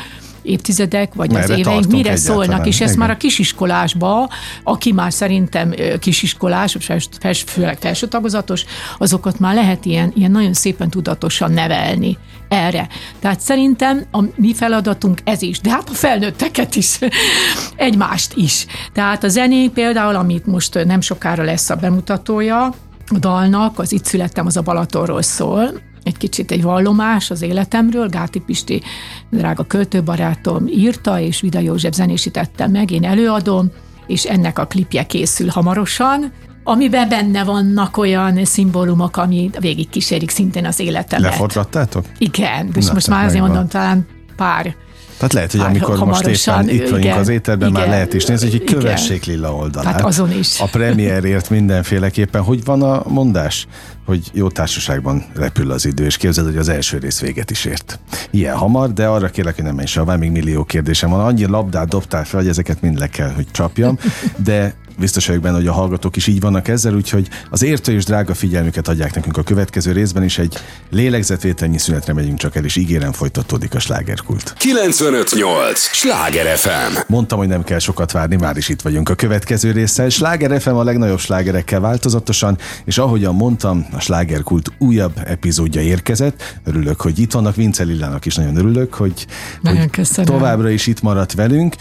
évtizedek, 0.45 1.13
vagy 1.13 1.31
Merre 1.31 1.53
az 1.53 1.59
éveink 1.59 1.85
mire 1.85 2.09
egyáltalán. 2.09 2.17
szólnak, 2.17 2.67
és 2.67 2.81
ezt 2.81 2.93
Igen. 2.93 3.07
már 3.07 3.15
a 3.15 3.17
kisiskolásba, 3.17 4.29
aki 4.63 4.91
már 4.91 5.13
szerintem 5.13 5.73
kisiskolás, 5.99 6.77
fels, 7.19 7.43
főleg 7.47 7.77
felső 7.79 8.07
tagozatos, 8.07 8.65
azokat 8.97 9.39
már 9.39 9.55
lehet 9.55 9.85
ilyen, 9.85 10.11
ilyen 10.15 10.31
nagyon 10.31 10.53
szépen 10.53 10.89
tudatosan 10.89 11.51
nevelni 11.51 12.17
erre. 12.47 12.87
Tehát 13.19 13.39
szerintem 13.39 14.05
a 14.11 14.23
mi 14.35 14.53
feladatunk 14.53 15.19
ez 15.23 15.41
is, 15.41 15.59
de 15.59 15.69
hát 15.69 15.89
a 15.89 15.93
felnőtteket 15.93 16.75
is, 16.75 16.99
egymást 17.75 18.33
is. 18.35 18.65
Tehát 18.93 19.23
a 19.23 19.27
zené 19.27 19.67
például, 19.67 20.15
amit 20.15 20.45
most 20.45 20.85
nem 20.85 21.01
sokára 21.01 21.43
lesz 21.43 21.69
a 21.69 21.75
bemutatója, 21.75 22.73
a 23.07 23.17
dalnak, 23.19 23.79
az 23.79 23.91
Itt 23.91 24.05
születtem, 24.05 24.45
az 24.45 24.57
a 24.57 24.61
Balatonról 24.61 25.21
szól, 25.21 25.71
egy 26.05 26.17
kicsit 26.17 26.51
egy 26.51 26.61
vallomás 26.61 27.31
az 27.31 27.41
életemről, 27.41 28.07
Gáti 28.07 28.39
Pisti, 28.39 28.81
drága 29.29 29.63
költőbarátom 29.63 30.67
írta, 30.67 31.19
és 31.19 31.41
Vida 31.41 31.59
József 31.59 31.93
zenésítette 31.93 32.67
meg, 32.67 32.91
én 32.91 33.03
előadom, 33.03 33.71
és 34.07 34.23
ennek 34.23 34.59
a 34.59 34.65
klipje 34.65 35.05
készül 35.05 35.47
hamarosan, 35.49 36.31
amiben 36.63 37.09
benne 37.09 37.43
vannak 37.43 37.97
olyan 37.97 38.45
szimbólumok, 38.45 39.17
ami 39.17 39.49
végig 39.59 39.89
kísérik 39.89 40.29
szintén 40.29 40.65
az 40.65 40.79
életemet. 40.79 41.29
Leforgattátok? 41.29 42.05
Igen, 42.17 42.69
és 42.75 42.91
most 42.91 43.07
már 43.07 43.25
azért 43.25 43.43
mondom, 43.43 43.67
talán 43.67 44.07
pár 44.35 44.75
Tehát 45.17 45.33
lehet, 45.33 45.51
hogy 45.51 45.59
Hát, 45.59 45.69
amikor 45.69 45.89
most 45.89 45.99
hamarosan, 45.99 46.69
éppen 46.69 46.75
itt 46.75 46.89
vagyunk 46.89 47.03
igen, 47.03 47.17
az 47.17 47.27
étterben, 47.27 47.71
már 47.71 47.81
igen, 47.81 47.93
lehet 47.93 48.13
is 48.13 48.25
nézni, 48.25 48.49
hogy 48.49 48.61
igen. 48.61 48.75
kövessék 48.75 49.25
Lilla 49.25 49.55
oldalát. 49.55 49.93
Hát 49.93 50.01
azon 50.01 50.31
is. 50.31 50.59
A 50.59 50.65
premierért 50.65 51.49
mindenféleképpen. 51.49 52.41
Hogy 52.41 52.63
van 52.63 52.81
a 52.81 53.03
mondás? 53.07 53.67
Hogy 54.05 54.29
jó 54.33 54.49
társaságban 54.49 55.25
repül 55.35 55.71
az 55.71 55.85
idő, 55.85 56.05
és 56.05 56.17
képzeld, 56.17 56.47
hogy 56.47 56.57
az 56.57 56.69
első 56.69 56.97
rész 56.97 57.19
véget 57.19 57.51
is 57.51 57.65
ért. 57.65 57.99
Ilyen 58.31 58.55
hamar, 58.55 58.93
de 58.93 59.07
arra 59.07 59.29
kérlek, 59.29 59.55
hogy 59.55 59.63
nem 59.63 59.75
menj 59.75 59.87
savá, 59.87 60.15
még 60.15 60.31
millió 60.31 60.63
kérdésem 60.63 61.09
van. 61.09 61.25
Annyi 61.25 61.45
labdát 61.45 61.87
dobtál 61.87 62.25
fel, 62.25 62.39
hogy 62.39 62.49
ezeket 62.49 62.81
mind 62.81 62.99
le 62.99 63.07
kell, 63.07 63.31
hogy 63.31 63.45
csapjam, 63.51 63.97
de 64.35 64.75
biztos 64.97 65.27
vagyok 65.27 65.41
benne, 65.41 65.55
hogy 65.55 65.67
a 65.67 65.71
hallgatók 65.71 66.15
is 66.15 66.27
így 66.27 66.39
vannak 66.39 66.67
ezzel, 66.67 66.93
úgyhogy 66.93 67.27
az 67.49 67.63
értő 67.63 67.93
és 67.93 68.03
drága 68.03 68.33
figyelmüket 68.33 68.87
adják 68.87 69.15
nekünk 69.15 69.37
a 69.37 69.43
következő 69.43 69.91
részben 69.91 70.23
is. 70.23 70.37
Egy 70.37 70.57
lélegzetvételnyi 70.89 71.77
szünetre 71.77 72.13
megyünk 72.13 72.37
csak 72.37 72.55
el, 72.55 72.63
és 72.63 72.75
ígérem 72.75 73.11
folytatódik 73.11 73.75
a 73.75 73.79
slágerkult. 73.79 74.53
958! 74.57 75.79
Sláger 75.79 76.57
FM! 76.57 76.97
Mondtam, 77.07 77.37
hogy 77.37 77.47
nem 77.47 77.63
kell 77.63 77.79
sokat 77.79 78.11
várni, 78.11 78.35
már 78.35 78.57
is 78.57 78.69
itt 78.69 78.81
vagyunk 78.81 79.09
a 79.09 79.15
következő 79.15 79.71
résszel. 79.71 80.09
Sláger 80.09 80.61
FM 80.61 80.69
a 80.69 80.83
legnagyobb 80.83 81.19
slágerekkel 81.19 81.79
változatosan, 81.79 82.57
és 82.85 82.97
ahogyan 82.97 83.35
mondtam, 83.35 83.85
a 83.91 83.99
slágerkult 83.99 84.71
újabb 84.77 85.21
epizódja 85.25 85.81
érkezett. 85.81 86.59
Örülök, 86.63 87.01
hogy 87.01 87.19
itt 87.19 87.31
vannak, 87.31 87.55
Vince 87.55 87.83
Lillának 87.83 88.25
is 88.25 88.35
nagyon 88.35 88.55
örülök, 88.57 88.93
hogy, 88.93 89.25
Nagyon 89.61 89.79
hogy 89.79 89.89
köszönöm. 89.89 90.33
továbbra 90.33 90.69
is 90.69 90.87
itt 90.87 91.01
maradt 91.01 91.33
velünk. 91.33 91.75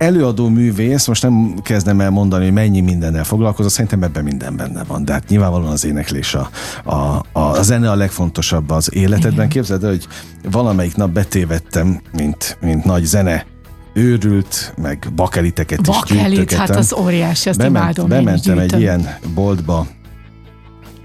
Előadó 0.00 0.48
művész, 0.48 1.06
most 1.06 1.22
nem 1.22 1.54
kezdem 1.62 2.00
el 2.00 2.10
mondani, 2.10 2.44
hogy 2.44 2.52
mennyi 2.52 2.80
mindennel 2.80 3.24
foglalkozott, 3.24 3.70
szerintem 3.72 4.02
ebben 4.02 4.24
minden 4.24 4.56
benne 4.56 4.84
van. 4.84 5.04
De 5.04 5.12
hát 5.12 5.28
nyilvánvalóan 5.28 5.72
az 5.72 5.84
éneklés, 5.84 6.34
a, 6.34 6.50
a, 6.84 6.94
a, 7.32 7.40
a 7.40 7.62
zene 7.62 7.90
a 7.90 7.94
legfontosabb 7.94 8.70
az 8.70 8.94
életedben. 8.94 9.32
Igen. 9.32 9.48
Képzeld 9.48 9.84
el, 9.84 9.90
hogy 9.90 10.06
valamelyik 10.50 10.96
nap 10.96 11.10
betévettem, 11.10 12.00
mint, 12.12 12.56
mint 12.60 12.84
nagy 12.84 13.04
zene 13.04 13.46
őrült, 13.94 14.74
meg 14.76 15.06
bakeliteket 15.14 15.80
is 15.80 15.86
Bakelit, 15.86 16.26
gyűjtögetem. 16.26 16.58
hát 16.58 16.76
az 16.76 16.94
óriási, 16.94 17.48
ezt 17.48 17.58
Bement, 17.58 17.76
imádom. 17.76 18.08
bementem 18.08 18.58
egy 18.58 18.80
ilyen 18.80 19.08
boltba, 19.34 19.86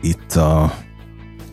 itt 0.01 0.35
a, 0.35 0.73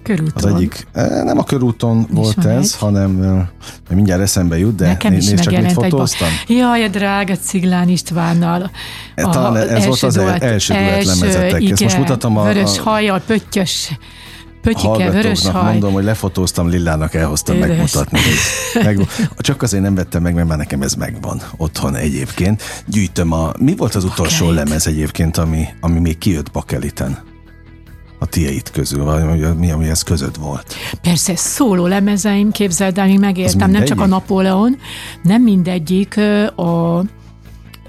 Körúton. 0.03 0.53
az 0.53 0.55
egyik, 0.57 0.87
eh, 0.93 1.23
nem 1.25 1.39
a 1.39 1.45
körúton 1.45 2.07
volt 2.11 2.35
van 2.35 2.49
ez, 2.49 2.65
egy. 2.65 2.75
hanem 2.79 3.23
eh, 3.23 3.95
mindjárt 3.95 4.23
eszembe 4.23 4.59
jut, 4.59 4.75
de 4.75 4.87
Nekem 4.87 5.13
nézd 5.13 5.27
csak, 5.29 5.37
mit 5.37 5.45
megjelent 5.45 5.77
egy 5.79 5.91
fotóztam. 5.91 6.29
Jaj, 6.49 6.85
a 6.85 6.89
drága 6.89 7.37
Ciglán 7.37 7.89
Istvánnal. 7.89 8.71
E, 9.15 9.23
talán 9.23 9.57
ez 9.57 9.87
volt 9.87 10.03
az 10.03 10.15
duett- 10.15 10.43
első 10.43 10.73
duett 10.75 11.05
lemezetek. 11.05 11.53
Ezt 11.63 11.69
most 11.71 11.81
igen, 11.83 11.99
mutatom 12.01 12.37
a- 12.39 12.43
Vörös 12.45 12.79
a- 12.79 12.83
hajjal, 12.83 13.21
pöttyös, 13.27 13.99
pötyike, 14.63 15.11
vörös 15.11 15.47
haj. 15.47 15.63
mondom, 15.71 15.93
hogy 15.93 16.05
lefotóztam 16.05 16.69
Lillának, 16.69 17.15
elhoztam 17.15 17.57
Édes. 17.57 17.69
megmutatni. 17.69 18.19
Meg, 18.85 19.01
csak 19.39 19.63
azért 19.63 19.83
nem 19.83 19.95
vettem 19.95 20.23
meg, 20.23 20.35
mert 20.35 20.49
már 20.49 20.59
nekem 20.59 20.83
ez 20.83 20.95
megvan 20.95 21.43
otthon 21.57 21.95
egyébként. 21.95 22.63
Gyűjtöm 22.87 23.33
a... 23.33 23.53
Mi 23.59 23.77
volt 23.77 23.95
az 23.95 24.05
utolsó 24.05 24.45
Bakelit. 24.47 24.65
lemez 24.69 24.87
egyébként, 24.87 25.37
ami, 25.37 25.65
ami 25.81 25.99
még 26.01 26.19
kijött 26.19 26.51
Bakeliten? 26.51 27.19
Tiéd 28.33 28.71
közül, 28.71 29.05
vagy 29.05 29.57
mi, 29.57 29.71
ami 29.71 29.89
ez 29.89 30.03
között 30.03 30.37
volt? 30.37 30.75
Persze, 31.03 31.37
szóló 31.37 31.87
lemezeim, 31.87 32.51
képzeld 32.51 32.99
el, 32.99 33.07
még 33.07 33.19
megéltem, 33.19 33.71
nem 33.71 33.85
csak 33.85 34.01
a? 34.01 34.07
Napóleon, 34.07 34.77
nem 35.23 35.43
mindegyik 35.43 36.17
a 36.57 37.03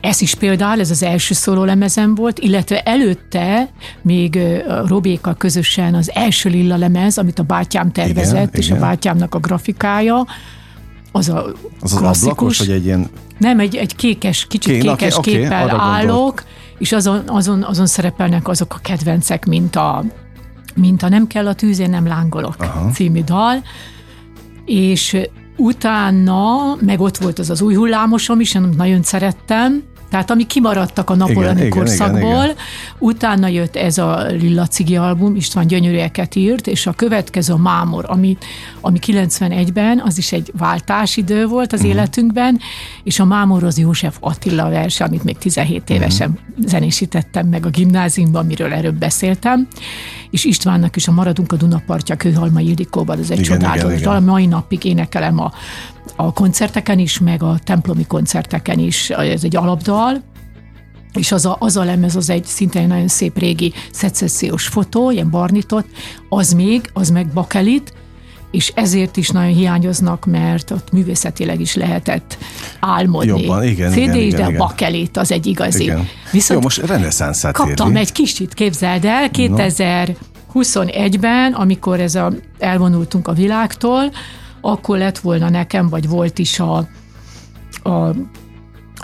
ez 0.02 0.22
is 0.22 0.36
például, 0.36 0.80
ez 0.80 0.90
az 0.90 1.04
első 1.04 1.34
szóló 1.34 1.64
lemezem 1.64 2.16
volt, 2.16 2.40
illetve 2.40 2.82
előtte 2.82 3.70
még 4.02 4.36
ö, 4.36 4.70
a 4.70 4.88
Robékkal 4.88 5.36
közösen 5.36 5.96
az 5.96 6.12
első 6.14 6.50
lilla 6.50 6.78
lemez, 6.78 7.18
amit 7.18 7.40
a 7.40 7.44
bátyám 7.44 7.92
tervezett, 7.92 8.48
Igen, 8.48 8.60
és 8.60 8.66
igen. 8.66 8.78
a 8.78 8.82
bátyámnak 8.82 9.36
a 9.36 9.40
grafikája, 9.40 10.26
az 11.12 11.30
a 11.30 11.46
Az 11.80 11.94
az 11.94 11.98
klasszikus, 11.98 12.22
ablakos, 12.22 12.58
vagy 12.58 12.72
egy 12.72 12.86
ilyen... 12.86 13.10
nem, 13.38 13.60
egy, 13.60 13.76
egy 13.76 13.96
kékes, 13.96 14.48
kicsit 14.48 14.74
Kék, 14.74 14.84
na, 14.84 14.96
kékes 14.96 15.18
oké, 15.18 15.32
képpel 15.32 15.70
arra 15.70 15.82
állok, 15.82 16.44
és 16.78 16.92
azon, 16.92 17.24
azon, 17.28 17.64
azon 17.64 17.86
szerepelnek 17.86 18.48
azok 18.48 18.74
a 18.74 18.80
kedvencek, 18.82 19.46
mint 19.46 19.76
a, 19.76 20.04
mint 20.76 21.04
a 21.04 21.10
Nem 21.10 21.28
kell 21.28 21.48
a 21.48 21.54
tűz, 21.54 21.80
én 21.80 21.90
nem 21.90 22.08
lángolok 22.08 22.56
Aha. 22.60 22.90
című 22.90 23.24
dal, 23.24 23.64
és 24.66 25.18
utána, 25.58 26.76
meg 26.80 27.00
ott 27.00 27.18
volt 27.18 27.40
az 27.40 27.50
az 27.50 27.62
új 27.62 27.76
hullámosom 27.76 28.40
is, 28.40 28.56
amit 28.56 28.78
nagyon 28.78 29.04
szerettem, 29.04 29.84
tehát 30.14 30.32
ami 30.32 30.48
kimaradtak 30.48 31.10
a 31.10 31.16
igen, 31.30 31.70
korszakból, 31.70 32.20
igen, 32.22 32.44
igen. 32.44 32.56
utána 32.98 33.48
jött 33.48 33.76
ez 33.76 33.98
a 33.98 34.26
Lilla 34.26 34.68
Cigi 34.68 34.96
album, 34.96 35.36
István 35.36 35.68
gyönyörűeket 35.68 36.36
írt, 36.36 36.68
és 36.68 36.88
a 36.88 36.92
következő 36.92 37.54
a 37.54 37.58
Mámor, 37.58 38.06
ami, 38.08 38.38
ami 38.82 39.00
91-ben, 39.06 40.02
az 40.06 40.18
is 40.18 40.32
egy 40.32 40.52
váltásidő 40.58 41.46
volt 41.46 41.74
az 41.74 41.80
uh-huh. 41.80 41.96
életünkben, 41.96 42.60
és 43.04 43.20
a 43.20 43.26
Mámor 43.26 43.64
az 43.64 43.78
József 43.78 44.18
Attila 44.20 44.70
verse, 44.70 45.04
amit 45.04 45.24
még 45.24 45.38
17 45.38 45.90
évesen 45.90 46.30
Mhm. 46.30 46.38
uh-huh. 46.50 46.66
zenésítettem 46.68 47.48
meg 47.48 47.66
a 47.66 47.70
gimnáziumban, 47.70 48.44
amiről 48.44 48.74
előbb 48.74 48.96
beszéltem, 48.96 49.68
és 50.30 50.44
Istvánnak 50.44 50.96
is 50.96 51.08
a 51.08 51.12
Maradunk 51.12 51.52
a 51.52 51.56
Dunapartja 51.56 52.16
Kőhalma 52.16 52.60
Ildikóban, 52.60 53.20
ez 53.20 53.30
egy 53.30 53.40
Igen, 53.40 53.52
csodálatos 53.52 54.00
igen. 54.00 54.24
mai 54.24 54.46
napig 54.46 54.84
énekelem 54.84 55.40
a, 55.40 55.52
a 56.16 56.34
koncerteken 56.34 57.00
is, 57.00 57.20
meg 57.20 57.44
a 57.44 57.60
templomi 57.64 58.06
koncerteken 58.06 58.80
is, 58.80 59.10
ez 59.10 59.44
egy 59.44 59.56
alapdal, 59.56 60.22
és 61.14 61.32
az 61.32 61.46
a, 61.46 61.56
az 61.60 61.78
a 61.78 61.84
lemez 61.84 62.16
az 62.16 62.30
egy 62.30 62.46
szintén 62.46 62.82
egy 62.82 62.88
nagyon 62.88 63.08
szép 63.08 63.38
régi 63.38 63.74
szecessziós 63.92 64.68
fotó, 64.68 65.12
ilyen 65.12 65.30
barnitott, 65.30 65.88
az 66.30 66.54
még, 66.54 66.90
az 66.94 67.10
meg 67.10 67.28
bakelit, 67.28 67.94
és 68.52 68.72
ezért 68.76 69.18
is 69.18 69.30
nagyon 69.30 69.54
hiányoznak, 69.54 70.26
mert 70.26 70.72
ott 70.72 70.92
művészetileg 70.92 71.60
is 71.60 71.76
lehetett 71.76 72.38
álmodni. 72.80 73.42
Jobban, 73.42 73.64
igen, 73.64 73.92
CD 73.92 73.98
igen, 73.98 74.16
igen, 74.16 74.40
de 74.40 74.48
igen. 74.48 74.58
bakelit 74.58 75.18
az 75.18 75.32
egy 75.32 75.46
igazi. 75.46 75.84
Igen. 75.84 76.08
Viszont 76.32 76.60
Jó, 76.60 76.66
most 76.66 76.88
reneszánszát 76.88 77.54
kaptam 77.54 77.96
egy 77.96 78.12
kicsit, 78.12 78.54
képzeld 78.54 79.06
el, 79.06 79.30
2021-ben, 79.34 81.54
amikor 81.54 82.00
ez 82.00 82.16
a, 82.16 82.34
elvonultunk 82.60 83.28
a 83.28 83.34
világtól, 83.34 84.12
akkor 84.66 84.98
lett 84.98 85.20
volna 85.20 85.50
nekem, 85.50 85.90
vagy 85.90 86.10
volt 86.10 86.40
is 86.40 86.60
a, 86.60 86.78
a 87.84 88.12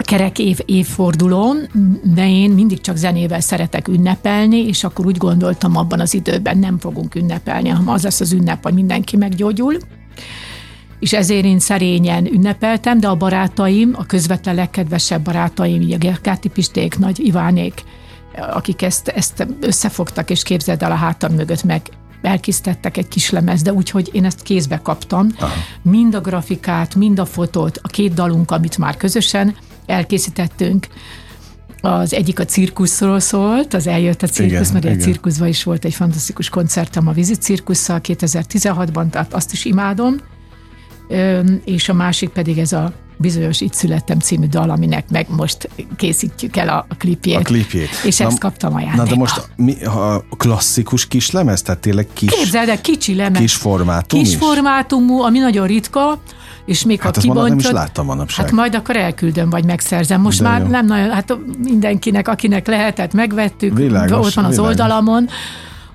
kerek 0.04 0.40
év, 0.40 0.60
évfordulón, 0.66 1.68
de 2.04 2.30
én 2.30 2.52
mindig 2.52 2.82
csak 2.82 2.96
zenével 2.96 3.40
szeretek 3.40 3.88
ünnepelni, 3.88 4.58
és 4.58 4.84
akkor 4.84 5.06
úgy 5.06 5.18
gondoltam 5.18 5.78
abban 5.78 6.00
az 6.00 6.14
időben 6.14 6.58
nem 6.58 6.80
fogunk 6.80 7.16
ünnepelni, 7.16 7.70
hanem 7.70 7.90
az 7.90 8.04
lesz 8.04 8.20
az 8.20 8.32
ünnep, 8.32 8.64
hogy 8.64 8.74
mindenki 8.74 9.18
meggyógyul. 9.18 9.78
És 11.00 11.14
ezért 11.14 11.46
én 11.46 11.60
szerényen 11.60 12.26
ünnepeltem, 12.26 13.00
de 13.00 13.08
a 13.08 13.16
barátaim, 13.16 13.94
a 13.98 14.06
közvetlen 14.06 14.56
legkedvesebb 14.56 15.22
barátaim, 15.22 15.92
a 15.92 15.98
Gerkáti 15.98 16.50
Pisték, 16.50 16.98
Nagy 16.98 17.20
Ivánék, 17.20 17.84
akik 18.54 18.82
ezt, 18.82 19.08
ezt 19.08 19.48
összefogtak, 19.60 20.30
és 20.30 20.44
képzeld 20.44 20.82
el 20.82 20.92
a 20.92 20.96
hátam 20.96 21.34
mögött 21.34 21.64
meg 21.64 21.82
elkészítettek 22.22 22.98
egy 22.98 23.08
kis 23.08 23.30
lemez, 23.30 23.62
de 23.62 23.74
úgy, 23.74 23.90
hogy 23.90 24.10
én 24.12 24.26
ezt 24.26 24.42
kézbe 24.42 24.80
kaptam. 24.82 25.28
Aha. 25.40 25.54
Mind 25.82 26.16
a 26.16 26.22
grafikát, 26.22 26.96
mind 26.96 27.20
a 27.20 27.26
fotót, 27.26 27.80
a 27.84 27.88
két 27.88 28.14
dalunk, 28.14 28.52
amit 28.52 28.78
már 28.78 28.98
közösen 28.98 29.56
elkészítettünk, 29.86 30.88
az 31.82 32.14
egyik 32.14 32.40
a 32.40 32.46
cirkuszról 32.46 33.20
szólt, 33.20 33.74
az 33.74 33.88
eljött 33.88 34.22
a 34.22 34.28
cirkusz, 34.28 34.60
Igen, 34.60 34.74
mert 34.74 34.86
igen. 34.86 35.00
cirkuszban 35.00 35.48
is 35.48 35.64
volt 35.64 35.86
egy 35.86 35.94
fantasztikus 35.94 36.50
koncertem 36.50 37.08
a 37.08 37.12
Vizi 37.12 37.36
Cirkusszal 37.36 38.00
2016-ban, 38.04 39.10
tehát 39.10 39.34
azt 39.34 39.52
is 39.52 39.66
imádom. 39.66 40.16
És 41.66 41.90
a 41.90 41.94
másik 41.94 42.30
pedig 42.30 42.58
ez 42.58 42.74
a 42.74 42.94
bizonyos 43.22 43.62
Itt 43.62 43.74
születtem 43.74 44.20
című 44.20 44.48
dal, 44.48 44.70
aminek 44.70 45.10
meg 45.10 45.26
most 45.30 45.70
készítjük 45.98 46.58
el 46.58 46.70
a 46.70 46.86
klipjét. 46.98 47.36
A 47.38 47.42
klipjét. 47.42 47.90
És 48.04 48.18
na, 48.18 48.26
ezt 48.26 48.40
kaptam 48.40 48.76
ajándékba. 48.76 49.04
Na 49.04 49.10
de 49.10 49.16
most 49.16 49.50
mi, 49.56 49.84
ha 49.84 50.24
klasszikus 50.38 51.08
kis 51.08 51.32
lemez, 51.32 51.62
tehát 51.62 51.82
tényleg 51.82 52.08
kis, 52.14 52.30
Képzeld 52.30 52.70
el, 52.70 52.82
kicsi 52.82 53.16
lemez. 53.16 53.40
kis 53.42 53.56
formátum 53.56 54.20
Kis 54.20 54.30
is? 54.30 54.36
formátumú, 54.38 55.22
ami 55.22 55.40
nagyon 55.40 55.68
ritka, 55.68 56.22
és 56.66 56.84
még 56.86 57.02
Hát 57.02 57.16
ha 57.16 57.22
ma 57.28 57.34
nem 57.34 57.44
is 57.44 57.50
kibontod, 57.50 57.74
láttam 57.74 58.06
manapság. 58.06 58.46
Hát 58.46 58.54
majd 58.56 58.76
akkor 58.76 58.96
elküldöm, 58.96 59.50
vagy 59.50 59.66
megszerzem. 59.66 60.22
Most 60.22 60.38
De 60.42 60.48
már 60.48 60.62
jó. 60.62 60.68
nem 60.68 60.86
nagyon, 60.86 61.10
hát 61.12 61.38
mindenkinek, 61.64 62.28
akinek 62.28 62.68
lehetett, 62.68 63.14
megvettük, 63.14 63.78
Világos, 63.78 64.26
ott 64.28 64.34
van 64.34 64.46
az 64.46 64.50
világos. 64.52 64.70
oldalamon. 64.70 65.30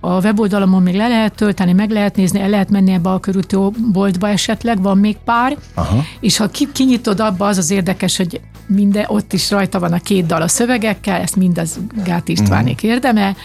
A 0.07 0.21
weboldalamon 0.21 0.83
még 0.83 0.95
le 0.95 1.09
lehet 1.09 1.35
tölteni, 1.35 1.73
meg 1.73 1.91
lehet 1.91 2.17
nézni, 2.17 2.41
el 2.41 2.49
lehet 2.49 2.71
menni 2.71 2.93
ebbe 2.93 3.11
a 3.11 3.21
körúti 3.21 3.57
boltba 3.93 4.29
esetleg, 4.29 4.83
van 4.83 4.99
még 4.99 5.17
pár. 5.25 5.57
Aha. 5.75 6.05
És 6.21 6.37
ha 6.37 6.49
ki, 6.49 6.69
kinyitod 6.73 7.21
abba, 7.21 7.47
az 7.47 7.59
az 7.59 7.71
érdekes, 7.71 8.17
hogy 8.17 8.41
minden, 8.67 9.05
ott 9.09 9.33
is 9.33 9.51
rajta 9.51 9.79
van 9.79 9.93
a 9.93 9.99
két 9.99 10.27
dal 10.27 10.43
a 10.43 10.49
szövegekkel, 10.49 11.21
ezt 11.21 11.37
mind 11.37 11.59
az 11.59 11.79
Gát 12.05 12.29
Istvánék 12.29 12.83
Mhm. 12.83 12.91
érdeme. 12.91 13.37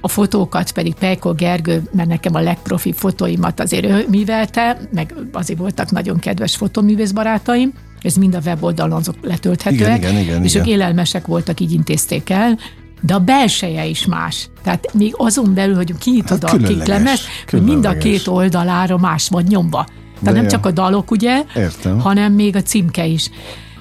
A 0.00 0.08
fotókat 0.08 0.72
pedig 0.72 0.94
Pejko 0.94 1.34
Gergő, 1.34 1.82
mert 1.92 2.08
nekem 2.08 2.34
a 2.34 2.40
legprofi 2.40 2.92
fotóimat 2.92 3.60
azért 3.60 3.84
ő 3.84 4.04
művelte, 4.10 4.78
meg 4.94 5.14
azért 5.32 5.58
voltak 5.58 5.90
nagyon 5.90 6.18
kedves 6.18 6.56
fotoművész 6.56 7.10
barátaim, 7.10 7.72
ez 8.02 8.14
mind 8.14 8.34
a 8.34 8.40
weboldalon 8.44 8.98
azok 8.98 9.14
letölthetőek, 9.22 9.96
Igen, 9.98 10.10
igen, 10.10 10.22
igen, 10.22 10.44
és 10.44 10.54
igen. 10.54 10.66
ők 10.66 10.72
élelmesek 10.72 11.26
voltak, 11.26 11.60
így 11.60 11.72
intézték 11.72 12.30
el, 12.30 12.58
de 13.00 13.14
a 13.14 13.18
belseje 13.18 13.86
is 13.86 14.06
más. 14.06 14.48
Tehát 14.62 14.92
még 14.92 15.14
azon 15.16 15.54
belül, 15.54 15.74
hogy 15.74 15.98
kinyitod 15.98 16.42
Hát 16.50 16.52
a 16.62 16.66
kéklemezt, 16.66 17.24
hogy 17.50 17.62
mind 17.62 17.86
a 17.86 17.96
két 17.98 18.26
oldalára 18.26 18.96
más 18.98 19.28
van 19.28 19.44
nyomva. 19.48 19.84
Tehát 19.84 20.24
De 20.24 20.30
nem 20.30 20.42
jó. 20.42 20.48
csak 20.48 20.66
a 20.66 20.70
dalok, 20.70 21.10
ugye, 21.10 21.42
Értem. 21.56 22.00
hanem 22.00 22.32
még 22.32 22.56
a 22.56 22.62
címke 22.62 23.06
is. 23.06 23.30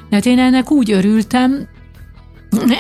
Tehát 0.10 0.25
én 0.25 0.39
ennek 0.39 0.71
úgy 0.71 0.91
örültem, 0.91 1.67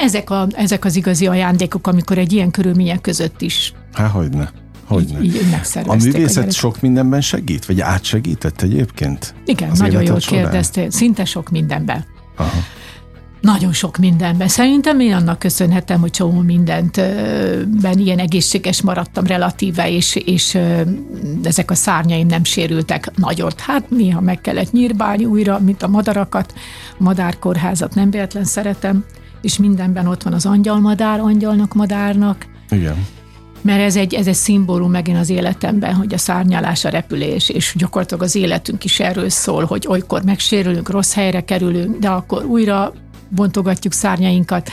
ezek, 0.03 0.29
a, 0.29 0.47
ezek 0.55 0.85
az 0.85 0.95
igazi 0.95 1.27
ajándékok, 1.27 1.87
amikor 1.87 2.17
egy 2.17 2.33
ilyen 2.33 2.51
körülmények 2.51 3.01
között 3.01 3.41
is 3.41 3.73
Há, 3.93 4.07
hogyne. 4.07 4.51
Hogyne. 4.87 5.21
így, 5.21 5.35
így 5.35 5.45
A 5.85 5.93
művészet 5.95 6.33
gyerekek. 6.33 6.51
sok 6.51 6.81
mindenben 6.81 7.21
segít? 7.21 7.65
Vagy 7.65 7.81
átsegített 7.81 8.61
egyébként? 8.61 9.35
Igen, 9.45 9.69
az 9.69 9.79
nagyon 9.79 10.03
jól 10.03 10.19
során? 10.19 10.43
kérdeztél. 10.43 10.91
Szinte 10.91 11.25
sok 11.25 11.49
mindenben. 11.49 12.05
Aha. 12.35 12.49
Nagyon 13.41 13.73
sok 13.73 13.97
mindenben. 13.97 14.47
Szerintem 14.47 14.99
én 14.99 15.13
annak 15.13 15.39
köszönhetem, 15.39 15.99
hogy 15.99 16.11
csomó 16.11 16.39
mindent 16.39 16.97
ö, 16.97 17.61
ben 17.81 17.99
ilyen 17.99 18.19
egészséges 18.19 18.81
maradtam 18.81 19.25
relatíve, 19.25 19.89
és, 19.89 20.15
és 20.15 20.57
ezek 21.43 21.71
a 21.71 21.75
szárnyaim 21.75 22.27
nem 22.27 22.43
sérültek 22.43 23.11
nagyot. 23.15 23.59
Hát 23.59 23.89
néha 23.89 24.21
meg 24.21 24.41
kellett 24.41 24.71
nyírbálni 24.71 25.25
újra, 25.25 25.59
mint 25.59 25.83
a 25.83 25.87
madarakat. 25.87 26.53
Madárkórházat 26.97 27.95
nem 27.95 28.09
véletlen 28.09 28.43
szeretem, 28.43 29.05
és 29.41 29.57
mindenben 29.57 30.07
ott 30.07 30.23
van 30.23 30.33
az 30.33 30.45
angyalmadár, 30.45 31.19
angyalnak, 31.19 31.73
madárnak, 31.73 32.45
Igen. 32.69 33.05
mert 33.61 33.81
ez 33.81 33.95
egy, 33.95 34.13
ez 34.13 34.27
egy 34.27 34.33
szimbólum 34.33 34.91
megint 34.91 35.17
az 35.17 35.29
életemben, 35.29 35.93
hogy 35.93 36.13
a 36.13 36.17
szárnyalás, 36.17 36.85
a 36.85 36.89
repülés, 36.89 37.49
és 37.49 37.73
gyakorlatilag 37.77 38.23
az 38.23 38.35
életünk 38.35 38.83
is 38.83 38.99
erről 38.99 39.29
szól, 39.29 39.65
hogy 39.65 39.85
olykor 39.87 40.23
megsérülünk, 40.23 40.89
rossz 40.89 41.13
helyre 41.13 41.41
kerülünk, 41.41 41.99
de 41.99 42.09
akkor 42.09 42.45
újra 42.45 42.93
bontogatjuk 43.29 43.93
szárnyainkat. 43.93 44.69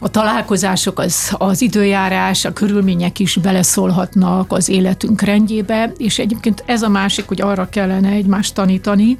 A 0.00 0.08
találkozások, 0.08 0.98
az, 0.98 1.34
az 1.38 1.62
időjárás, 1.62 2.44
a 2.44 2.52
körülmények 2.52 3.18
is 3.18 3.36
beleszólhatnak 3.36 4.52
az 4.52 4.68
életünk 4.68 5.20
rendjébe, 5.20 5.92
és 5.96 6.18
egyébként 6.18 6.62
ez 6.66 6.82
a 6.82 6.88
másik, 6.88 7.28
hogy 7.28 7.40
arra 7.40 7.68
kellene 7.68 8.08
egymást 8.08 8.54
tanítani 8.54 9.18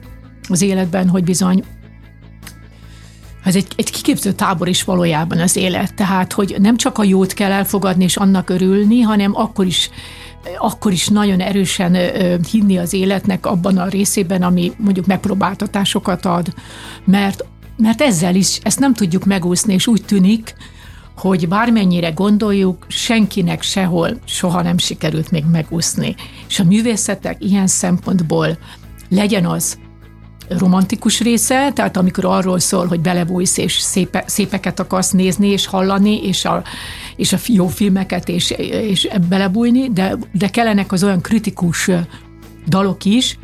az 0.48 0.62
életben, 0.62 1.09
hogy 1.09 1.24
bizony 1.24 1.64
ez 3.44 3.57
egy, 3.57 3.66
egy 3.77 3.90
kiképző 3.90 4.33
tábor 4.33 4.68
is 4.68 4.85
valójában 4.85 5.38
az 5.38 5.57
élet. 5.57 5.94
Tehát, 5.94 6.33
hogy 6.33 6.57
nem 6.59 6.77
csak 6.77 6.98
a 6.98 7.05
jót 7.05 7.33
kell 7.33 7.53
elfogadni 7.53 8.05
és 8.05 8.16
annak 8.16 8.50
örülni, 8.50 9.00
hanem 9.00 9.37
akkor 9.37 9.66
is 9.66 9.90
akkor 10.59 10.92
is 10.92 11.09
nagyon 11.09 11.40
erősen 11.40 11.96
hinni 12.50 12.79
az 12.79 12.92
életnek 12.92 13.46
abban 13.46 13.79
a 13.79 13.88
részében, 13.88 14.42
ami 14.42 14.72
mondjuk 14.79 15.07
megpróbáltatásokat 15.07 16.24
ad, 16.27 16.55
mert, 17.05 17.44
mert 17.76 18.00
ezzel 18.00 18.34
is 18.34 18.58
ezt 18.62 18.78
nem 18.78 18.94
tudjuk 18.94 19.24
megúszni, 19.24 19.72
és 19.72 19.87
úgy 19.87 20.04
tűnik, 20.04 20.54
hogy 21.16 21.48
bármennyire 21.48 22.10
gondoljuk, 22.10 22.87
senkinek 22.88 23.62
sehol 23.62 24.18
soha 24.24 24.62
nem 24.62 24.78
sikerült 24.78 25.30
még 25.30 25.44
megúszni. 25.44 26.14
És 26.48 26.60
a 26.60 26.64
művészetek 26.64 27.44
ilyen 27.44 27.66
szempontból 27.66 28.58
legyen 29.08 29.46
az 29.46 29.78
romantikus 30.48 31.20
része, 31.20 31.72
tehát 31.72 31.96
amikor 31.96 32.24
arról 32.24 32.58
szól, 32.58 32.87
hogy 32.87 33.00
belebújsz 33.00 33.56
és 33.56 33.72
szépe, 33.72 34.24
szépeket 34.26 34.80
akarsz 34.80 35.10
nézni 35.10 35.48
és 35.48 35.66
hallani, 35.66 36.26
és 36.26 36.44
a, 36.44 36.62
és 37.16 37.32
a 37.32 37.38
jó 37.46 37.66
filmeket 37.66 38.28
és, 38.28 38.50
és 38.68 39.08
belebújni, 39.28 39.90
de, 39.90 40.16
de 40.32 40.48
kellenek 40.48 40.92
az 40.92 41.04
olyan 41.04 41.20
kritikus 41.20 41.90
dalok 42.66 43.04
is, 43.04 43.38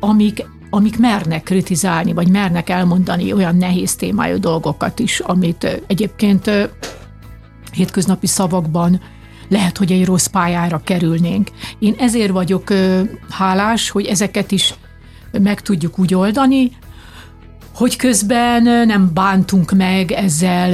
amik, 0.00 0.46
amik 0.74 0.98
mernek 0.98 1.42
kritizálni, 1.42 2.12
vagy 2.12 2.28
mernek 2.28 2.68
elmondani 2.68 3.32
olyan 3.32 3.56
nehéz 3.56 3.94
témájú 3.94 4.38
dolgokat 4.38 4.98
is, 4.98 5.20
amit 5.20 5.82
egyébként 5.86 6.50
hétköznapi 7.72 8.26
szavakban 8.26 9.00
lehet, 9.48 9.78
hogy 9.78 9.92
egy 9.92 10.04
rossz 10.04 10.26
pályára 10.26 10.80
kerülnénk. 10.84 11.50
Én 11.78 11.94
ezért 11.98 12.30
vagyok 12.30 12.72
hálás, 13.30 13.90
hogy 13.90 14.06
ezeket 14.06 14.52
is 14.52 14.74
meg 15.32 15.60
tudjuk 15.60 15.98
úgy 15.98 16.14
oldani, 16.14 16.70
hogy 17.74 17.96
közben 17.96 18.62
nem 18.62 19.10
bántunk 19.14 19.72
meg 19.72 20.12
ezzel 20.12 20.70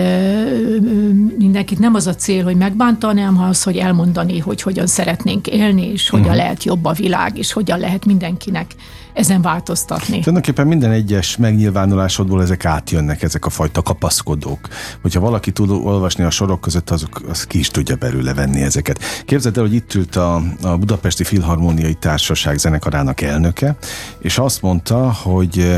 mindenkit. 1.38 1.78
Nem 1.78 1.94
az 1.94 2.06
a 2.06 2.14
cél, 2.14 2.44
hogy 2.44 2.56
megbántani, 2.56 3.20
hanem 3.20 3.42
az, 3.42 3.62
hogy 3.62 3.76
elmondani, 3.76 4.38
hogy 4.38 4.62
hogyan 4.62 4.86
szeretnénk 4.86 5.46
élni, 5.46 5.86
és 5.86 6.08
hogyan 6.08 6.24
uh-huh. 6.24 6.40
lehet 6.40 6.64
jobb 6.64 6.84
a 6.84 6.92
világ, 6.92 7.38
és 7.38 7.52
hogyan 7.52 7.78
lehet 7.78 8.04
mindenkinek 8.04 8.74
ezen 9.14 9.42
változtatni. 9.42 10.18
Tulajdonképpen 10.18 10.66
minden 10.66 10.90
egyes 10.90 11.36
megnyilvánulásodból 11.36 12.42
ezek 12.42 12.64
átjönnek, 12.64 13.22
ezek 13.22 13.46
a 13.46 13.50
fajta 13.50 13.82
kapaszkodók. 13.82 14.68
Hogyha 15.02 15.20
valaki 15.20 15.50
tud 15.52 15.70
olvasni 15.70 16.24
a 16.24 16.30
sorok 16.30 16.60
között, 16.60 16.90
azok, 16.90 17.20
az 17.28 17.44
ki 17.44 17.58
is 17.58 17.68
tudja 17.68 17.96
belőle 17.96 18.34
venni 18.34 18.62
ezeket. 18.62 19.02
Képzeld 19.24 19.56
el, 19.56 19.62
hogy 19.62 19.74
itt 19.74 19.94
ült 19.94 20.16
a, 20.16 20.42
a 20.62 20.76
Budapesti 20.76 21.24
Filharmóniai 21.24 21.94
Társaság 21.94 22.58
zenekarának 22.58 23.20
elnöke, 23.20 23.76
és 24.20 24.38
azt 24.38 24.62
mondta, 24.62 25.12
hogy 25.12 25.76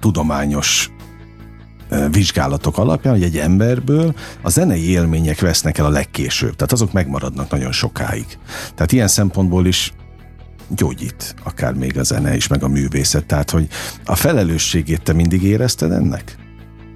tudományos 0.00 0.90
vizsgálatok 2.10 2.78
alapján, 2.78 3.14
hogy 3.14 3.22
egy 3.22 3.38
emberből 3.38 4.14
a 4.42 4.50
zenei 4.50 4.88
élmények 4.90 5.40
vesznek 5.40 5.78
el 5.78 5.84
a 5.84 5.88
legkésőbb. 5.88 6.56
Tehát 6.56 6.72
azok 6.72 6.92
megmaradnak 6.92 7.50
nagyon 7.50 7.72
sokáig. 7.72 8.38
Tehát 8.74 8.92
ilyen 8.92 9.08
szempontból 9.08 9.66
is 9.66 9.92
gyógyít, 10.68 11.34
akár 11.42 11.74
még 11.74 11.98
a 11.98 12.02
zene 12.02 12.36
is, 12.36 12.46
meg 12.46 12.62
a 12.62 12.68
művészet. 12.68 13.24
Tehát, 13.24 13.50
hogy 13.50 13.68
a 14.04 14.14
felelősségét 14.14 15.02
te 15.02 15.12
mindig 15.12 15.42
érezted 15.42 15.92
ennek? 15.92 16.36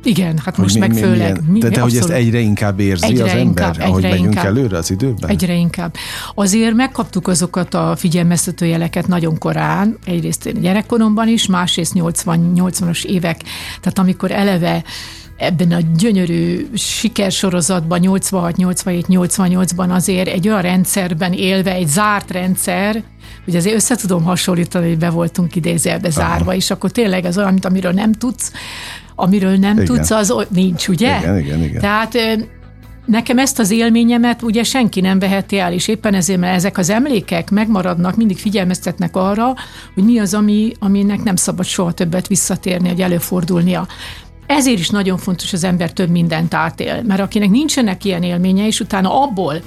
Igen, 0.06 0.38
hát 0.44 0.56
most 0.56 0.74
mi, 0.74 0.80
meg 0.80 0.92
mi, 0.92 1.00
főleg. 1.00 1.16
Milyen, 1.16 1.44
mi, 1.48 1.58
de, 1.58 1.68
de 1.68 1.80
hogy 1.80 1.96
ezt 1.96 2.10
egyre 2.10 2.38
inkább 2.38 2.80
érzi 2.80 3.06
Egyre 3.06 3.24
az 3.24 3.28
ember, 3.28 3.44
inkább, 3.46 3.76
ahogy 3.80 4.02
megyünk 4.02 4.24
inkább. 4.24 4.44
előre 4.44 4.76
az 4.76 4.90
időben? 4.90 5.30
Egyre 5.30 5.54
inkább. 5.54 5.94
Azért 6.34 6.74
megkaptuk 6.74 7.28
azokat 7.28 7.74
a 7.74 7.96
figyelmeztető 7.96 8.66
jeleket 8.66 9.06
nagyon 9.06 9.38
korán, 9.38 9.98
egyrészt 10.04 10.60
gyerekkoromban 10.60 11.28
is, 11.28 11.46
másrészt 11.46 11.92
80-80-as 11.94 13.04
évek, 13.04 13.40
tehát 13.80 13.98
amikor 13.98 14.30
eleve 14.30 14.84
ebben 15.36 15.72
a 15.72 15.78
gyönyörű 15.96 16.66
sikersorozatban 16.74 17.98
86, 17.98 18.56
87, 18.56 19.06
88-ban 19.08 19.88
azért 19.88 20.28
egy 20.28 20.48
olyan 20.48 20.62
rendszerben 20.62 21.32
élve, 21.32 21.72
egy 21.72 21.88
zárt 21.88 22.30
rendszer, 22.30 23.02
hogy 23.44 23.56
azért 23.56 23.74
össze 23.74 23.96
tudom 23.96 24.22
hasonlítani, 24.22 24.88
hogy 24.88 24.98
be 24.98 25.10
voltunk 25.10 25.56
idézőjelbe 25.56 26.10
zárva, 26.10 26.54
és 26.54 26.70
akkor 26.70 26.90
tényleg 26.90 27.24
az 27.24 27.38
olyan, 27.38 27.52
mint 27.52 27.64
amiről 27.64 27.92
nem 27.92 28.12
tudsz, 28.12 28.52
amiről 29.14 29.56
nem 29.56 29.72
Igen. 29.72 29.84
tudsz, 29.84 30.10
az 30.10 30.34
nincs, 30.48 30.88
ugye? 30.88 31.18
Igen, 31.18 31.38
igen, 31.38 31.62
igen. 31.62 31.80
Tehát 31.80 32.18
nekem 33.06 33.38
ezt 33.38 33.58
az 33.58 33.70
élményemet 33.70 34.42
ugye 34.42 34.62
senki 34.62 35.00
nem 35.00 35.18
veheti 35.18 35.58
el, 35.58 35.72
és 35.72 35.88
éppen 35.88 36.14
ezért, 36.14 36.40
mert 36.40 36.56
ezek 36.56 36.78
az 36.78 36.90
emlékek 36.90 37.50
megmaradnak, 37.50 38.16
mindig 38.16 38.38
figyelmeztetnek 38.38 39.16
arra, 39.16 39.54
hogy 39.94 40.04
mi 40.04 40.18
az, 40.18 40.34
ami, 40.34 40.72
aminek 40.78 41.22
nem 41.22 41.36
szabad 41.36 41.64
soha 41.64 41.92
többet 41.92 42.26
visszatérni, 42.26 42.88
hogy 42.88 43.00
előfordulnia. 43.00 43.86
Ezért 44.46 44.78
is 44.78 44.90
nagyon 44.90 45.18
fontos, 45.18 45.52
az 45.52 45.64
ember 45.64 45.92
több 45.92 46.10
mindent 46.10 46.54
átél, 46.54 47.02
mert 47.02 47.20
akinek 47.20 47.50
nincsenek 47.50 48.04
ilyen 48.04 48.22
élménye, 48.22 48.66
és 48.66 48.80
utána 48.80 49.22
abból 49.22 49.62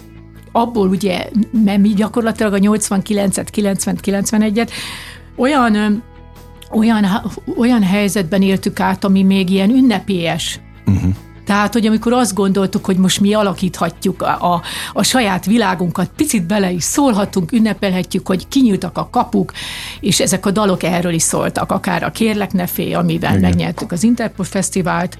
abból 0.51 0.87
ugye, 0.87 1.29
mert 1.63 1.79
mi 1.79 1.89
gyakorlatilag 1.89 2.53
a 2.53 2.57
89-et, 2.57 3.47
90-t, 3.55 3.97
91-et 4.03 4.69
olyan, 5.35 6.03
olyan, 6.71 7.05
olyan 7.57 7.83
helyzetben 7.83 8.41
éltük 8.41 8.79
át, 8.79 9.03
ami 9.03 9.23
még 9.23 9.49
ilyen 9.49 9.69
ünnepélyes. 9.69 10.59
Uh-huh. 10.85 11.13
Tehát, 11.49 11.73
hogy 11.73 11.85
amikor 11.85 12.13
azt 12.13 12.33
gondoltuk, 12.33 12.85
hogy 12.85 12.97
most 12.97 13.19
mi 13.19 13.33
alakíthatjuk 13.33 14.21
a, 14.21 14.53
a, 14.53 14.61
a 14.93 15.03
saját 15.03 15.45
világunkat, 15.45 16.09
picit 16.15 16.43
bele 16.43 16.71
is 16.71 16.83
szólhatunk, 16.83 17.51
ünnepelhetjük, 17.51 18.27
hogy 18.27 18.47
kinyíltak 18.47 18.97
a 18.97 19.07
kapuk, 19.11 19.51
és 19.99 20.19
ezek 20.19 20.45
a 20.45 20.51
dalok 20.51 20.83
erről 20.83 21.13
is 21.13 21.21
szóltak, 21.21 21.71
akár 21.71 22.03
a 22.03 22.11
Kérlek 22.11 22.53
ne 22.53 22.67
félj, 22.67 22.93
amivel 22.93 23.29
Igen. 23.29 23.41
megnyertük 23.41 23.91
az 23.91 24.03
Interpol 24.03 24.45
Fesztivált, 24.45 25.17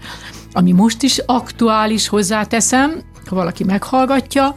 ami 0.54 0.72
most 0.72 1.04
is 1.04 1.22
aktuális, 1.26 2.08
hozzáteszem, 2.08 3.02
ha 3.26 3.36
valaki 3.36 3.64
meghallgatja, 3.64 4.56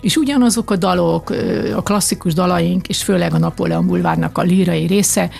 és 0.00 0.16
ugyanazok 0.16 0.70
a 0.70 0.76
dalok, 0.76 1.30
a 1.76 1.82
klasszikus 1.82 2.34
dalaink, 2.34 2.88
és 2.88 3.02
főleg 3.02 3.34
a 3.34 3.38
Napóleon 3.38 3.86
bulvárnak 3.86 4.38
a 4.38 4.42
lírai 4.42 4.86
része, 4.86 5.30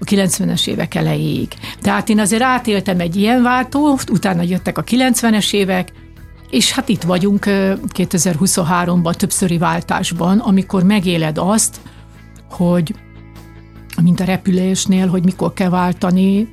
a 0.00 0.04
90-es 0.04 0.66
évek 0.66 0.94
elejéig. 0.94 1.48
Tehát 1.80 2.08
én 2.08 2.18
azért 2.18 2.42
átéltem 2.42 3.00
egy 3.00 3.16
ilyen 3.16 3.42
váltót, 3.42 4.10
utána 4.10 4.42
jöttek 4.42 4.78
a 4.78 4.84
90-es 4.84 5.52
évek, 5.52 5.92
és 6.50 6.72
hát 6.72 6.88
itt 6.88 7.02
vagyunk 7.02 7.44
2023-ban, 7.46 9.14
többszöri 9.14 9.58
váltásban, 9.58 10.38
amikor 10.38 10.82
megéled 10.82 11.38
azt, 11.38 11.80
hogy 12.50 12.94
mint 14.02 14.20
a 14.20 14.24
repülésnél, 14.24 15.08
hogy 15.08 15.24
mikor 15.24 15.52
kell 15.52 15.68
váltani 15.68 16.48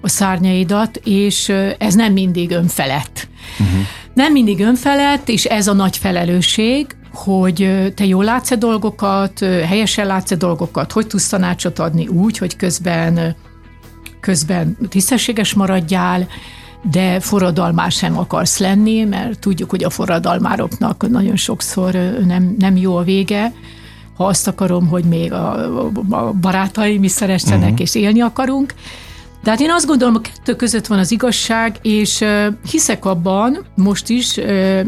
a 0.00 0.08
szárnyaidat, 0.08 1.00
és 1.04 1.48
ez 1.78 1.94
nem 1.94 2.12
mindig 2.12 2.50
önfelett. 2.50 3.28
Uh-huh. 3.60 3.80
Nem 4.14 4.32
mindig 4.32 4.60
önfelett, 4.60 5.28
és 5.28 5.44
ez 5.44 5.66
a 5.66 5.72
nagy 5.72 5.96
felelősség, 5.96 6.86
hogy 7.18 7.92
te 7.94 8.04
jól 8.04 8.24
látsz 8.24 8.56
dolgokat, 8.56 9.38
helyesen 9.38 10.06
látsz 10.06 10.34
dolgokat, 10.34 10.92
hogy 10.92 11.06
tudsz 11.06 11.28
tanácsot 11.28 11.78
adni 11.78 12.06
úgy, 12.06 12.38
hogy 12.38 12.56
közben, 12.56 13.36
közben 14.20 14.76
tisztességes 14.88 15.54
maradjál, 15.54 16.26
de 16.90 17.20
forradalmár 17.20 17.90
sem 17.90 18.18
akarsz 18.18 18.58
lenni, 18.58 19.04
mert 19.04 19.38
tudjuk, 19.38 19.70
hogy 19.70 19.84
a 19.84 19.90
forradalmároknak 19.90 21.08
nagyon 21.08 21.36
sokszor 21.36 21.92
nem, 22.26 22.54
nem 22.58 22.76
jó 22.76 22.96
a 22.96 23.02
vége. 23.02 23.52
Ha 24.16 24.26
azt 24.26 24.48
akarom, 24.48 24.86
hogy 24.86 25.04
még 25.04 25.32
a, 25.32 25.74
a 26.10 26.32
barátaim 26.32 27.04
is 27.04 27.10
szeressenek 27.10 27.62
uh-huh. 27.62 27.80
és 27.80 27.94
élni 27.94 28.20
akarunk, 28.20 28.74
tehát 29.42 29.60
én 29.60 29.70
azt 29.70 29.86
gondolom, 29.86 30.14
a 30.14 30.20
kettő 30.20 30.56
között 30.56 30.86
van 30.86 30.98
az 30.98 31.10
igazság, 31.10 31.78
és 31.82 32.24
hiszek 32.70 33.04
abban 33.04 33.66
most 33.74 34.08
is, 34.08 34.34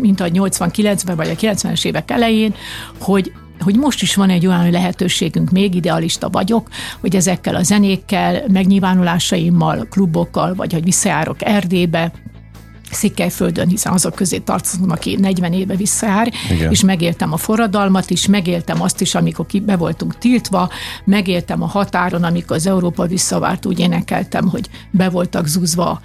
mint 0.01 0.21
a 0.21 0.29
89-ben 0.29 1.17
vagy 1.17 1.29
a 1.29 1.35
90-es 1.35 1.85
évek 1.85 2.11
elején, 2.11 2.55
hogy 3.01 3.33
hogy 3.61 3.77
most 3.77 4.03
is 4.03 4.15
van 4.15 4.31
egy 4.31 4.47
olyan 4.47 4.71
lehetőségünk, 4.71 5.51
még 5.51 5.75
idealista 5.75 6.29
vagyok, 6.29 6.69
hogy 7.01 7.17
ezekkel 7.17 7.55
a 7.55 7.63
zenékkel, 7.63 8.43
megnyilvánulásaimmal, 8.53 9.87
klubokkal, 9.91 10.55
vagy 10.55 10.73
hogy 10.73 10.85
visszajárok 10.85 11.37
Erdélybe, 11.45 12.13
Székelyföldön, 12.91 13.69
hiszen 13.69 13.93
azok 13.93 14.15
közé 14.15 14.39
tartozom, 14.39 14.91
aki 14.91 15.17
40 15.17 15.53
éve 15.53 15.77
visszajár, 15.77 16.33
Igen. 16.51 16.71
és 16.71 16.85
megéltem 16.85 17.33
a 17.33 17.37
forradalmat 17.37 18.11
is, 18.11 18.27
megéltem 18.27 18.83
azt 18.83 19.01
is, 19.01 19.15
amikor 19.15 19.47
ki 19.47 19.61
be 19.61 19.77
voltunk 19.77 20.19
tiltva, 20.19 20.71
megéltem 21.05 21.63
a 21.63 21.67
határon, 21.67 22.25
amikor 22.25 22.57
az 22.57 22.67
Európa 22.67 23.07
visszavárt, 23.07 23.67
úgy 23.67 23.79
énekeltem, 23.79 24.49
hogy 24.49 24.69
be 24.91 25.09
voltak 25.09 25.47
zúzva 25.47 26.01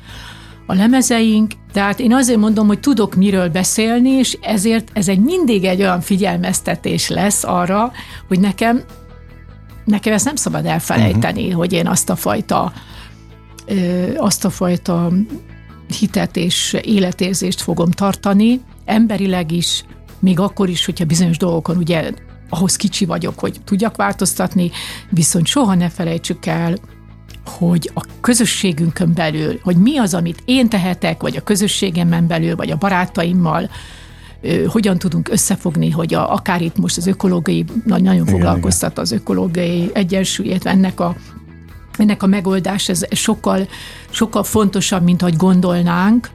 a 0.67 0.73
lemezeink, 0.73 1.51
tehát 1.73 1.99
én 1.99 2.13
azért 2.13 2.39
mondom, 2.39 2.67
hogy 2.67 2.79
tudok 2.79 3.15
miről 3.15 3.49
beszélni, 3.49 4.09
és 4.09 4.37
ezért 4.41 4.89
ez 4.93 5.07
egy 5.07 5.19
mindig 5.19 5.63
egy 5.63 5.81
olyan 5.81 6.01
figyelmeztetés 6.01 7.09
lesz 7.09 7.43
arra, 7.43 7.91
hogy 8.27 8.39
nekem 8.39 8.83
nekem 9.85 10.13
ezt 10.13 10.25
nem 10.25 10.35
szabad 10.35 10.65
elfelejteni, 10.65 11.41
uh-huh. 11.41 11.57
hogy 11.57 11.73
én 11.73 11.87
azt 11.87 12.09
a 12.09 12.15
fajta 12.15 12.73
azt 14.17 14.45
a 14.45 14.49
fajta 14.49 15.11
hitet 15.99 16.35
és 16.35 16.77
életérzést 16.81 17.61
fogom 17.61 17.91
tartani, 17.91 18.61
emberileg 18.85 19.51
is, 19.51 19.83
még 20.19 20.39
akkor 20.39 20.69
is, 20.69 20.85
hogyha 20.85 21.05
bizonyos 21.05 21.37
dolgokon 21.37 21.77
ugye 21.77 22.11
ahhoz 22.49 22.75
kicsi 22.75 23.05
vagyok, 23.05 23.39
hogy 23.39 23.59
tudjak 23.63 23.95
változtatni, 23.95 24.71
viszont 25.09 25.45
soha 25.45 25.75
ne 25.75 25.89
felejtsük 25.89 26.45
el, 26.45 26.75
hogy 27.45 27.91
a 27.93 28.05
közösségünkön 28.21 29.13
belül, 29.13 29.59
hogy 29.63 29.75
mi 29.75 29.97
az, 29.97 30.13
amit 30.13 30.41
én 30.45 30.69
tehetek, 30.69 31.21
vagy 31.21 31.35
a 31.35 31.43
közösségemben 31.43 32.27
belül, 32.27 32.55
vagy 32.55 32.71
a 32.71 32.77
barátaimmal, 32.77 33.69
hogyan 34.67 34.97
tudunk 34.97 35.29
összefogni, 35.29 35.89
hogy 35.89 36.13
a, 36.13 36.33
akár 36.33 36.61
itt 36.61 36.77
most 36.77 36.97
az 36.97 37.07
ökológiai, 37.07 37.65
nagyon 37.85 38.25
foglalkoztat 38.25 38.97
az 38.97 39.11
ökológiai 39.11 39.89
egyensúly, 39.93 40.57
ennek 40.63 40.99
a 40.99 41.15
ennek 41.99 42.23
a 42.23 42.27
megoldás 42.27 42.89
ez 42.89 43.05
sokkal, 43.11 43.67
sokkal 44.09 44.43
fontosabb, 44.43 45.03
mint 45.03 45.21
ahogy 45.21 45.35
gondolnánk, 45.35 46.29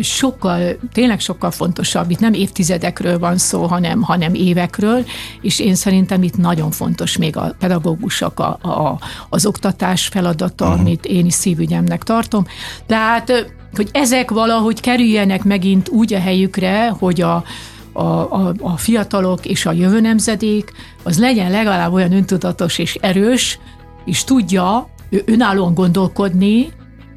sokkal, 0.00 0.60
tényleg 0.92 1.20
sokkal 1.20 1.50
fontosabb. 1.50 2.10
Itt 2.10 2.18
nem 2.18 2.32
évtizedekről 2.32 3.18
van 3.18 3.38
szó, 3.38 3.66
hanem, 3.66 4.02
hanem 4.02 4.34
évekről, 4.34 5.04
és 5.40 5.58
én 5.58 5.74
szerintem 5.74 6.22
itt 6.22 6.36
nagyon 6.36 6.70
fontos 6.70 7.16
még 7.16 7.36
a 7.36 7.54
pedagógusok, 7.58 8.40
a, 8.40 8.58
a, 8.62 8.98
az 9.28 9.46
oktatás 9.46 10.06
feladata, 10.06 10.64
uh-huh. 10.64 10.80
amit 10.80 11.04
én 11.04 11.26
is 11.26 11.34
szívügyemnek 11.34 12.02
tartom. 12.02 12.46
Tehát, 12.86 13.52
hogy 13.72 13.88
ezek 13.92 14.30
valahogy 14.30 14.80
kerüljenek 14.80 15.44
megint 15.44 15.88
úgy 15.88 16.14
a 16.14 16.20
helyükre, 16.20 16.88
hogy 16.88 17.20
a, 17.20 17.44
a, 17.92 18.02
a, 18.02 18.54
a 18.60 18.76
fiatalok 18.76 19.46
és 19.46 19.66
a 19.66 19.72
jövő 19.72 20.00
nemzedék, 20.00 20.72
az 21.02 21.18
legyen 21.18 21.50
legalább 21.50 21.92
olyan 21.92 22.12
öntudatos 22.12 22.78
és 22.78 22.94
erős, 22.94 23.58
és 24.06 24.24
tudja 24.24 24.88
önállóan 25.24 25.74
gondolkodni, 25.74 26.68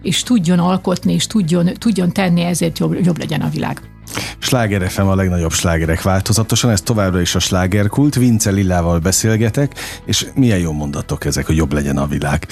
és 0.02 0.24
tudjon 0.24 0.60
alkotni, 0.60 1.14
és 1.14 1.28
tudjon, 1.28 1.70
tudjon 1.78 2.12
tenni, 2.12 2.42
ezért 2.42 2.80
jobb, 2.80 3.04
jobb 3.04 3.18
legyen 3.18 3.42
a 3.42 3.50
világ. 3.50 3.82
Sláger 4.40 4.90
FM 4.90 5.02
a 5.02 5.16
legnagyobb 5.16 5.52
slágerek 5.52 6.02
változatosan, 6.02 6.72
ez 6.72 6.82
továbbra 6.82 7.22
is 7.22 7.36
a 7.36 7.40
slágerkult. 7.40 8.16
Vince 8.16 8.52
Lillával 8.52 9.00
beszélgetek, 9.00 9.80
és 10.06 10.26
milyen 10.36 10.60
jó 10.60 10.72
mondatok 10.72 11.26
ezek, 11.26 11.46
hogy 11.46 11.56
jobb 11.56 11.74
legyen 11.74 11.98
a 11.98 12.08
világ. 12.08 12.48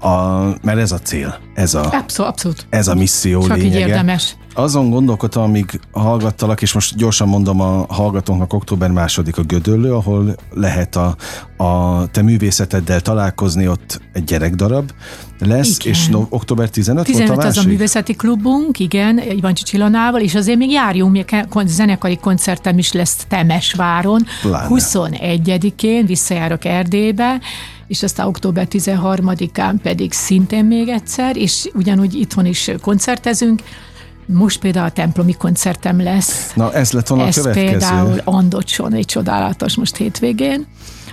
A, 0.00 0.42
mert 0.62 0.78
ez 0.78 0.92
a 0.92 0.98
cél, 0.98 1.38
ez 1.54 1.74
a, 1.74 1.90
abszolút, 1.92 2.32
abszolút. 2.32 2.66
Ez 2.70 2.88
a 2.88 2.94
misszió 2.94 3.46
Csak 3.46 3.56
lényege. 3.56 3.78
így 3.78 3.88
érdemes 3.88 4.36
azon 4.58 4.90
gondolkodtam, 4.90 5.42
amíg 5.42 5.80
hallgattalak, 5.92 6.62
és 6.62 6.72
most 6.72 6.96
gyorsan 6.96 7.28
mondom 7.28 7.60
a 7.60 7.86
hallgatónknak 7.88 8.52
október 8.52 8.90
második 8.90 9.38
a 9.38 9.42
Gödöllő, 9.42 9.94
ahol 9.94 10.34
lehet 10.50 10.96
a, 10.96 11.16
a 11.56 12.06
te 12.10 12.22
művészeteddel 12.22 13.00
találkozni, 13.00 13.68
ott 13.68 14.00
egy 14.12 14.24
gyerekdarab 14.24 14.90
lesz, 15.38 15.78
igen. 15.78 15.92
és 15.92 16.06
no, 16.06 16.26
október 16.28 16.70
15, 16.70 17.04
15 17.04 17.28
volt 17.28 17.44
a 17.44 17.46
az 17.46 17.56
a 17.56 17.62
művészeti 17.62 18.14
klubunk, 18.14 18.78
igen, 18.78 19.18
Ivancsi 19.18 19.62
Csillanával, 19.62 20.20
és 20.20 20.34
azért 20.34 20.58
még 20.58 20.70
járjunk, 20.70 21.12
még 21.12 21.46
zenekari 21.66 22.16
koncertem 22.16 22.78
is 22.78 22.92
lesz 22.92 23.26
Temesváron, 23.28 24.26
Pláne. 24.42 24.68
21-én 24.70 26.06
visszajárok 26.06 26.64
Erdélybe, 26.64 27.40
és 27.86 28.02
aztán 28.02 28.26
október 28.26 28.66
13-án 28.70 29.74
pedig 29.82 30.12
szintén 30.12 30.64
még 30.64 30.88
egyszer, 30.88 31.36
és 31.36 31.70
ugyanúgy 31.74 32.14
itthon 32.14 32.46
is 32.46 32.70
koncertezünk, 32.80 33.62
most 34.32 34.58
például 34.58 34.86
a 34.86 34.90
templomi 34.90 35.32
koncertem 35.32 36.02
lesz. 36.02 36.52
Na, 36.54 36.72
ez 36.72 36.92
lett 36.92 37.06
volna 37.06 37.26
ez 37.26 37.36
a 37.36 37.40
következő. 37.40 37.68
például 37.68 38.20
Andocson, 38.24 38.92
egy 38.94 39.04
csodálatos 39.04 39.76
most 39.76 39.96
hétvégén 39.96 40.66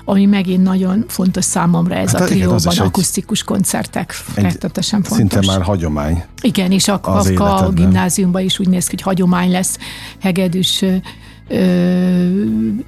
ami 0.05 0.25
megint 0.25 0.63
nagyon 0.63 1.05
fontos 1.07 1.45
számomra, 1.45 1.95
ez 1.95 2.11
hát, 2.11 2.21
a 2.21 2.25
trióban 2.25 2.77
akusztikus 2.77 3.39
egy, 3.39 3.45
koncertek, 3.45 4.23
rettetesen 4.35 5.03
fontos. 5.03 5.17
Szinte 5.35 5.51
már 5.51 5.61
hagyomány. 5.61 6.23
Igen, 6.41 6.71
és 6.71 6.87
a 6.87 6.99
Kafka 6.99 7.71
gimnáziumban 7.73 8.41
is 8.41 8.59
úgy 8.59 8.69
néz 8.69 8.85
ki, 8.85 8.91
hogy 8.95 9.01
hagyomány 9.01 9.51
lesz 9.51 9.77
hegedűs 10.19 10.83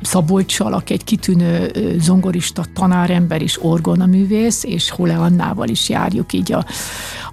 Szabolcsal, 0.01 0.73
aki 0.73 0.93
egy 0.93 1.03
kitűnő 1.03 1.71
zongorista, 1.99 2.65
tanárember 2.73 3.41
és 3.41 3.63
orgonaművész, 3.63 4.63
és 4.63 4.89
Hole 4.89 5.15
Annával 5.15 5.67
is 5.67 5.89
járjuk 5.89 6.33
így 6.33 6.53
a, 6.53 6.65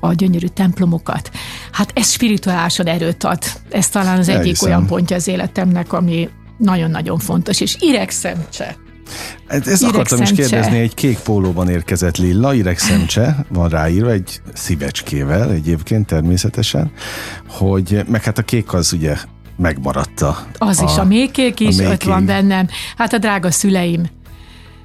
a 0.00 0.12
gyönyörű 0.12 0.46
templomokat. 0.46 1.30
Hát 1.72 1.92
ez 1.94 2.10
spirituálisan 2.10 2.86
erőt 2.86 3.24
ad. 3.24 3.38
Ez 3.70 3.88
talán 3.88 4.18
az 4.18 4.28
egyik 4.28 4.40
Elhiszem. 4.40 4.68
olyan 4.68 4.86
pontja 4.86 5.16
az 5.16 5.28
életemnek, 5.28 5.92
ami 5.92 6.28
nagyon-nagyon 6.58 7.18
fontos, 7.18 7.60
és 7.60 7.76
iregszemcse. 7.80 8.76
Hát 9.46 9.66
ezt 9.66 9.82
akartam 9.82 10.22
is 10.22 10.32
kérdezni, 10.32 10.78
egy 10.78 10.94
kék 10.94 11.18
pólóban 11.18 11.68
érkezett 11.68 12.16
Lilla, 12.16 12.54
iregszemcse, 12.54 13.46
van 13.48 13.68
ráírva 13.68 14.10
egy 14.10 14.40
szívecskével 14.52 15.50
egyébként 15.52 16.06
természetesen, 16.06 16.92
hogy 17.48 18.02
meg 18.08 18.22
hát 18.22 18.38
a 18.38 18.42
kék 18.42 18.72
az 18.72 18.92
ugye 18.92 19.16
megmaradt 19.56 20.20
a... 20.20 20.46
Az 20.58 20.80
a, 20.80 20.84
is, 20.84 20.96
a 20.96 21.04
mékék 21.04 21.60
is, 21.60 21.78
a 21.78 21.90
ott 21.90 22.02
van 22.02 22.26
bennem. 22.26 22.68
Hát 22.96 23.12
a 23.12 23.18
drága 23.18 23.50
szüleim 23.50 24.02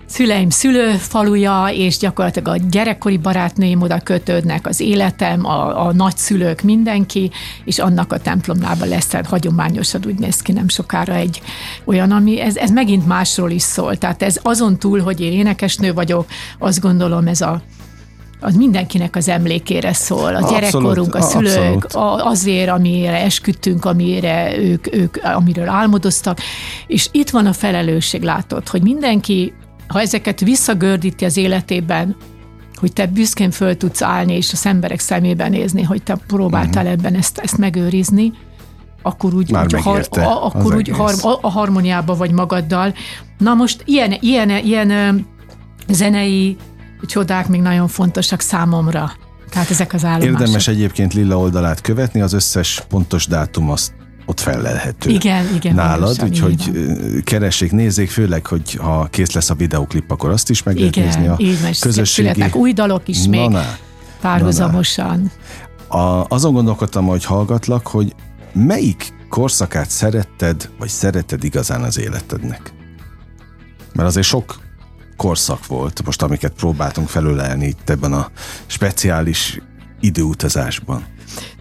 szüleim 0.09 0.49
szülőfaluja, 0.49 1.67
és 1.73 1.97
gyakorlatilag 1.97 2.47
a 2.47 2.65
gyerekkori 2.69 3.17
barátnőim 3.17 3.81
oda 3.81 3.99
kötődnek, 3.99 4.67
az 4.67 4.79
életem, 4.79 5.45
a, 5.45 5.85
a 5.85 5.93
nagyszülők, 5.93 6.61
mindenki, 6.61 7.31
és 7.65 7.79
annak 7.79 8.13
a 8.13 8.19
templomnában 8.19 8.87
lesz, 8.87 9.13
hagyományosan 9.23 10.01
úgy 10.05 10.19
néz 10.19 10.41
ki 10.41 10.51
nem 10.51 10.67
sokára 10.67 11.13
egy 11.13 11.41
olyan, 11.85 12.11
ami 12.11 12.41
ez, 12.41 12.55
ez 12.55 12.69
megint 12.69 13.07
másról 13.07 13.51
is 13.51 13.61
szól. 13.61 13.97
Tehát 13.97 14.23
ez 14.23 14.39
azon 14.43 14.79
túl, 14.79 14.99
hogy 14.99 15.21
én 15.21 15.31
énekesnő 15.31 15.93
vagyok, 15.93 16.25
azt 16.59 16.81
gondolom 16.81 17.27
ez 17.27 17.41
a 17.41 17.61
az 18.39 18.55
mindenkinek 18.55 19.15
az 19.15 19.27
emlékére 19.27 19.93
szól. 19.93 20.35
A 20.35 20.49
gyerekkorunk, 20.51 21.15
a 21.15 21.21
szülők, 21.21 21.93
a, 21.93 22.25
azért, 22.25 22.69
amire 22.69 23.23
esküdtünk, 23.23 23.85
amire 23.85 24.57
ők, 24.57 24.95
ők, 24.95 25.17
amiről 25.23 25.69
álmodoztak, 25.69 26.39
és 26.87 27.07
itt 27.11 27.29
van 27.29 27.45
a 27.45 27.53
felelősség, 27.53 28.21
látod, 28.21 28.67
hogy 28.67 28.81
mindenki, 28.81 29.53
ha 29.87 30.01
ezeket 30.01 30.39
visszagördíti 30.39 31.25
az 31.25 31.37
életében, 31.37 32.15
hogy 32.75 32.93
te 32.93 33.05
büszkén 33.05 33.51
föl 33.51 33.77
tudsz 33.77 34.01
állni, 34.01 34.33
és 34.35 34.51
az 34.51 34.65
emberek 34.65 34.99
szemében 34.99 35.49
nézni, 35.49 35.83
hogy 35.83 36.03
te 36.03 36.17
próbáltál 36.27 36.83
uh-huh. 36.83 36.99
ebben 36.99 37.15
ezt, 37.15 37.37
ezt 37.37 37.57
megőrizni, 37.57 38.33
akkor 39.01 39.33
úgy, 39.33 39.51
Már 39.51 39.65
úgy, 39.65 39.81
har, 39.81 40.07
a, 40.09 40.45
akkor 40.45 40.75
úgy 40.75 40.89
har, 40.89 41.13
a, 41.21 41.39
a 42.05 42.15
vagy 42.15 42.31
magaddal. 42.31 42.93
Na 43.37 43.53
most 43.53 43.81
ilyen, 43.85 44.17
ilyen, 44.19 44.49
ilyen 44.49 45.25
zenei 45.87 46.57
csodák 47.05 47.47
még 47.47 47.61
nagyon 47.61 47.87
fontosak 47.87 48.39
számomra. 48.39 49.11
Tehát 49.49 49.69
ezek 49.69 49.93
az 49.93 50.05
állomások. 50.05 50.39
Érdemes 50.39 50.67
egyébként 50.67 51.13
Lilla 51.13 51.37
oldalát 51.37 51.81
követni, 51.81 52.21
az 52.21 52.33
összes 52.33 52.83
pontos 52.89 53.27
dátum 53.27 53.69
azt 53.69 53.93
ott 54.25 54.39
fellelhető. 54.39 55.09
Igen, 55.09 55.45
igen, 55.55 55.75
Nálad, 55.75 55.99
valósan, 55.99 56.27
úgyhogy 56.27 56.71
keressék, 57.23 57.71
nézzék, 57.71 58.09
főleg, 58.09 58.45
hogy 58.45 58.73
ha 58.73 59.07
kész 59.11 59.31
lesz 59.31 59.49
a 59.49 59.53
videoklip, 59.53 60.11
akkor 60.11 60.29
azt 60.29 60.49
is 60.49 60.63
meg 60.63 60.77
lehet 60.77 60.95
nézni 60.95 61.21
Igen, 61.21 61.33
a 61.33 61.35
így 61.39 61.59
mert 61.61 61.79
közösségi... 61.79 62.27
születnek 62.27 62.55
új 62.55 62.73
dalok 62.73 63.07
is 63.07 63.23
Na, 63.23 63.29
még 63.29 63.49
na. 63.49 63.63
párhuzamosan. 64.21 65.31
A, 65.87 66.25
azon 66.27 66.53
gondolkodtam, 66.53 67.05
hogy 67.05 67.25
hallgatlak, 67.25 67.87
hogy 67.87 68.15
melyik 68.53 69.13
korszakát 69.29 69.89
szeretted, 69.89 70.69
vagy 70.79 70.89
szereted 70.89 71.43
igazán 71.43 71.83
az 71.83 71.99
életednek? 71.99 72.73
Mert 73.93 74.07
azért 74.07 74.25
sok 74.25 74.59
korszak 75.19 75.67
volt, 75.67 76.05
most 76.05 76.21
amiket 76.21 76.51
próbáltunk 76.51 77.07
felölelni 77.07 77.67
itt 77.67 77.89
ebben 77.89 78.13
a 78.13 78.29
speciális 78.65 79.59
időutazásban. 79.99 81.05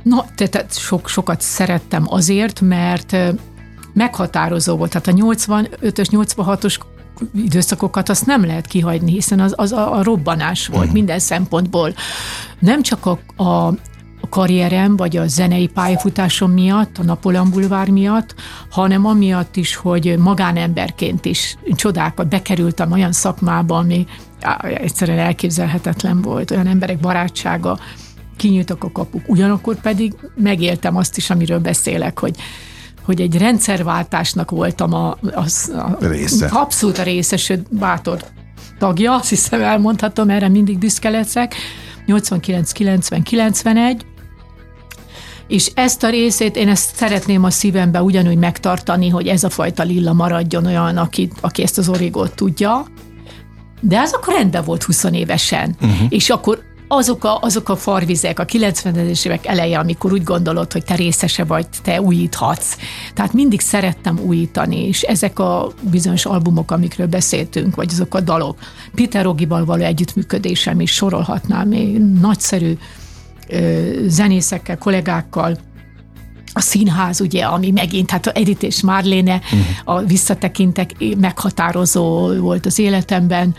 No, 0.03 0.17
tehát 0.35 0.79
sok, 0.79 1.09
sokat 1.09 1.41
szerettem 1.41 2.05
azért, 2.07 2.61
mert 2.61 3.17
meghatározó 3.95 4.77
volt. 4.77 4.91
Tehát 4.91 5.07
a 5.07 5.25
85-ös, 5.25 6.07
86-os 6.11 6.77
időszakokat 7.35 8.09
azt 8.09 8.27
nem 8.27 8.45
lehet 8.45 8.67
kihagyni, 8.67 9.13
hiszen 9.13 9.41
az, 9.41 9.53
az 9.57 9.73
a, 9.73 9.95
a 9.95 10.03
robbanás 10.03 10.67
volt 10.67 10.79
uh-huh. 10.79 10.95
minden 10.95 11.19
szempontból. 11.19 11.95
Nem 12.59 12.83
csak 12.83 13.07
a, 13.07 13.43
a 13.43 13.75
a 14.29 14.35
karrierem, 14.35 14.97
vagy 14.97 15.17
a 15.17 15.27
zenei 15.27 15.67
pályafutásom 15.67 16.51
miatt, 16.51 16.99
a 16.99 17.03
Napoleon 17.03 17.51
Bulvár 17.51 17.89
miatt, 17.89 18.35
hanem 18.71 19.07
amiatt 19.07 19.57
is, 19.57 19.77
hogy 19.77 20.15
magánemberként 20.19 21.25
is 21.25 21.57
csodákat 21.75 22.29
bekerültem 22.29 22.93
olyan 22.93 23.13
szakmába, 23.13 23.77
ami 23.77 24.07
egyszerűen 24.63 25.19
elképzelhetetlen 25.19 26.23
volt, 26.23 26.51
olyan 26.51 26.67
emberek 26.67 26.99
barátsága, 26.99 27.79
kinyíltak 28.37 28.85
a 28.85 28.93
kapuk. 28.93 29.23
Ugyanakkor 29.27 29.81
pedig 29.81 30.15
megéltem 30.37 30.97
azt 30.97 31.17
is, 31.17 31.31
amiről 31.31 31.59
beszélek, 31.59 32.19
hogy 32.19 32.37
hogy 33.05 33.21
egy 33.21 33.39
rendszerváltásnak 33.39 34.51
voltam 34.51 34.93
a, 34.93 35.17
az, 35.35 35.73
a 35.75 35.97
Része. 36.09 36.47
abszolút 36.47 36.99
a 36.99 37.03
része, 37.03 37.37
sőt 37.37 37.75
bátor 37.79 38.25
tagja, 38.79 39.15
azt 39.15 39.29
hiszem 39.29 39.63
elmondhatom, 39.63 40.31
erre 40.31 40.49
mindig 40.49 40.79
büszke 40.79 41.09
leszek. 41.09 41.55
89, 42.07 42.73
90, 42.73 43.23
91, 43.23 44.07
és 45.49 45.71
ezt 45.75 46.03
a 46.03 46.11
részét 46.11 46.57
én 46.57 46.69
ezt 46.69 46.97
szeretném 46.97 47.45
a 47.45 47.51
szívembe 47.51 48.03
ugyanúgy 48.03 48.37
megtartani, 48.37 49.09
hogy 49.09 49.27
ez 49.27 49.45
a 49.45 49.51
fajta 49.51 49.83
lilla 49.83 50.13
maradjon 50.13 50.67
olyan, 50.67 50.97
aki, 50.97 51.31
aki 51.41 51.63
ezt 51.63 51.79
az 51.79 51.89
origót 51.89 52.35
tudja. 52.35 52.87
De 53.81 53.99
az 54.01 54.13
akkor 54.13 54.35
rendben 54.35 54.65
volt 54.65 54.83
20 54.83 55.05
évesen. 55.05 55.77
Uh-huh. 55.81 56.07
És 56.09 56.31
akkor 56.31 56.63
azok 56.89 57.25
a, 57.25 57.39
azok 57.41 57.69
a 57.69 57.77
farvizek, 57.77 58.39
a 58.39 58.45
90-es 58.45 59.27
évek 59.27 59.47
eleje, 59.47 59.79
amikor 59.79 60.13
úgy 60.13 60.23
gondolod, 60.23 60.73
hogy 60.73 60.85
te 60.85 60.95
részese 60.95 61.45
vagy, 61.45 61.67
te 61.83 62.01
újíthatsz. 62.01 62.77
Tehát 63.15 63.33
mindig 63.33 63.61
szerettem 63.61 64.19
újítani, 64.19 64.87
és 64.87 65.03
ezek 65.03 65.39
a 65.39 65.73
bizonyos 65.91 66.25
albumok, 66.25 66.71
amikről 66.71 67.07
beszéltünk, 67.07 67.75
vagy 67.75 67.89
azok 67.91 68.15
a 68.15 68.21
dalok. 68.21 68.59
Peter 68.95 69.25
Rogival 69.25 69.65
való 69.65 69.83
együttműködésem 69.83 70.81
is 70.81 70.93
sorolhatnám, 70.93 71.69
még 71.69 71.99
nagyszerű 71.99 72.79
zenészekkel, 74.07 74.79
kollégákkal, 74.79 75.59
a 76.53 76.61
színház, 76.61 77.21
ugye, 77.21 77.45
ami 77.45 77.71
megint, 77.71 78.11
hát 78.11 78.27
Edith 78.27 78.65
és 78.65 78.83
Marlene, 78.83 79.35
uh-huh. 79.35 79.61
a 79.85 80.03
visszatekintek, 80.03 80.91
meghatározó 81.19 82.35
volt 82.35 82.67
az 82.67 82.79
életemben. 82.79 83.55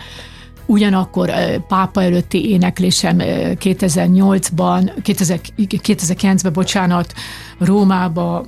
Ugyanakkor 0.66 1.32
pápa 1.68 2.04
előtti 2.04 2.50
éneklésem 2.50 3.18
2008-ban, 3.20 4.92
2009-ben, 5.04 6.54
bocsánat, 6.54 7.14
Rómába 7.60 8.46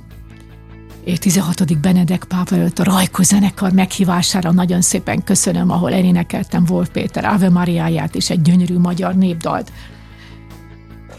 16. 1.18 1.80
Benedek 1.80 2.24
pápa 2.24 2.54
előtt 2.54 2.78
a 2.78 2.84
Rajko 2.84 3.22
zenekar 3.22 3.72
meghívására 3.72 4.52
nagyon 4.52 4.80
szépen 4.80 5.24
köszönöm, 5.24 5.70
ahol 5.70 5.92
elénekeltem 5.92 6.64
Wolf 6.68 6.88
Péter 6.88 7.24
Ave 7.24 7.50
Mariáját 7.50 8.14
és 8.14 8.30
egy 8.30 8.42
gyönyörű 8.42 8.78
magyar 8.78 9.14
népdalt 9.14 9.72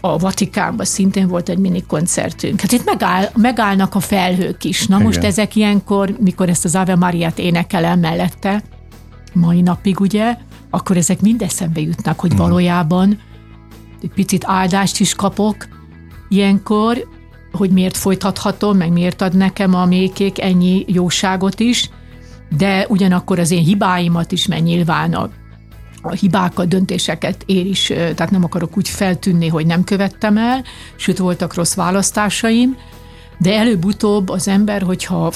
a 0.04 0.18
Vatikánban 0.18 0.86
szintén 0.86 1.28
volt 1.28 1.48
egy 1.48 1.58
mini 1.58 1.82
koncertünk. 1.86 2.60
Hát 2.60 2.72
itt 2.72 2.84
megáll, 2.84 3.28
megállnak 3.36 3.94
a 3.94 4.00
felhők 4.00 4.64
is. 4.64 4.86
Na 4.86 4.94
Igen. 4.94 5.06
most 5.06 5.24
ezek 5.24 5.56
ilyenkor, 5.56 6.16
mikor 6.20 6.48
ezt 6.48 6.64
az 6.64 6.74
Ave 6.74 6.96
Mariát 6.96 7.38
énekelem 7.38 8.00
mellette, 8.00 8.62
mai 9.32 9.60
napig 9.60 10.00
ugye, 10.00 10.36
akkor 10.70 10.96
ezek 10.96 11.20
mind 11.20 11.42
eszembe 11.42 11.80
jutnak, 11.80 12.20
hogy 12.20 12.36
valójában 12.36 13.18
egy 14.02 14.10
picit 14.14 14.44
áldást 14.46 15.00
is 15.00 15.14
kapok 15.14 15.68
ilyenkor, 16.28 17.08
hogy 17.52 17.70
miért 17.70 17.96
folytathatom, 17.96 18.76
meg 18.76 18.92
miért 18.92 19.22
ad 19.22 19.36
nekem 19.36 19.74
a 19.74 19.84
mékék 19.84 20.40
ennyi 20.40 20.84
jóságot 20.88 21.60
is, 21.60 21.90
de 22.56 22.86
ugyanakkor 22.88 23.38
az 23.38 23.50
én 23.50 23.64
hibáimat 23.64 24.32
is, 24.32 24.46
mert 24.46 24.62
nyilván 24.62 25.12
a 25.14 25.30
a 26.04 26.12
hibákat, 26.12 26.68
döntéseket 26.68 27.42
én 27.46 27.66
is, 27.66 27.86
tehát 27.86 28.30
nem 28.30 28.44
akarok 28.44 28.76
úgy 28.76 28.88
feltűnni, 28.88 29.48
hogy 29.48 29.66
nem 29.66 29.84
követtem 29.84 30.36
el, 30.36 30.64
sőt 30.96 31.18
voltak 31.18 31.54
rossz 31.54 31.74
választásaim, 31.74 32.76
de 33.38 33.54
előbb-utóbb 33.54 34.28
az 34.28 34.48
ember, 34.48 34.82
hogyha 34.82 35.32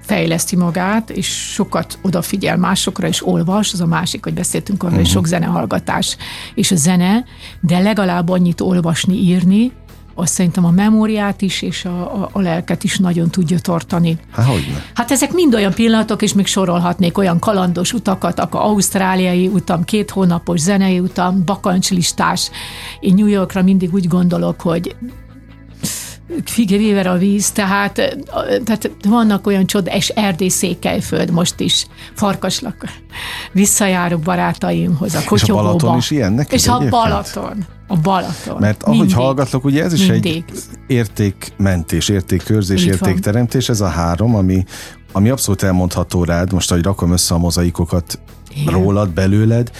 fejleszti 0.00 0.56
magát, 0.56 1.10
és 1.10 1.26
sokat 1.52 1.98
odafigyel 2.02 2.56
másokra, 2.56 3.06
és 3.06 3.26
olvas, 3.26 3.72
az 3.72 3.80
a 3.80 3.86
másik, 3.86 4.24
hogy 4.24 4.34
beszéltünk 4.34 4.82
arról, 4.82 4.98
uh-huh. 4.98 5.06
hogy 5.06 5.16
sok 5.16 5.26
zenehallgatás 5.26 6.16
és 6.54 6.70
a 6.70 6.76
zene, 6.76 7.24
de 7.60 7.78
legalább 7.78 8.28
annyit 8.28 8.60
olvasni, 8.60 9.14
írni, 9.14 9.72
azt 10.14 10.32
szerintem 10.32 10.64
a 10.64 10.70
memóriát 10.70 11.42
is, 11.42 11.62
és 11.62 11.84
a, 11.84 12.22
a, 12.22 12.28
a 12.32 12.40
lelket 12.40 12.84
is 12.84 12.98
nagyon 12.98 13.30
tudja 13.30 13.58
tartani. 13.58 14.18
Hát 14.32 14.46
hogyne. 14.46 14.84
Hát 14.94 15.10
ezek 15.10 15.32
mind 15.32 15.54
olyan 15.54 15.72
pillanatok, 15.72 16.22
és 16.22 16.32
még 16.32 16.46
sorolhatnék 16.46 17.18
olyan 17.18 17.38
kalandos 17.38 17.92
utakat, 17.92 18.40
akkor 18.40 18.60
ausztráliai 18.60 19.48
utam, 19.48 19.84
két 19.84 20.10
hónapos 20.10 20.60
zenei 20.60 21.00
utam, 21.00 21.44
bakancslistás. 21.44 22.50
Én 23.00 23.14
New 23.14 23.26
Yorkra 23.26 23.62
mindig 23.62 23.94
úgy 23.94 24.08
gondolok, 24.08 24.60
hogy 24.60 24.96
Fige 26.44 26.76
Weaver 26.76 27.06
a 27.06 27.16
víz, 27.16 27.50
tehát, 27.50 27.92
tehát 28.64 28.90
vannak 29.08 29.46
olyan 29.46 29.66
csoda, 29.66 29.94
és 29.94 30.08
Erdély 30.08 30.48
Székelyföld 30.48 31.30
most 31.30 31.60
is, 31.60 31.86
farkaslak, 32.14 32.84
visszajárok 33.52 34.20
barátaimhoz, 34.20 35.14
a 35.14 35.18
És 35.18 35.24
a 35.24 35.28
Kotyogóba. 35.28 35.64
Balaton 35.64 35.96
is 35.96 36.10
ilyen 36.10 36.32
neked 36.32 36.52
És 36.52 36.68
a? 36.68 36.88
Balaton. 36.88 37.66
A 37.86 37.96
Balaton. 37.96 38.56
Mert 38.60 38.82
ahogy 38.82 38.98
Mindig. 38.98 39.16
hallgatlak, 39.16 39.64
ugye 39.64 39.82
ez 39.82 39.92
is 39.92 40.06
Mindig. 40.06 40.44
egy 40.48 40.62
értékmentés, 40.86 42.08
értékkörzés, 42.08 42.84
értékteremtés, 42.84 43.68
ez 43.68 43.80
a 43.80 43.88
három, 43.88 44.34
ami, 44.34 44.64
ami 45.12 45.30
abszolút 45.30 45.62
elmondható 45.62 46.24
rád, 46.24 46.52
most, 46.52 46.70
hogy 46.70 46.82
rakom 46.82 47.12
össze 47.12 47.34
a 47.34 47.38
mozaikokat 47.38 48.18
Igen. 48.54 48.72
rólad, 48.72 49.10
belőled, 49.10 49.70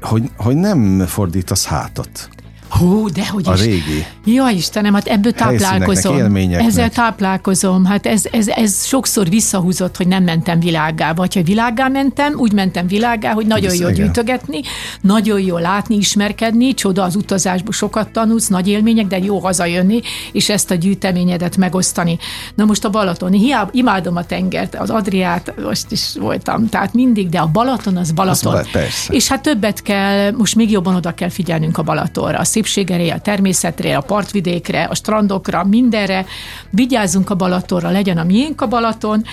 hogy, 0.00 0.30
hogy 0.36 0.56
nem 0.56 1.06
fordítasz 1.06 1.64
hátat. 1.64 2.28
Hú, 2.68 3.08
de 3.10 3.26
hogy 3.28 3.48
A 3.48 3.52
is. 3.54 3.60
régi. 3.60 4.06
Ja, 4.24 4.48
Istenem, 4.48 4.94
hát 4.94 5.06
ebből 5.06 5.32
táplálkozom. 5.32 6.36
Ezzel 6.52 6.90
táplálkozom. 6.90 7.84
Hát 7.84 8.06
ez, 8.06 8.22
ez, 8.32 8.48
ez 8.48 8.86
sokszor 8.86 9.28
visszahúzott, 9.28 9.96
hogy 9.96 10.08
nem 10.08 10.24
mentem 10.24 10.60
világgá. 10.60 11.12
Vagy 11.12 11.34
ha 11.34 11.42
világgá 11.42 11.88
mentem, 11.88 12.34
úgy 12.36 12.52
mentem 12.52 12.86
világgá, 12.86 13.32
hogy 13.32 13.46
nagyon 13.46 13.70
Ez 13.70 13.80
jó 13.80 13.88
igen. 13.88 13.94
gyűjtögetni, 14.04 14.60
nagyon 15.00 15.40
jó 15.40 15.56
látni, 15.58 15.96
ismerkedni, 15.96 16.74
csoda 16.74 17.02
az 17.02 17.16
utazásból 17.16 17.72
sokat 17.72 18.08
tanulsz, 18.08 18.48
nagy 18.48 18.68
élmények, 18.68 19.06
de 19.06 19.18
jó 19.18 19.38
hazajönni, 19.38 20.00
és 20.32 20.48
ezt 20.48 20.70
a 20.70 20.74
gyűjteményedet 20.74 21.56
megosztani. 21.56 22.18
Na 22.54 22.64
most 22.64 22.84
a 22.84 22.90
Balaton, 22.90 23.32
hiába 23.32 23.70
imádom 23.72 24.16
a 24.16 24.24
tengert, 24.24 24.74
az 24.74 24.90
Adriát, 24.90 25.54
most 25.64 25.86
is 25.90 26.12
voltam, 26.18 26.68
tehát 26.68 26.94
mindig, 26.94 27.28
de 27.28 27.38
a 27.38 27.46
Balaton 27.46 27.96
az 27.96 28.12
Balaton. 28.12 28.52
Bal- 28.52 28.70
persze. 28.70 29.12
És 29.12 29.28
hát 29.28 29.42
többet 29.42 29.82
kell, 29.82 30.30
most 30.32 30.54
még 30.54 30.70
jobban 30.70 30.94
oda 30.94 31.14
kell 31.14 31.28
figyelnünk 31.28 31.78
a 31.78 31.82
Balatonra, 31.82 32.38
a 32.38 32.44
szépségére, 32.58 33.14
a 33.14 33.20
természetre, 33.20 33.96
a 33.96 34.00
partvidékre, 34.00 34.84
a 34.84 34.94
strandokra, 34.94 35.64
mindenre. 35.64 36.26
Vigyázzunk 36.70 37.30
a 37.30 37.34
Balatonra, 37.34 37.90
legyen 37.90 38.18
a 38.18 38.24
miénk 38.24 38.60
a 38.60 38.66
Balaton, 38.66 39.24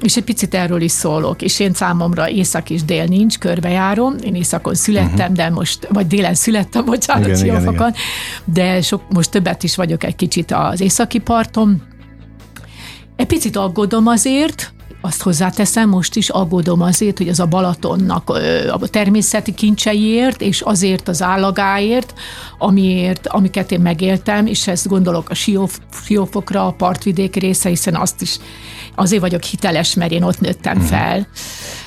és 0.00 0.16
egy 0.16 0.24
picit 0.24 0.54
erről 0.54 0.80
is 0.80 0.90
szólok, 0.90 1.42
és 1.42 1.60
én 1.60 1.72
számomra 1.72 2.28
észak 2.28 2.70
és 2.70 2.84
dél 2.84 3.04
nincs, 3.04 3.38
körbejárom, 3.38 4.14
én 4.24 4.34
északon 4.34 4.74
születtem, 4.74 5.32
uh-huh. 5.32 5.36
de 5.36 5.50
most, 5.50 5.88
vagy 5.90 6.06
délen 6.06 6.34
születtem, 6.34 6.84
bocsánat, 6.84 7.26
igen, 7.26 7.44
igen, 7.44 7.72
igen. 7.72 7.94
de 8.44 8.82
sok, 8.82 9.02
most 9.08 9.30
többet 9.30 9.62
is 9.62 9.76
vagyok 9.76 10.04
egy 10.04 10.16
kicsit 10.16 10.52
az 10.52 10.80
északi 10.80 11.18
parton. 11.18 11.82
Egy 13.16 13.26
picit 13.26 13.56
aggódom 13.56 14.06
azért, 14.06 14.73
azt 15.04 15.22
hozzáteszem, 15.22 15.88
most 15.88 16.16
is 16.16 16.28
aggódom 16.28 16.82
azért, 16.82 17.18
hogy 17.18 17.28
az 17.28 17.40
a 17.40 17.46
Balatonnak 17.46 18.30
a 18.70 18.88
természeti 18.88 19.54
kincseiért, 19.54 20.40
és 20.40 20.60
azért 20.60 21.08
az 21.08 21.22
állagáért, 21.22 22.14
amiért, 22.58 23.26
amiket 23.26 23.72
én 23.72 23.80
megéltem, 23.80 24.46
és 24.46 24.66
ezt 24.66 24.88
gondolok 24.88 25.30
a 25.30 25.34
siófokra, 26.04 26.66
a 26.66 26.72
partvidék 26.72 27.36
része, 27.36 27.68
hiszen 27.68 27.94
azt 27.94 28.22
is 28.22 28.38
azért 28.94 29.20
vagyok 29.20 29.42
hiteles, 29.42 29.94
mert 29.94 30.12
én 30.12 30.22
ott 30.22 30.40
nőttem 30.40 30.76
uh-huh. 30.76 30.90
fel 30.90 31.26